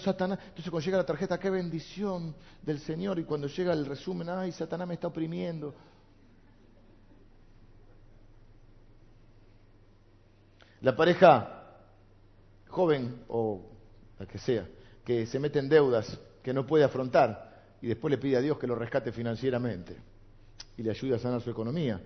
Satanás. 0.01 0.39
Entonces 0.45 0.71
cuando 0.71 0.85
llega 0.85 0.99
la 0.99 1.07
tarjeta, 1.07 1.37
qué 1.37 1.51
bendición 1.51 2.37
del 2.63 2.79
Señor. 2.79 3.19
Y 3.19 3.25
cuando 3.25 3.49
llega 3.49 3.73
el 3.73 3.85
resumen, 3.85 4.29
ay, 4.29 4.53
Satanás 4.53 4.87
me 4.87 4.95
está 4.95 5.09
oprimiendo. 5.09 5.75
La 10.83 10.95
pareja 10.95 11.81
joven 12.69 13.25
o 13.27 13.73
la 14.21 14.27
que 14.27 14.39
sea, 14.39 14.69
que 15.05 15.27
se 15.27 15.41
mete 15.41 15.59
en 15.59 15.69
deudas, 15.69 16.17
que 16.45 16.55
no 16.55 16.65
puede 16.65 16.85
afrontar, 16.85 17.75
y 17.83 17.89
después 17.89 18.09
le 18.09 18.19
pide 18.19 18.37
a 18.37 18.41
Dios 18.41 18.57
que 18.57 18.69
lo 18.69 18.77
rescate 18.77 19.11
financieramente 19.11 19.97
y 20.77 20.85
le 20.85 20.91
ayude 20.91 21.17
a 21.17 21.19
sanar 21.19 21.41
su 21.41 21.51
economía. 21.51 22.01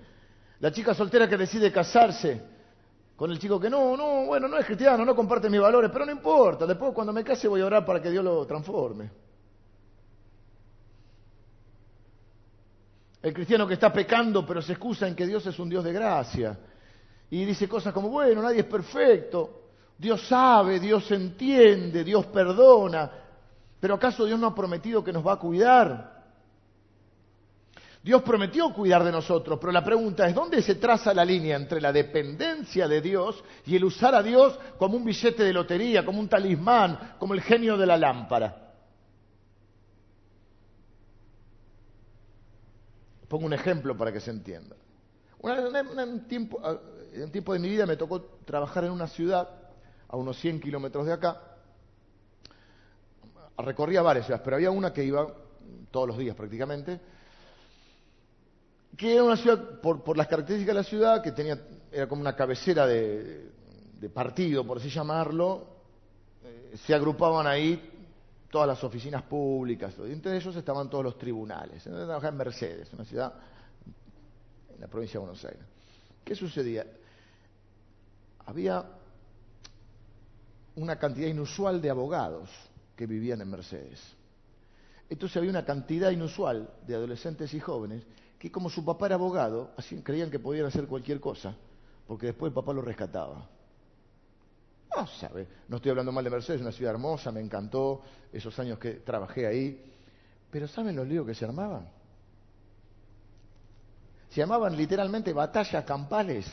La 0.60 0.70
chica 0.70 0.94
soltera 0.94 1.28
que 1.28 1.36
decide 1.36 1.72
casarse 1.72 2.40
con 3.16 3.30
el 3.30 3.38
chico 3.38 3.58
que 3.58 3.68
no, 3.68 3.96
no, 3.96 4.26
bueno, 4.26 4.48
no 4.48 4.56
es 4.56 4.64
cristiano, 4.64 5.04
no 5.04 5.14
comparte 5.14 5.50
mis 5.50 5.60
valores, 5.60 5.90
pero 5.92 6.06
no 6.06 6.12
importa, 6.12 6.66
después 6.66 6.92
cuando 6.94 7.12
me 7.12 7.24
case 7.24 7.48
voy 7.48 7.60
a 7.60 7.66
orar 7.66 7.84
para 7.84 8.00
que 8.00 8.10
Dios 8.10 8.24
lo 8.24 8.46
transforme. 8.46 9.10
El 13.22 13.34
cristiano 13.34 13.66
que 13.66 13.74
está 13.74 13.92
pecando 13.92 14.46
pero 14.46 14.62
se 14.62 14.72
excusa 14.72 15.06
en 15.06 15.14
que 15.14 15.26
Dios 15.26 15.46
es 15.46 15.58
un 15.58 15.68
Dios 15.68 15.84
de 15.84 15.92
gracia 15.92 16.58
y 17.30 17.44
dice 17.44 17.68
cosas 17.68 17.92
como, 17.92 18.08
bueno, 18.08 18.42
nadie 18.42 18.60
es 18.60 18.66
perfecto. 18.66 19.60
Dios 19.96 20.26
sabe, 20.26 20.80
Dios 20.80 21.08
entiende, 21.12 22.02
Dios 22.02 22.26
perdona. 22.26 23.10
Pero 23.78 23.94
¿acaso 23.94 24.24
Dios 24.24 24.38
no 24.38 24.48
ha 24.48 24.54
prometido 24.54 25.04
que 25.04 25.12
nos 25.12 25.24
va 25.24 25.34
a 25.34 25.38
cuidar? 25.38 26.19
Dios 28.02 28.22
prometió 28.22 28.72
cuidar 28.72 29.04
de 29.04 29.12
nosotros, 29.12 29.58
pero 29.60 29.72
la 29.72 29.84
pregunta 29.84 30.26
es, 30.26 30.34
¿dónde 30.34 30.62
se 30.62 30.76
traza 30.76 31.12
la 31.12 31.24
línea 31.24 31.56
entre 31.56 31.82
la 31.82 31.92
dependencia 31.92 32.88
de 32.88 33.02
Dios 33.02 33.44
y 33.66 33.76
el 33.76 33.84
usar 33.84 34.14
a 34.14 34.22
Dios 34.22 34.58
como 34.78 34.96
un 34.96 35.04
billete 35.04 35.44
de 35.44 35.52
lotería, 35.52 36.04
como 36.04 36.18
un 36.18 36.28
talismán, 36.28 37.16
como 37.18 37.34
el 37.34 37.42
genio 37.42 37.76
de 37.76 37.86
la 37.86 37.98
lámpara? 37.98 38.72
Pongo 43.28 43.44
un 43.44 43.52
ejemplo 43.52 43.96
para 43.96 44.10
que 44.10 44.20
se 44.20 44.30
entienda. 44.30 44.76
en 45.42 45.98
un 45.98 46.26
tiempo, 46.26 46.58
en 47.12 47.30
tiempo 47.30 47.52
de 47.52 47.58
mi 47.58 47.68
vida 47.68 47.84
me 47.84 47.96
tocó 47.96 48.22
trabajar 48.46 48.84
en 48.84 48.92
una 48.92 49.08
ciudad 49.08 49.46
a 50.08 50.16
unos 50.16 50.38
100 50.38 50.58
kilómetros 50.58 51.04
de 51.04 51.12
acá. 51.12 51.38
Recorría 53.58 54.00
varias 54.00 54.24
ciudades, 54.24 54.42
pero 54.42 54.56
había 54.56 54.70
una 54.70 54.90
que 54.90 55.04
iba 55.04 55.26
todos 55.90 56.08
los 56.08 56.16
días 56.16 56.34
prácticamente 56.34 56.98
que 58.96 59.14
era 59.14 59.24
una 59.24 59.36
ciudad, 59.36 59.80
por, 59.80 60.16
las 60.16 60.26
características 60.26 60.74
de 60.74 60.80
la 60.80 60.88
ciudad, 60.88 61.22
que 61.22 61.32
tenía, 61.32 61.58
era 61.90 62.08
como 62.08 62.20
una 62.20 62.34
cabecera 62.34 62.86
de, 62.86 63.50
partido, 64.12 64.66
por 64.66 64.78
así 64.78 64.88
llamarlo, 64.88 65.66
eh, 66.42 66.76
se 66.86 66.94
agrupaban 66.94 67.46
ahí 67.46 67.90
todas 68.50 68.66
las 68.66 68.82
oficinas 68.82 69.22
públicas, 69.22 69.94
y 69.98 70.12
entre 70.12 70.36
ellos 70.36 70.54
estaban 70.56 70.90
todos 70.90 71.04
los 71.04 71.18
tribunales. 71.18 71.82
Trabajaba 71.82 72.28
en 72.28 72.36
Mercedes, 72.36 72.92
una 72.92 73.04
ciudad 73.04 73.34
en 74.74 74.80
la 74.80 74.88
provincia 74.88 75.20
de 75.20 75.26
Buenos 75.26 75.44
Aires. 75.44 75.62
¿Qué 76.24 76.34
sucedía? 76.34 76.86
Había 78.46 78.84
una 80.76 80.98
cantidad 80.98 81.28
inusual 81.28 81.80
de 81.80 81.90
abogados 81.90 82.50
que 82.96 83.06
vivían 83.06 83.40
en 83.40 83.50
Mercedes. 83.50 84.00
Entonces 85.08 85.36
había 85.36 85.50
una 85.50 85.64
cantidad 85.64 86.10
inusual 86.10 86.70
de 86.86 86.94
adolescentes 86.94 87.52
y 87.54 87.60
jóvenes 87.60 88.02
que 88.40 88.50
como 88.50 88.70
su 88.70 88.82
papá 88.82 89.04
era 89.04 89.16
abogado, 89.16 89.72
así 89.76 90.00
creían 90.02 90.30
que 90.30 90.38
podían 90.38 90.64
hacer 90.64 90.86
cualquier 90.86 91.20
cosa, 91.20 91.54
porque 92.06 92.28
después 92.28 92.48
el 92.48 92.54
papá 92.54 92.72
lo 92.72 92.80
rescataba. 92.80 93.46
No 94.96 95.06
sabe, 95.06 95.46
no 95.68 95.76
estoy 95.76 95.90
hablando 95.90 96.10
mal 96.10 96.24
de 96.24 96.30
Mercedes, 96.30 96.58
es 96.58 96.62
una 96.62 96.72
ciudad 96.72 96.94
hermosa, 96.94 97.30
me 97.30 97.40
encantó 97.40 98.00
esos 98.32 98.58
años 98.58 98.78
que 98.78 98.94
trabajé 98.94 99.46
ahí, 99.46 99.92
pero 100.50 100.66
¿saben 100.66 100.96
los 100.96 101.06
líos 101.06 101.26
que 101.26 101.34
se 101.34 101.44
armaban? 101.44 101.86
Se 104.30 104.40
llamaban 104.40 104.74
literalmente 104.74 105.34
batallas 105.34 105.84
campales. 105.84 106.46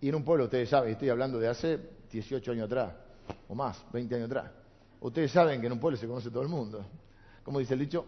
Y 0.00 0.08
en 0.08 0.14
un 0.14 0.24
pueblo, 0.24 0.44
ustedes 0.44 0.68
saben, 0.68 0.92
estoy 0.92 1.08
hablando 1.08 1.40
de 1.40 1.48
hace 1.48 1.80
18 2.12 2.52
años 2.52 2.66
atrás, 2.66 2.94
o 3.48 3.56
más, 3.56 3.84
20 3.92 4.14
años 4.14 4.26
atrás. 4.26 4.52
Ustedes 5.00 5.32
saben 5.32 5.60
que 5.60 5.66
en 5.66 5.72
un 5.72 5.80
pueblo 5.80 5.96
se 5.96 6.06
conoce 6.06 6.30
todo 6.30 6.44
el 6.44 6.48
mundo. 6.48 6.86
Como 7.42 7.58
dice 7.58 7.74
el 7.74 7.80
dicho, 7.80 8.06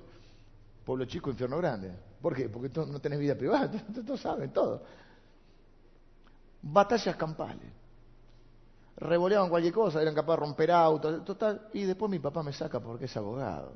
pueblo 0.84 1.04
chico, 1.04 1.30
infierno 1.30 1.58
grande. 1.58 1.92
¿Por 2.20 2.34
qué? 2.34 2.48
Porque 2.48 2.68
tú 2.68 2.86
no 2.86 3.00
tenés 3.00 3.18
vida 3.18 3.34
privada, 3.34 3.70
todos 4.06 4.20
saben 4.20 4.52
todo. 4.52 4.82
Batallas 6.62 7.16
campales. 7.16 7.72
Revoleaban 8.96 9.48
cualquier 9.48 9.72
cosa, 9.72 10.02
eran 10.02 10.14
capaces 10.14 10.40
de 10.40 10.46
romper 10.46 10.70
autos, 10.70 11.24
total. 11.24 11.68
Y 11.72 11.84
después 11.84 12.10
mi 12.10 12.18
papá 12.18 12.42
me 12.42 12.52
saca 12.52 12.80
porque 12.80 13.06
es 13.06 13.16
abogado. 13.16 13.72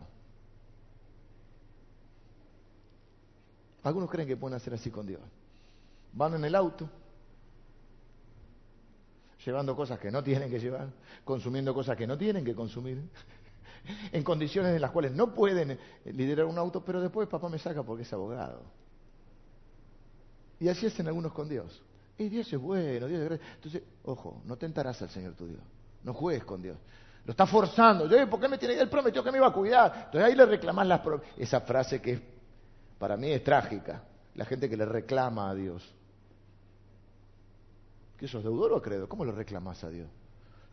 Algunos 3.85 4.11
creen 4.11 4.29
que 4.29 4.37
pueden 4.37 4.57
hacer 4.57 4.75
así 4.75 4.91
con 4.91 5.07
Dios. 5.07 5.21
Van 6.13 6.35
en 6.35 6.45
el 6.45 6.55
auto, 6.55 6.89
llevando 9.45 9.77
cosas 9.77 9.99
que 9.99 10.11
no 10.11 10.23
tienen 10.23 10.51
que 10.51 10.59
llevar, 10.59 10.89
consumiendo 11.25 11.75
cosas 11.75 11.97
que 11.97 12.07
no 12.07 12.17
tienen 12.17 12.45
que 12.45 12.55
consumir 12.55 13.03
en 14.13 14.23
condiciones 14.23 14.75
en 14.75 14.81
las 14.81 14.91
cuales 14.91 15.13
no 15.13 15.35
pueden 15.35 15.73
eh, 15.73 15.79
liderar 16.05 16.47
un 16.47 16.59
auto, 16.59 16.85
pero 16.85 17.01
después 17.01 17.29
papá 17.29 17.49
me 17.49 17.59
saca 17.59 17.83
porque 17.83 18.03
es 18.03 18.13
abogado. 18.13 18.63
Y 20.61 20.69
así 20.69 20.87
hacen 20.87 21.07
algunos 21.07 21.33
con 21.33 21.49
Dios. 21.49 21.83
Y 22.17 22.29
Dios 22.29 22.53
es 22.53 22.61
bueno, 22.61 23.07
Dios 23.07 23.21
es 23.21 23.25
grande. 23.25 23.45
Entonces, 23.57 23.83
ojo, 24.05 24.41
no 24.45 24.57
tentarás 24.57 25.03
al 25.03 25.11
Señor 25.11 25.35
tu 25.35 25.47
Dios. 25.47 25.61
No 26.05 26.15
juegues 26.15 26.45
con 26.45 26.63
Dios. 26.63 26.79
Lo 27.25 27.33
está 27.33 27.47
forzando. 27.47 28.07
Yo, 28.07 28.29
¿por 28.29 28.39
qué 28.39 28.49
me 28.49 28.59
tiene? 28.59 28.79
Él 28.79 28.89
prometió 28.89 29.25
que 29.25 29.33
me 29.33 29.39
iba 29.39 29.49
a 29.49 29.53
cuidar. 29.53 29.93
Entonces 30.07 30.23
ahí 30.23 30.35
le 30.35 30.47
reclamas 30.47 30.87
las 30.87 31.01
esa 31.37 31.61
frase 31.63 32.01
que 32.01 32.21
para 32.99 33.17
mí 33.17 33.31
es 33.31 33.43
trágica. 33.43 34.03
La 34.35 34.45
gente 34.45 34.69
que 34.69 34.77
le 34.77 34.85
reclama 34.85 35.51
a 35.51 35.55
Dios. 35.55 35.83
¿Qué 38.19 38.29
sos 38.29 38.43
deudor 38.43 38.73
o 38.73 38.83
credo? 38.83 39.09
¿Cómo 39.09 39.25
le 39.25 39.33
reclamas 39.33 39.83
a 39.85 39.91
Dios? 39.91 40.09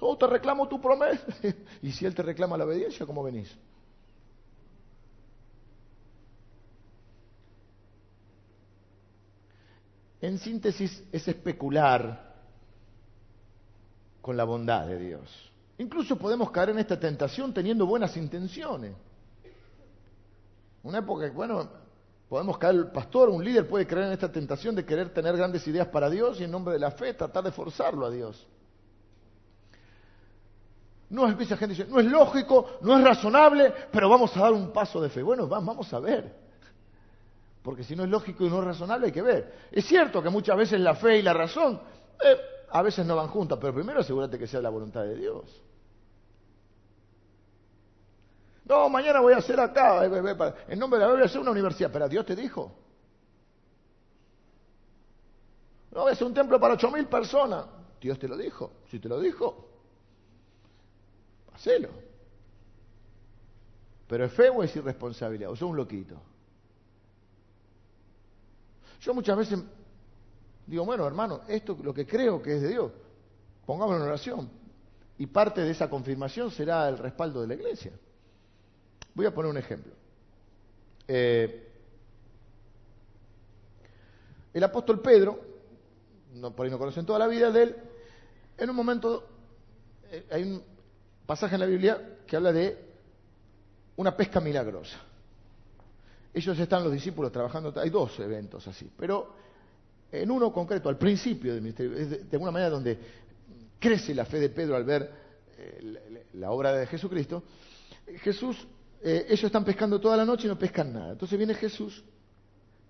Oh, 0.04 0.18
te 0.18 0.26
reclamo 0.26 0.68
tu 0.68 0.82
promesa. 0.82 1.24
y 1.82 1.92
si 1.92 2.06
Él 2.06 2.16
te 2.16 2.24
reclama 2.24 2.58
la 2.58 2.66
obediencia, 2.66 3.06
¿cómo 3.06 3.24
venís? 3.24 3.56
En 10.20 10.40
síntesis, 10.40 11.04
es 11.12 11.28
especular 11.28 12.32
con 14.22 14.36
la 14.36 14.44
bondad 14.44 14.88
de 14.88 14.98
Dios. 14.98 15.52
Incluso 15.78 16.18
podemos 16.18 16.50
caer 16.52 16.70
en 16.70 16.80
esta 16.80 17.00
tentación 17.00 17.54
teniendo 17.54 17.86
buenas 17.86 18.18
intenciones. 18.18 18.96
Una 20.84 21.00
época, 21.00 21.30
bueno, 21.32 21.70
podemos 22.28 22.58
caer, 22.58 22.76
el 22.76 22.92
pastor, 22.92 23.30
un 23.30 23.44
líder 23.44 23.68
puede 23.68 23.86
caer 23.86 24.06
en 24.06 24.12
esta 24.14 24.32
tentación 24.32 24.76
de 24.76 24.84
querer 24.84 25.14
tener 25.14 25.38
grandes 25.38 25.68
ideas 25.68 25.88
para 25.88 26.10
Dios 26.10 26.40
y 26.40 26.44
en 26.44 26.52
nombre 26.52 26.74
de 26.74 26.80
la 26.80 26.92
fe 26.92 27.14
tratar 27.14 27.44
de 27.44 27.52
forzarlo 27.52 28.08
a 28.08 28.10
Dios. 28.10 28.48
No 31.12 31.28
es, 31.28 31.36
gente 31.36 31.68
dice, 31.68 31.86
no 31.90 32.00
es 32.00 32.06
lógico, 32.06 32.78
no 32.82 32.98
es 32.98 33.04
razonable, 33.04 33.74
pero 33.92 34.08
vamos 34.08 34.36
a 34.38 34.44
dar 34.44 34.54
un 34.54 34.72
paso 34.72 35.02
de 35.02 35.10
fe. 35.10 35.22
Bueno, 35.22 35.46
vamos 35.46 35.94
a 35.94 36.00
ver. 36.00 36.34
Porque 37.62 37.84
si 37.84 37.98
no 37.98 38.06
es 38.06 38.10
lógico 38.10 38.46
y 38.46 38.50
no 38.50 38.60
es 38.60 38.64
razonable, 38.64 39.08
hay 39.08 39.12
que 39.12 39.22
ver. 39.22 39.54
Es 39.74 39.86
cierto 39.86 40.24
que 40.24 40.30
muchas 40.30 40.56
veces 40.56 40.80
la 40.80 40.96
fe 40.96 41.18
y 41.18 41.22
la 41.22 41.34
razón 41.34 41.82
eh, 42.24 42.38
a 42.70 42.82
veces 42.82 43.06
no 43.06 43.18
van 43.18 43.28
juntas, 43.28 43.58
pero 43.60 43.74
primero 43.74 44.00
asegúrate 44.00 44.40
que 44.40 44.48
sea 44.48 44.62
la 44.62 44.70
voluntad 44.70 45.04
de 45.04 45.16
Dios. 45.16 45.62
No, 48.64 48.88
mañana 48.88 49.20
voy 49.20 49.34
a 49.34 49.38
hacer 49.38 49.60
acá, 49.60 50.06
eh, 50.06 50.10
eh, 50.10 50.54
en 50.70 50.80
nombre 50.80 50.98
de 50.98 51.06
la 51.06 51.12
Biblia, 51.12 51.24
voy 51.24 51.24
a 51.24 51.26
hacer 51.26 51.42
una 51.42 51.52
universidad. 51.52 51.92
Pero 51.92 52.08
Dios 52.08 52.26
te 52.26 52.38
dijo. 52.38 52.74
No, 55.92 56.08
hacer 56.08 56.26
un 56.26 56.34
templo 56.34 56.58
para 56.58 56.76
ocho 56.76 56.90
mil 56.90 57.06
personas. 57.08 57.66
Dios 58.00 58.18
te 58.18 58.30
lo 58.30 58.38
dijo. 58.38 58.72
Si 58.90 58.98
te 58.98 59.10
lo 59.10 59.20
dijo, 59.20 59.71
Hacelo. 61.54 61.90
Pero 64.08 64.26
es 64.26 64.34
fe 64.34 64.50
o 64.50 64.62
es 64.62 64.76
irresponsabilidad, 64.76 65.52
o 65.52 65.56
sos 65.56 65.70
un 65.70 65.78
loquito. 65.78 66.16
Yo 69.02 69.14
muchas 69.14 69.38
veces 69.38 69.60
digo, 70.68 70.86
bueno, 70.86 71.08
hermano, 71.08 71.42
esto 71.48 71.78
lo 71.82 71.94
que 71.94 72.06
creo 72.06 72.42
que 72.42 72.56
es 72.56 72.62
de 72.62 72.70
Dios, 72.70 72.92
pongámoslo 73.66 74.02
en 74.02 74.08
oración. 74.08 74.50
Y 75.18 75.28
parte 75.28 75.62
de 75.62 75.72
esa 75.72 75.90
confirmación 75.90 76.52
será 76.52 76.88
el 76.90 76.98
respaldo 76.98 77.42
de 77.42 77.48
la 77.48 77.54
iglesia. 77.54 77.92
Voy 79.14 79.26
a 79.26 79.34
poner 79.34 79.52
un 79.52 79.58
ejemplo. 79.58 79.94
Eh, 81.08 81.68
el 84.54 84.64
apóstol 84.64 85.00
Pedro, 85.00 85.40
por 86.56 86.66
ahí 86.66 86.72
no 86.72 86.78
conocen 86.78 87.06
toda 87.06 87.20
la 87.20 87.28
vida 87.28 87.52
de 87.52 87.64
él, 87.64 87.76
en 88.58 88.70
un 88.70 88.76
momento 88.76 89.28
eh, 90.12 90.26
hay 90.32 90.44
un, 90.44 90.64
pasaje 91.32 91.56
en 91.56 91.62
la 91.62 91.66
Biblia 91.66 92.18
que 92.28 92.36
habla 92.36 92.52
de 92.52 92.78
una 93.96 94.18
pesca 94.18 94.42
milagrosa. 94.42 94.98
Ellos 96.34 96.60
están 96.60 96.84
los 96.84 96.92
discípulos 96.92 97.32
trabajando, 97.32 97.74
hay 97.80 97.90
dos 97.90 98.20
eventos 98.20 98.68
así, 98.68 98.92
pero 98.98 99.34
en 100.12 100.30
uno 100.30 100.52
concreto, 100.52 100.90
al 100.90 100.98
principio 100.98 101.54
del 101.54 101.62
ministerio, 101.62 101.96
es 101.96 102.10
de, 102.10 102.28
alguna 102.34 102.52
manera 102.52 102.72
donde 102.72 103.00
crece 103.80 104.14
la 104.14 104.26
fe 104.26 104.42
de 104.42 104.50
Pedro 104.50 104.76
al 104.76 104.84
ver 104.84 105.10
eh, 105.58 106.26
la, 106.34 106.52
obra 106.52 106.74
de 106.74 106.86
Jesucristo, 106.88 107.44
Jesús, 108.20 108.68
eh, 109.02 109.28
ellos 109.30 109.46
están 109.46 109.64
pescando 109.64 110.02
toda 110.02 110.18
la 110.18 110.26
noche 110.26 110.48
y 110.48 110.50
no 110.50 110.60
pescan 110.60 110.92
nada. 110.92 111.14
Entonces 111.14 111.38
viene 111.38 111.54
Jesús 111.54 112.04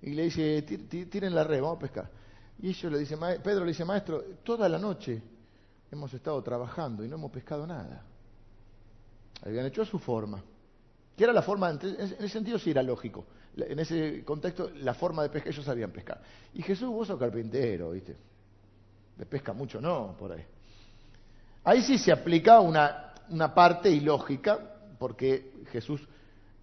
y 0.02 0.16
le 0.16 0.24
dice, 0.24 0.64
tiren 0.64 1.36
la 1.36 1.44
red, 1.44 1.62
vamos 1.62 1.78
a 1.78 1.82
pescar. 1.82 2.10
Y 2.58 2.70
ellos 2.70 2.92
le 2.92 2.98
dicen, 2.98 3.20
Pedro 3.44 3.66
le 3.66 3.72
dice, 3.72 3.86
maestro, 3.86 4.24
toda 4.42 4.68
la 4.68 4.80
noche 4.80 5.22
hemos 5.92 6.12
estado 6.12 6.42
trabajando 6.42 7.06
y 7.06 7.08
no 7.08 7.18
hemos 7.18 7.30
pescado 7.30 7.68
nada. 7.68 8.08
Habían 9.44 9.66
hecho 9.66 9.82
a 9.82 9.86
su 9.86 10.00
forma. 10.00 10.42
Que 11.16 11.24
era 11.24 11.34
la 11.34 11.42
forma, 11.42 11.70
en 11.70 11.80
ese 12.00 12.30
sentido 12.30 12.58
sí 12.58 12.72
era 12.72 12.82
lógico. 12.82 13.26
En 13.58 13.80
ese 13.80 14.24
contexto, 14.24 14.72
la 14.76 14.94
forma 14.94 15.24
de 15.24 15.30
pesca, 15.30 15.50
ellos 15.50 15.66
sabían 15.66 15.92
pescar. 15.92 16.22
Y 16.54 16.62
Jesús, 16.62 16.90
vos 16.90 17.12
carpintero, 17.20 17.92
¿viste? 17.92 18.16
De 19.18 19.26
pesca 19.26 19.54
mucho, 19.54 19.82
no, 19.82 20.16
por 20.18 20.32
ahí. 20.32 20.44
Ahí 21.64 21.82
sí 21.82 21.98
se 21.98 22.12
aplica 22.12 22.60
una, 22.60 23.14
una 23.30 23.54
parte 23.54 23.90
ilógica, 23.90 24.58
porque 24.98 25.52
Jesús 25.72 26.02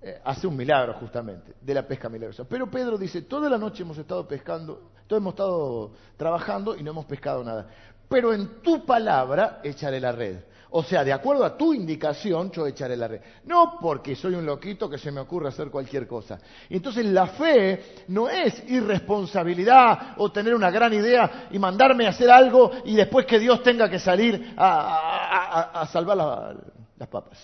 eh, 0.00 0.20
hace 0.24 0.46
un 0.46 0.56
milagro 0.56 0.94
justamente 0.94 1.54
de 1.60 1.74
la 1.74 1.86
pesca 1.86 2.08
milagrosa. 2.08 2.44
Pero 2.44 2.70
Pedro 2.70 2.96
dice, 2.96 3.22
toda 3.22 3.50
la 3.50 3.58
noche 3.58 3.82
hemos 3.82 3.98
estado 3.98 4.26
pescando, 4.26 4.92
todos 5.06 5.20
hemos 5.20 5.34
estado 5.34 5.92
trabajando 6.16 6.76
y 6.76 6.82
no 6.82 6.92
hemos 6.92 7.04
pescado 7.04 7.42
nada. 7.42 7.68
Pero 8.08 8.32
en 8.32 8.62
tu 8.62 8.84
palabra 8.84 9.60
echaré 9.62 10.00
la 10.00 10.12
red. 10.12 10.38
O 10.70 10.82
sea, 10.82 11.02
de 11.02 11.12
acuerdo 11.12 11.44
a 11.44 11.56
tu 11.56 11.72
indicación, 11.72 12.50
yo 12.50 12.66
echaré 12.66 12.94
la 12.96 13.08
red. 13.08 13.20
No 13.44 13.78
porque 13.80 14.14
soy 14.14 14.34
un 14.34 14.44
loquito 14.44 14.88
que 14.88 14.98
se 14.98 15.10
me 15.10 15.20
ocurre 15.20 15.48
hacer 15.48 15.70
cualquier 15.70 16.06
cosa. 16.06 16.38
Entonces 16.68 17.06
la 17.06 17.26
fe 17.28 18.04
no 18.08 18.28
es 18.28 18.62
irresponsabilidad 18.68 20.14
o 20.18 20.30
tener 20.30 20.54
una 20.54 20.70
gran 20.70 20.92
idea 20.92 21.48
y 21.50 21.58
mandarme 21.58 22.06
a 22.06 22.10
hacer 22.10 22.30
algo 22.30 22.70
y 22.84 22.94
después 22.96 23.24
que 23.24 23.38
Dios 23.38 23.62
tenga 23.62 23.88
que 23.88 23.98
salir 23.98 24.54
a, 24.58 25.88
salvar 25.90 26.56
las 26.98 27.08
papas. 27.08 27.38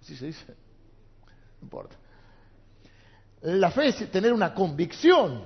¿Así 0.00 0.14
se 0.16 0.26
dice? 0.26 0.46
No 1.60 1.64
importa. 1.64 1.96
La 3.42 3.72
fe 3.72 3.88
es 3.88 4.10
tener 4.10 4.32
una 4.32 4.54
convicción 4.54 5.42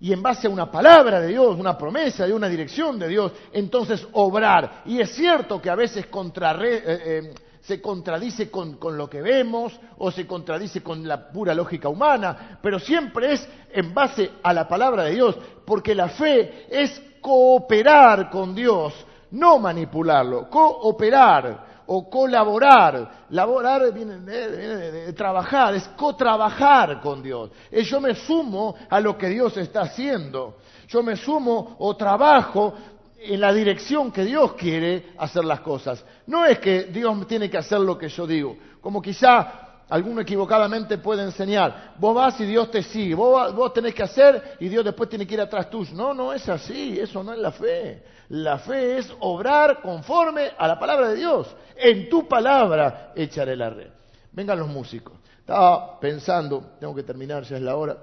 y 0.00 0.12
en 0.12 0.22
base 0.22 0.46
a 0.46 0.50
una 0.50 0.70
palabra 0.70 1.20
de 1.20 1.28
Dios, 1.28 1.58
una 1.58 1.76
promesa 1.76 2.26
de 2.26 2.32
una 2.32 2.48
dirección 2.48 2.98
de 2.98 3.08
Dios, 3.08 3.32
entonces 3.52 4.06
obrar. 4.12 4.82
Y 4.84 5.00
es 5.00 5.14
cierto 5.14 5.60
que 5.60 5.70
a 5.70 5.74
veces 5.74 6.04
eh, 6.04 6.82
eh, 6.84 7.34
se 7.62 7.80
contradice 7.80 8.50
con, 8.50 8.76
con, 8.76 8.96
lo 8.96 9.08
que 9.08 9.22
vemos 9.22 9.78
o 9.98 10.10
se 10.10 10.26
contradice 10.26 10.82
con 10.82 11.06
la 11.06 11.28
pura 11.30 11.54
lógica 11.54 11.88
humana, 11.88 12.58
pero 12.62 12.78
siempre 12.78 13.32
es 13.32 13.48
en 13.72 13.94
base 13.94 14.32
a 14.42 14.52
la 14.52 14.68
palabra 14.68 15.04
de 15.04 15.12
Dios, 15.12 15.36
porque 15.64 15.94
la 15.94 16.08
fe 16.10 16.66
es 16.70 17.02
cooperar 17.20 18.30
con 18.30 18.54
Dios, 18.54 18.92
no 19.30 19.58
manipularlo, 19.58 20.48
cooperar 20.50 21.75
o 21.86 22.08
colaborar. 22.08 23.26
Laborar 23.30 23.92
viene, 23.92 24.18
de, 24.18 25.12
trabajar, 25.12 25.74
es 25.74 25.88
co-trabajar 25.96 27.00
con 27.00 27.22
Dios. 27.22 27.50
Es 27.70 27.88
yo 27.88 28.00
me 28.00 28.14
sumo 28.14 28.74
a 28.88 29.00
lo 29.00 29.16
que 29.16 29.28
Dios 29.28 29.56
está 29.56 29.82
haciendo. 29.82 30.58
Yo 30.88 31.02
me 31.02 31.16
sumo 31.16 31.76
o 31.78 31.96
trabajo 31.96 32.74
en 33.18 33.40
la 33.40 33.52
dirección 33.52 34.12
que 34.12 34.24
Dios 34.24 34.52
quiere 34.52 35.12
hacer 35.18 35.44
las 35.44 35.60
cosas. 35.60 36.04
No 36.26 36.44
es 36.44 36.58
que 36.58 36.84
Dios 36.84 37.26
tiene 37.26 37.50
que 37.50 37.58
hacer 37.58 37.80
lo 37.80 37.98
que 37.98 38.08
yo 38.08 38.26
digo, 38.26 38.56
como 38.80 39.02
quizá 39.02 39.65
alguno 39.88 40.20
equivocadamente 40.20 40.98
puede 40.98 41.22
enseñar. 41.22 41.94
Vos 41.98 42.14
vas 42.14 42.40
y 42.40 42.46
Dios 42.46 42.70
te 42.70 42.82
sigue, 42.82 43.14
vos, 43.14 43.54
vos 43.54 43.72
tenés 43.72 43.94
que 43.94 44.02
hacer 44.02 44.56
y 44.60 44.68
Dios 44.68 44.84
después 44.84 45.08
tiene 45.08 45.26
que 45.26 45.34
ir 45.34 45.40
atrás 45.40 45.70
tuyo. 45.70 45.94
No, 45.94 46.12
no 46.12 46.32
es 46.32 46.48
así, 46.48 46.98
eso 46.98 47.22
no 47.22 47.32
es 47.32 47.38
la 47.38 47.52
fe. 47.52 48.04
La 48.28 48.58
fe 48.58 48.98
es 48.98 49.12
obrar 49.20 49.80
conforme 49.80 50.50
a 50.58 50.66
la 50.66 50.78
palabra 50.78 51.10
de 51.10 51.16
Dios. 51.16 51.54
En 51.76 52.08
tu 52.08 52.26
palabra 52.26 53.12
echaré 53.14 53.56
la 53.56 53.70
red. 53.70 53.90
Vengan 54.32 54.58
los 54.58 54.68
músicos. 54.68 55.14
Estaba 55.38 56.00
pensando, 56.00 56.72
tengo 56.80 56.94
que 56.94 57.04
terminar, 57.04 57.44
ya 57.44 57.56
es 57.56 57.62
la 57.62 57.76
hora. 57.76 57.96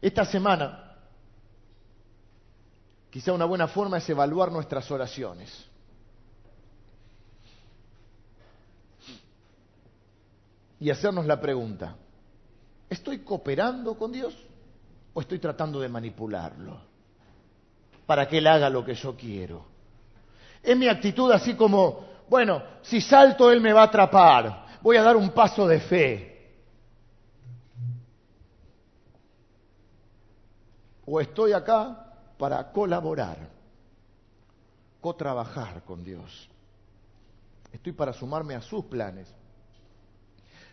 Esta 0.00 0.24
semana, 0.24 0.96
quizá 3.08 3.32
una 3.32 3.44
buena 3.44 3.68
forma 3.68 3.98
es 3.98 4.10
evaluar 4.10 4.50
nuestras 4.50 4.90
oraciones. 4.90 5.71
Y 10.82 10.90
hacernos 10.90 11.26
la 11.26 11.40
pregunta, 11.40 11.94
¿estoy 12.90 13.20
cooperando 13.20 13.96
con 13.96 14.10
Dios 14.10 14.36
o 15.14 15.20
estoy 15.20 15.38
tratando 15.38 15.78
de 15.78 15.88
manipularlo 15.88 16.76
para 18.04 18.26
que 18.26 18.38
Él 18.38 18.48
haga 18.48 18.68
lo 18.68 18.84
que 18.84 18.94
yo 18.96 19.16
quiero? 19.16 19.64
Es 20.60 20.76
mi 20.76 20.88
actitud 20.88 21.30
así 21.30 21.54
como, 21.54 22.04
bueno, 22.28 22.60
si 22.82 23.00
salto 23.00 23.48
Él 23.52 23.60
me 23.60 23.72
va 23.72 23.82
a 23.82 23.84
atrapar, 23.84 24.80
voy 24.82 24.96
a 24.96 25.04
dar 25.04 25.14
un 25.14 25.30
paso 25.30 25.68
de 25.68 25.78
fe. 25.78 26.50
O 31.06 31.20
estoy 31.20 31.52
acá 31.52 32.12
para 32.36 32.72
colaborar, 32.72 33.38
co-trabajar 35.00 35.84
con 35.84 36.02
Dios. 36.02 36.48
Estoy 37.70 37.92
para 37.92 38.12
sumarme 38.12 38.56
a 38.56 38.60
sus 38.60 38.86
planes. 38.86 39.32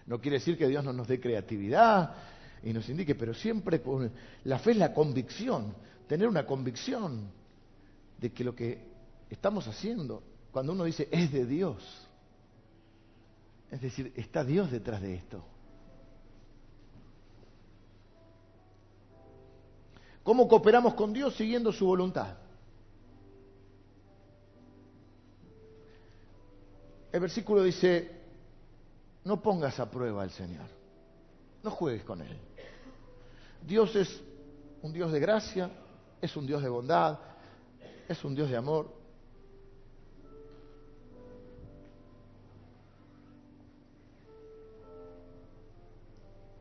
No 0.09 0.19
quiere 0.19 0.39
decir 0.39 0.57
que 0.57 0.67
Dios 0.67 0.83
no 0.83 0.91
nos 0.91 1.07
dé 1.07 1.19
creatividad 1.19 2.15
y 2.63 2.73
nos 2.73 2.89
indique, 2.89 3.13
pero 3.13 3.31
siempre 3.35 3.79
la 4.43 4.57
fe 4.57 4.71
es 4.71 4.77
la 4.77 4.91
convicción, 4.91 5.75
tener 6.07 6.27
una 6.27 6.47
convicción 6.47 7.29
de 8.17 8.31
que 8.31 8.43
lo 8.43 8.55
que 8.55 8.81
estamos 9.29 9.67
haciendo 9.67 10.23
cuando 10.51 10.73
uno 10.73 10.85
dice 10.85 11.07
es 11.11 11.31
de 11.31 11.45
Dios. 11.45 12.07
Es 13.69 13.81
decir, 13.81 14.11
está 14.15 14.43
Dios 14.43 14.71
detrás 14.71 14.99
de 14.99 15.13
esto. 15.13 15.43
¿Cómo 20.23 20.47
cooperamos 20.47 20.95
con 20.95 21.13
Dios 21.13 21.35
siguiendo 21.35 21.71
su 21.71 21.85
voluntad? 21.85 22.35
El 27.11 27.19
versículo 27.19 27.61
dice, 27.61 28.18
no 29.29 29.39
pongas 29.39 29.79
a 29.79 29.91
prueba 29.91 30.23
al 30.23 30.31
Señor, 30.31 30.65
no 31.61 31.69
juegues 31.69 32.03
con 32.03 32.19
Él. 32.19 32.35
Dios 33.61 33.95
es 33.95 34.19
un 34.81 34.91
Dios 34.91 35.11
de 35.11 35.19
gracia, 35.19 35.69
es 36.19 36.35
un 36.35 36.47
Dios 36.47 36.63
de 36.63 36.69
bondad, 36.69 37.19
es 38.07 38.23
un 38.25 38.33
Dios 38.33 38.49
de 38.49 38.57
amor. 38.57 38.91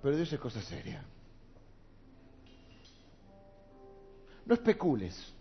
Pero 0.02 0.14
Dios 0.14 0.30
es 0.30 0.38
cosa 0.38 0.60
seria. 0.60 1.02
No 4.44 4.52
especules 4.52 5.32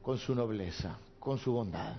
con 0.00 0.16
su 0.16 0.32
nobleza, 0.32 0.96
con 1.18 1.38
su 1.38 1.50
bondad. 1.50 1.96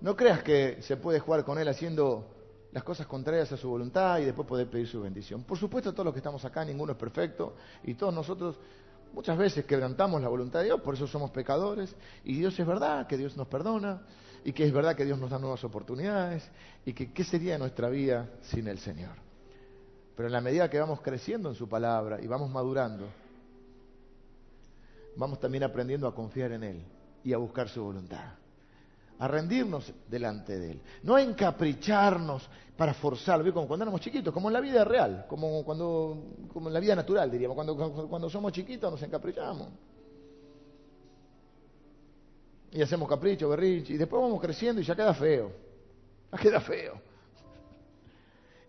No 0.00 0.16
creas 0.16 0.42
que 0.42 0.80
se 0.82 0.96
puede 0.96 1.20
jugar 1.20 1.44
con 1.44 1.58
Él 1.58 1.68
haciendo 1.68 2.26
las 2.72 2.84
cosas 2.84 3.06
contrarias 3.06 3.50
a 3.52 3.56
su 3.56 3.68
voluntad 3.68 4.18
y 4.18 4.24
después 4.24 4.46
poder 4.46 4.68
pedir 4.68 4.86
su 4.86 5.00
bendición. 5.00 5.42
Por 5.44 5.58
supuesto, 5.58 5.92
todos 5.92 6.04
los 6.04 6.14
que 6.14 6.20
estamos 6.20 6.44
acá, 6.44 6.64
ninguno 6.64 6.92
es 6.92 6.98
perfecto 6.98 7.56
y 7.82 7.94
todos 7.94 8.14
nosotros 8.14 8.58
muchas 9.12 9.38
veces 9.38 9.64
quebrantamos 9.64 10.20
la 10.20 10.28
voluntad 10.28 10.60
de 10.60 10.66
Dios, 10.66 10.80
por 10.82 10.94
eso 10.94 11.06
somos 11.06 11.30
pecadores 11.30 11.94
y 12.24 12.38
Dios 12.38 12.58
es 12.58 12.66
verdad 12.66 13.06
que 13.06 13.16
Dios 13.16 13.36
nos 13.36 13.48
perdona 13.48 14.02
y 14.44 14.52
que 14.52 14.64
es 14.64 14.72
verdad 14.72 14.94
que 14.94 15.04
Dios 15.04 15.18
nos 15.18 15.30
da 15.30 15.38
nuevas 15.38 15.64
oportunidades 15.64 16.48
y 16.84 16.92
que 16.92 17.12
qué 17.12 17.24
sería 17.24 17.58
nuestra 17.58 17.88
vida 17.88 18.28
sin 18.42 18.68
el 18.68 18.78
Señor. 18.78 19.16
Pero 20.14 20.28
en 20.28 20.32
la 20.32 20.40
medida 20.40 20.68
que 20.68 20.78
vamos 20.78 21.00
creciendo 21.00 21.48
en 21.48 21.54
su 21.54 21.68
palabra 21.68 22.20
y 22.20 22.26
vamos 22.26 22.50
madurando, 22.50 23.08
vamos 25.16 25.40
también 25.40 25.64
aprendiendo 25.64 26.06
a 26.06 26.14
confiar 26.14 26.52
en 26.52 26.64
Él 26.64 26.84
y 27.24 27.32
a 27.32 27.38
buscar 27.38 27.68
su 27.68 27.82
voluntad, 27.82 28.34
a 29.18 29.28
rendirnos 29.28 29.92
delante 30.08 30.58
de 30.58 30.72
Él, 30.72 30.80
no 31.02 31.16
a 31.16 31.22
encapricharnos 31.22 32.48
para 32.76 32.94
forzarlo, 32.94 33.52
como 33.52 33.66
cuando 33.66 33.84
éramos 33.84 34.00
chiquitos, 34.00 34.32
como 34.32 34.48
en 34.48 34.52
la 34.52 34.60
vida 34.60 34.84
real, 34.84 35.26
como, 35.28 35.64
cuando, 35.64 36.34
como 36.52 36.68
en 36.68 36.74
la 36.74 36.80
vida 36.80 36.94
natural, 36.94 37.30
diríamos, 37.30 37.54
cuando, 37.54 37.76
cuando 38.08 38.30
somos 38.30 38.52
chiquitos 38.52 38.90
nos 38.90 39.02
encaprichamos 39.02 39.68
y 42.70 42.82
hacemos 42.82 43.08
capricho, 43.08 43.48
berrinche, 43.48 43.94
y 43.94 43.96
después 43.96 44.22
vamos 44.22 44.40
creciendo 44.40 44.80
y 44.80 44.84
ya 44.84 44.94
queda 44.94 45.14
feo. 45.14 45.50
Ya 46.32 46.38
queda 46.38 46.60
feo. 46.60 47.00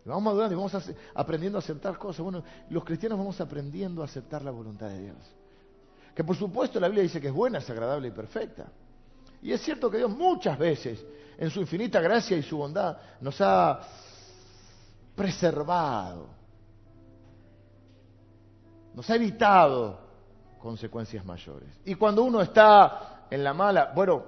Vamos 0.06 0.24
madurando 0.24 0.54
y 0.54 0.58
vamos 0.58 0.92
aprendiendo 1.14 1.58
a 1.58 1.60
aceptar 1.60 1.98
cosas. 1.98 2.22
Bueno, 2.22 2.44
los 2.70 2.84
cristianos 2.84 3.18
vamos 3.18 3.40
aprendiendo 3.42 4.02
a 4.02 4.06
aceptar 4.06 4.42
la 4.42 4.52
voluntad 4.52 4.88
de 4.90 5.02
Dios. 5.04 5.18
Que 6.16 6.24
por 6.24 6.36
supuesto 6.36 6.80
la 6.80 6.88
Biblia 6.88 7.04
dice 7.04 7.22
que 7.22 7.28
es 7.28 7.34
buena, 7.34 7.60
es 7.60 7.70
agradable 7.70 8.08
y 8.08 8.12
perfecta. 8.12 8.72
Y 9.42 9.54
es 9.54 9.62
cierto 9.62 9.90
que 9.90 9.98
Dios 9.98 10.12
muchas 10.12 10.58
veces, 10.58 11.04
en 11.38 11.50
su 11.50 11.62
infinita 11.62 12.02
gracia 12.02 12.36
y 12.38 12.44
su 12.44 12.58
bondad, 12.58 12.98
nos 13.22 13.40
ha 13.42 13.80
preservado, 15.16 16.28
nos 18.94 19.10
ha 19.10 19.16
evitado 19.16 20.00
consecuencias 20.60 21.26
mayores. 21.26 21.70
Y 21.86 21.96
cuando 21.96 22.24
uno 22.24 22.42
está 22.42 23.26
en 23.30 23.44
la 23.44 23.54
mala, 23.54 23.92
bueno, 23.96 24.24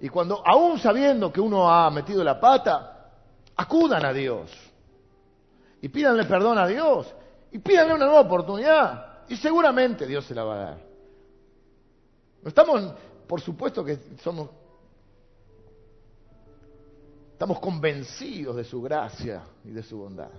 y 0.00 0.08
cuando, 0.08 0.42
aún 0.44 0.78
sabiendo 0.78 1.32
que 1.32 1.40
uno 1.40 1.70
ha 1.70 1.90
metido 1.90 2.22
la 2.24 2.38
pata, 2.38 3.10
acudan 3.56 4.04
a 4.04 4.12
Dios 4.12 4.50
y 5.80 5.88
pídanle 5.88 6.24
perdón 6.24 6.58
a 6.58 6.66
Dios 6.66 7.14
y 7.52 7.58
pídanle 7.58 7.94
una 7.94 8.06
nueva 8.06 8.20
oportunidad 8.22 9.14
y 9.28 9.36
seguramente 9.36 10.06
Dios 10.06 10.24
se 10.24 10.34
la 10.34 10.44
va 10.44 10.54
a 10.54 10.58
dar. 10.58 10.78
No 12.42 12.48
estamos, 12.48 12.92
por 13.26 13.40
supuesto 13.40 13.84
que 13.84 13.98
somos, 14.22 14.50
estamos 17.32 17.58
convencidos 17.60 18.56
de 18.56 18.64
su 18.64 18.80
gracia 18.82 19.42
y 19.64 19.70
de 19.70 19.82
su 19.82 19.98
bondad. 19.98 20.30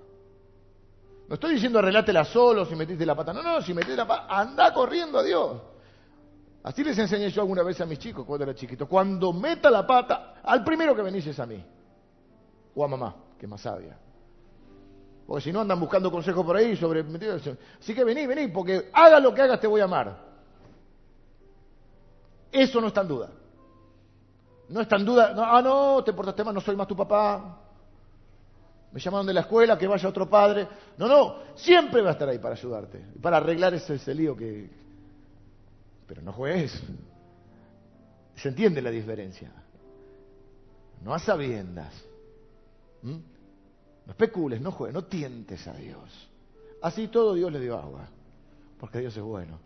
No 1.28 1.36
estoy 1.36 1.56
diciendo 1.56 1.80
arreglátela 1.80 2.24
solo 2.24 2.66
si 2.66 2.76
metiste 2.76 3.06
la 3.06 3.16
pata. 3.16 3.34
No, 3.34 3.42
no, 3.42 3.62
si 3.62 3.74
metiste 3.74 3.98
la 3.98 4.08
pata, 4.08 4.28
anda 4.30 4.74
corriendo 4.74 5.20
a 5.20 5.24
Dios. 5.24 5.62
Así 6.64 6.84
les 6.84 6.98
enseñé 6.98 7.30
yo 7.30 7.42
alguna 7.42 7.64
vez 7.64 7.80
a 7.82 7.86
mis 7.86 8.00
chicos 8.00 8.26
cuando 8.26 8.44
era 8.44 8.56
chiquito. 8.56 8.88
Cuando 8.88 9.34
meta 9.34 9.70
la 9.70 9.86
pata, 9.86 10.36
al 10.44 10.64
primero 10.64 10.96
que 10.96 11.02
venís 11.02 11.26
es 11.28 11.40
a 11.40 11.46
mí. 11.46 11.64
O 12.76 12.84
a 12.84 12.88
mamá, 12.88 13.16
que 13.40 13.46
es 13.46 13.50
más 13.50 13.62
sabia. 13.62 13.98
Porque 15.26 15.44
si 15.44 15.52
no 15.52 15.62
andan 15.62 15.80
buscando 15.80 16.12
consejos 16.12 16.46
por 16.46 16.56
ahí 16.56 16.76
sobre... 16.76 17.04
Así 17.80 17.96
que 17.96 18.04
vení, 18.04 18.28
vení, 18.28 18.48
porque 18.50 18.90
haga 18.94 19.20
lo 19.20 19.34
que 19.34 19.42
hagas 19.42 19.60
te 19.60 19.68
voy 19.68 19.82
a 19.82 19.86
amar. 19.86 20.25
Eso 22.56 22.80
no 22.80 22.88
está 22.88 23.02
en 23.02 23.08
duda. 23.10 23.30
No 24.70 24.82
está 24.82 24.96
en 24.96 25.06
duda, 25.06 25.34
no, 25.34 25.44
ah, 25.44 25.62
no, 25.62 26.04
te 26.04 26.14
portaste 26.14 26.44
mal, 26.44 26.56
no 26.56 26.62
soy 26.62 26.76
más 26.76 26.88
tu 26.88 26.96
papá. 26.96 27.60
Me 28.92 29.00
llamaron 29.00 29.28
de 29.28 29.34
la 29.34 29.42
escuela, 29.42 29.78
que 29.78 29.88
vaya 29.88 30.08
otro 30.08 30.30
padre. 30.30 30.68
No, 30.98 31.08
no, 31.08 31.36
siempre 31.56 32.02
va 32.02 32.10
a 32.10 32.14
estar 32.14 32.30
ahí 32.30 32.40
para 32.40 32.56
ayudarte, 32.56 33.06
para 33.22 33.38
arreglar 33.38 33.74
ese, 33.74 34.16
lío 34.16 34.38
que... 34.38 34.70
Pero 36.08 36.22
no 36.22 36.32
juegues. 36.32 36.82
¿Se 38.36 38.48
entiende 38.48 38.82
la 38.82 38.90
diferencia? 38.90 39.52
No 41.04 41.14
a 41.14 41.20
sabiendas. 41.20 41.94
¿Mm? 43.02 43.18
No 44.06 44.12
especules, 44.12 44.62
no 44.62 44.72
juegues, 44.72 44.94
no 44.94 45.04
tientes 45.04 45.68
a 45.68 45.74
Dios. 45.74 46.30
Así 46.82 47.10
todo 47.10 47.34
Dios 47.34 47.52
le 47.52 47.60
dio 47.60 47.78
agua, 47.78 48.08
porque 48.80 49.00
Dios 49.00 49.16
es 49.18 49.24
bueno. 49.24 49.60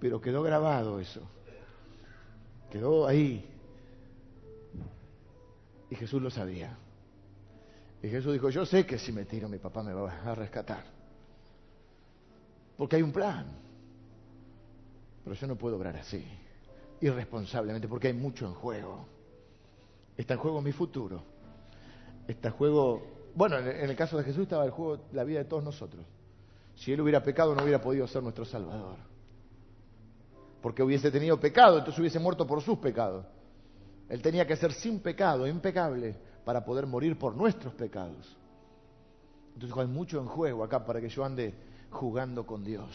Pero 0.00 0.20
quedó 0.20 0.42
grabado 0.42 1.00
eso. 1.00 1.22
Quedó 2.70 3.06
ahí. 3.06 3.48
Y 5.90 5.94
Jesús 5.94 6.20
lo 6.20 6.30
sabía. 6.30 6.76
Y 8.02 8.08
Jesús 8.08 8.32
dijo, 8.32 8.50
yo 8.50 8.66
sé 8.66 8.84
que 8.84 8.98
si 8.98 9.12
me 9.12 9.24
tiro 9.24 9.48
mi 9.48 9.58
papá 9.58 9.82
me 9.82 9.92
va 9.92 10.20
a 10.24 10.34
rescatar. 10.34 10.84
Porque 12.76 12.96
hay 12.96 13.02
un 13.02 13.12
plan. 13.12 13.46
Pero 15.24 15.34
yo 15.34 15.46
no 15.46 15.56
puedo 15.56 15.76
obrar 15.76 15.96
así, 15.96 16.24
irresponsablemente, 17.00 17.88
porque 17.88 18.08
hay 18.08 18.12
mucho 18.12 18.46
en 18.46 18.54
juego. 18.54 19.06
Está 20.16 20.34
en 20.34 20.40
juego 20.40 20.60
mi 20.60 20.72
futuro. 20.72 21.22
Está 22.28 22.48
en 22.48 22.54
juego, 22.54 23.02
bueno, 23.34 23.58
en 23.58 23.90
el 23.90 23.96
caso 23.96 24.18
de 24.18 24.24
Jesús 24.24 24.42
estaba 24.42 24.66
en 24.66 24.70
juego 24.70 25.04
la 25.12 25.24
vida 25.24 25.40
de 25.40 25.46
todos 25.46 25.64
nosotros. 25.64 26.04
Si 26.76 26.92
él 26.92 27.00
hubiera 27.00 27.22
pecado 27.22 27.54
no 27.54 27.62
hubiera 27.62 27.80
podido 27.80 28.06
ser 28.06 28.22
nuestro 28.22 28.44
Salvador. 28.44 28.96
Porque 30.60 30.82
hubiese 30.82 31.10
tenido 31.10 31.38
pecado, 31.38 31.78
entonces 31.78 32.00
hubiese 32.00 32.18
muerto 32.18 32.46
por 32.46 32.62
sus 32.62 32.78
pecados. 32.78 33.24
Él 34.08 34.22
tenía 34.22 34.46
que 34.46 34.56
ser 34.56 34.72
sin 34.72 35.00
pecado, 35.00 35.46
impecable, 35.46 36.16
para 36.44 36.64
poder 36.64 36.86
morir 36.86 37.18
por 37.18 37.34
nuestros 37.34 37.74
pecados. 37.74 38.36
Entonces 39.54 39.76
hay 39.78 39.86
mucho 39.86 40.20
en 40.20 40.26
juego 40.26 40.64
acá 40.64 40.84
para 40.84 41.00
que 41.00 41.08
yo 41.08 41.24
ande 41.24 41.54
jugando 41.90 42.46
con 42.46 42.62
Dios. 42.64 42.90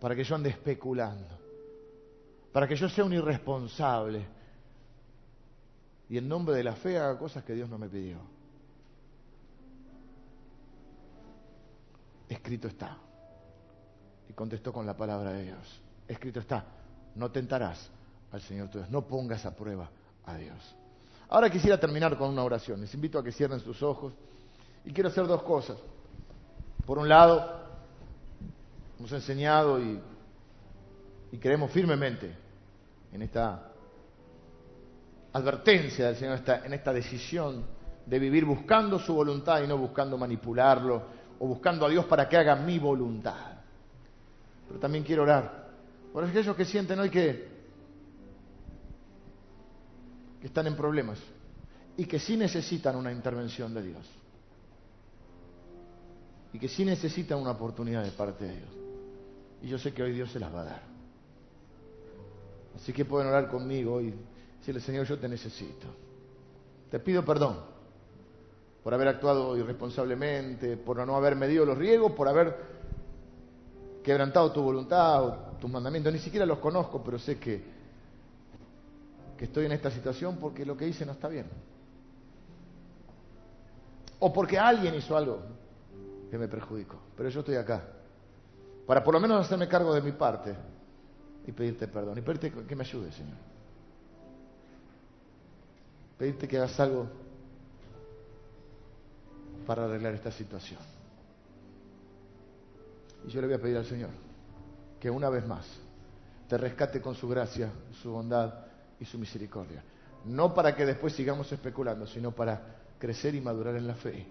Para 0.00 0.14
que 0.14 0.24
yo 0.24 0.34
ande 0.34 0.50
especulando. 0.50 1.38
Para 2.52 2.66
que 2.68 2.76
yo 2.76 2.88
sea 2.88 3.04
un 3.04 3.12
irresponsable 3.12 4.26
y 6.12 6.18
en 6.18 6.28
nombre 6.28 6.54
de 6.54 6.62
la 6.62 6.76
fe 6.76 6.98
haga 6.98 7.18
cosas 7.18 7.42
que 7.42 7.54
Dios 7.54 7.70
no 7.70 7.78
me 7.78 7.88
pidió. 7.88 8.18
Escrito 12.28 12.68
está. 12.68 12.98
Y 14.28 14.34
contestó 14.34 14.74
con 14.74 14.84
la 14.84 14.94
palabra 14.94 15.32
de 15.32 15.44
Dios. 15.44 15.81
Escrito 16.12 16.40
está. 16.40 16.64
No 17.14 17.30
tentarás 17.30 17.90
al 18.30 18.40
Señor 18.42 18.68
tu 18.68 18.78
Dios. 18.78 18.90
No 18.90 19.02
pongas 19.06 19.44
a 19.46 19.54
prueba 19.54 19.88
a 20.26 20.36
Dios. 20.36 20.76
Ahora 21.28 21.48
quisiera 21.50 21.80
terminar 21.80 22.16
con 22.16 22.30
una 22.30 22.44
oración. 22.44 22.80
Les 22.80 22.92
invito 22.94 23.18
a 23.18 23.24
que 23.24 23.32
cierren 23.32 23.60
sus 23.60 23.82
ojos. 23.82 24.12
Y 24.84 24.92
quiero 24.92 25.08
hacer 25.08 25.26
dos 25.26 25.42
cosas. 25.42 25.78
Por 26.84 26.98
un 26.98 27.08
lado, 27.08 27.62
hemos 28.98 29.12
enseñado 29.12 29.80
y, 29.80 30.00
creemos 31.40 31.70
firmemente 31.70 32.36
en 33.10 33.22
esta 33.22 33.70
advertencia 35.32 36.08
del 36.08 36.16
Señor 36.16 36.40
en 36.46 36.74
esta 36.74 36.92
decisión 36.92 37.64
de 38.04 38.18
vivir 38.18 38.44
buscando 38.44 38.98
su 38.98 39.14
voluntad 39.14 39.62
y 39.62 39.66
no 39.66 39.78
buscando 39.78 40.18
manipularlo 40.18 41.02
o 41.38 41.46
buscando 41.46 41.86
a 41.86 41.88
Dios 41.88 42.04
para 42.04 42.28
que 42.28 42.36
haga 42.36 42.54
mi 42.54 42.78
voluntad. 42.78 43.54
Pero 44.68 44.78
también 44.78 45.04
quiero 45.04 45.22
orar 45.22 45.61
por 46.12 46.24
aquellos 46.24 46.54
que 46.56 46.64
sienten 46.64 46.98
hoy 46.98 47.10
que, 47.10 47.48
que 50.40 50.46
están 50.46 50.66
en 50.66 50.76
problemas 50.76 51.18
y 51.96 52.04
que 52.04 52.18
sí 52.18 52.36
necesitan 52.36 52.96
una 52.96 53.12
intervención 53.12 53.72
de 53.74 53.82
Dios 53.82 54.06
y 56.52 56.58
que 56.58 56.68
sí 56.68 56.84
necesitan 56.84 57.38
una 57.38 57.52
oportunidad 57.52 58.04
de 58.04 58.10
parte 58.10 58.44
de 58.44 58.56
Dios. 58.56 58.70
Y 59.62 59.68
yo 59.68 59.78
sé 59.78 59.94
que 59.94 60.02
hoy 60.02 60.12
Dios 60.12 60.30
se 60.30 60.38
las 60.38 60.54
va 60.54 60.60
a 60.60 60.64
dar. 60.64 60.82
Así 62.76 62.92
que 62.92 63.04
pueden 63.04 63.28
orar 63.28 63.48
conmigo 63.48 64.00
y 64.00 64.12
Decirle, 64.62 64.80
Señor, 64.80 65.06
yo 65.06 65.18
te 65.18 65.28
necesito. 65.28 65.88
Te 66.88 67.00
pido 67.00 67.24
perdón 67.24 67.56
por 68.84 68.94
haber 68.94 69.08
actuado 69.08 69.56
irresponsablemente, 69.56 70.76
por 70.76 71.04
no 71.04 71.16
haber 71.16 71.34
medido 71.34 71.66
los 71.66 71.76
riesgos, 71.76 72.12
por 72.12 72.28
haber 72.28 72.54
quebrantado 74.04 74.52
tu 74.52 74.62
voluntad 74.62 75.34
tus 75.62 75.70
mandamientos. 75.70 76.12
Ni 76.12 76.18
siquiera 76.18 76.44
los 76.44 76.58
conozco, 76.58 77.00
pero 77.04 77.20
sé 77.20 77.38
que, 77.38 77.62
que 79.38 79.44
estoy 79.44 79.66
en 79.66 79.72
esta 79.72 79.92
situación 79.92 80.38
porque 80.38 80.66
lo 80.66 80.76
que 80.76 80.88
hice 80.88 81.06
no 81.06 81.12
está 81.12 81.28
bien. 81.28 81.46
O 84.18 84.32
porque 84.32 84.58
alguien 84.58 84.96
hizo 84.96 85.16
algo 85.16 85.40
que 86.28 86.36
me 86.36 86.48
perjudicó. 86.48 86.98
Pero 87.16 87.28
yo 87.28 87.40
estoy 87.40 87.54
acá. 87.54 87.84
Para 88.88 89.04
por 89.04 89.14
lo 89.14 89.20
menos 89.20 89.46
hacerme 89.46 89.68
cargo 89.68 89.94
de 89.94 90.02
mi 90.02 90.10
parte 90.10 90.56
y 91.46 91.52
pedirte 91.52 91.86
perdón. 91.86 92.18
Y 92.18 92.22
pedirte 92.22 92.50
que 92.50 92.74
me 92.74 92.82
ayudes, 92.82 93.14
Señor 93.14 93.52
pedirte 96.22 96.46
que 96.46 96.56
hagas 96.56 96.78
algo 96.78 97.08
para 99.66 99.86
arreglar 99.86 100.14
esta 100.14 100.30
situación. 100.30 100.78
Y 103.26 103.30
yo 103.30 103.40
le 103.40 103.48
voy 103.48 103.56
a 103.56 103.60
pedir 103.60 103.76
al 103.76 103.86
Señor 103.86 104.10
que 105.02 105.10
una 105.10 105.28
vez 105.28 105.44
más 105.44 105.66
te 106.46 106.56
rescate 106.56 107.02
con 107.02 107.16
su 107.16 107.28
gracia, 107.28 107.72
su 108.00 108.12
bondad 108.12 108.54
y 109.00 109.04
su 109.04 109.18
misericordia. 109.18 109.82
No 110.26 110.54
para 110.54 110.76
que 110.76 110.86
después 110.86 111.12
sigamos 111.12 111.50
especulando, 111.50 112.06
sino 112.06 112.30
para 112.30 112.76
crecer 113.00 113.34
y 113.34 113.40
madurar 113.40 113.74
en 113.74 113.88
la 113.88 113.96
fe 113.96 114.24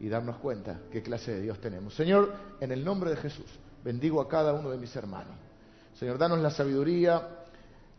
y 0.00 0.08
darnos 0.08 0.38
cuenta 0.38 0.80
qué 0.90 1.04
clase 1.04 1.36
de 1.36 1.42
Dios 1.42 1.60
tenemos. 1.60 1.94
Señor, 1.94 2.34
en 2.58 2.72
el 2.72 2.84
nombre 2.84 3.10
de 3.10 3.16
Jesús, 3.16 3.46
bendigo 3.84 4.20
a 4.20 4.28
cada 4.28 4.54
uno 4.54 4.70
de 4.70 4.78
mis 4.78 4.96
hermanos. 4.96 5.36
Señor, 5.94 6.18
danos 6.18 6.40
la 6.40 6.50
sabiduría, 6.50 7.44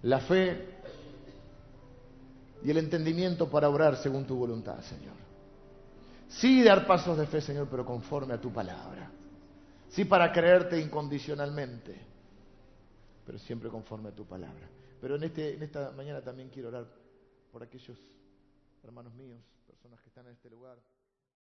la 0.02 0.20
fe 0.20 0.76
y 2.66 2.70
el 2.70 2.80
entendimiento 2.80 3.50
para 3.50 3.70
obrar 3.70 3.96
según 3.96 4.26
tu 4.26 4.36
voluntad, 4.36 4.82
Señor. 4.82 5.16
Sí 6.28 6.64
dar 6.64 6.86
pasos 6.86 7.18
de 7.18 7.28
fe, 7.28 7.40
Señor, 7.40 7.70
pero 7.72 7.86
conforme 7.86 8.34
a 8.34 8.42
tu 8.42 8.52
palabra. 8.52 9.10
Sí 9.88 10.04
para 10.04 10.34
creerte 10.34 10.82
incondicionalmente, 10.82 12.09
pero 13.30 13.38
siempre 13.38 13.70
conforme 13.70 14.10
a 14.10 14.12
tu 14.12 14.26
palabra. 14.26 14.68
Pero 15.00 15.16
en, 15.16 15.22
este, 15.22 15.54
en 15.54 15.62
esta 15.62 15.92
mañana 15.92 16.20
también 16.20 16.50
quiero 16.50 16.70
orar 16.70 16.88
por 17.52 17.62
aquellos 17.62 17.96
hermanos 18.82 19.14
míos, 19.14 19.40
personas 19.68 20.02
que 20.02 20.10
están 20.10 20.26
en 20.26 20.32
este 20.32 20.50
lugar. 20.50 20.80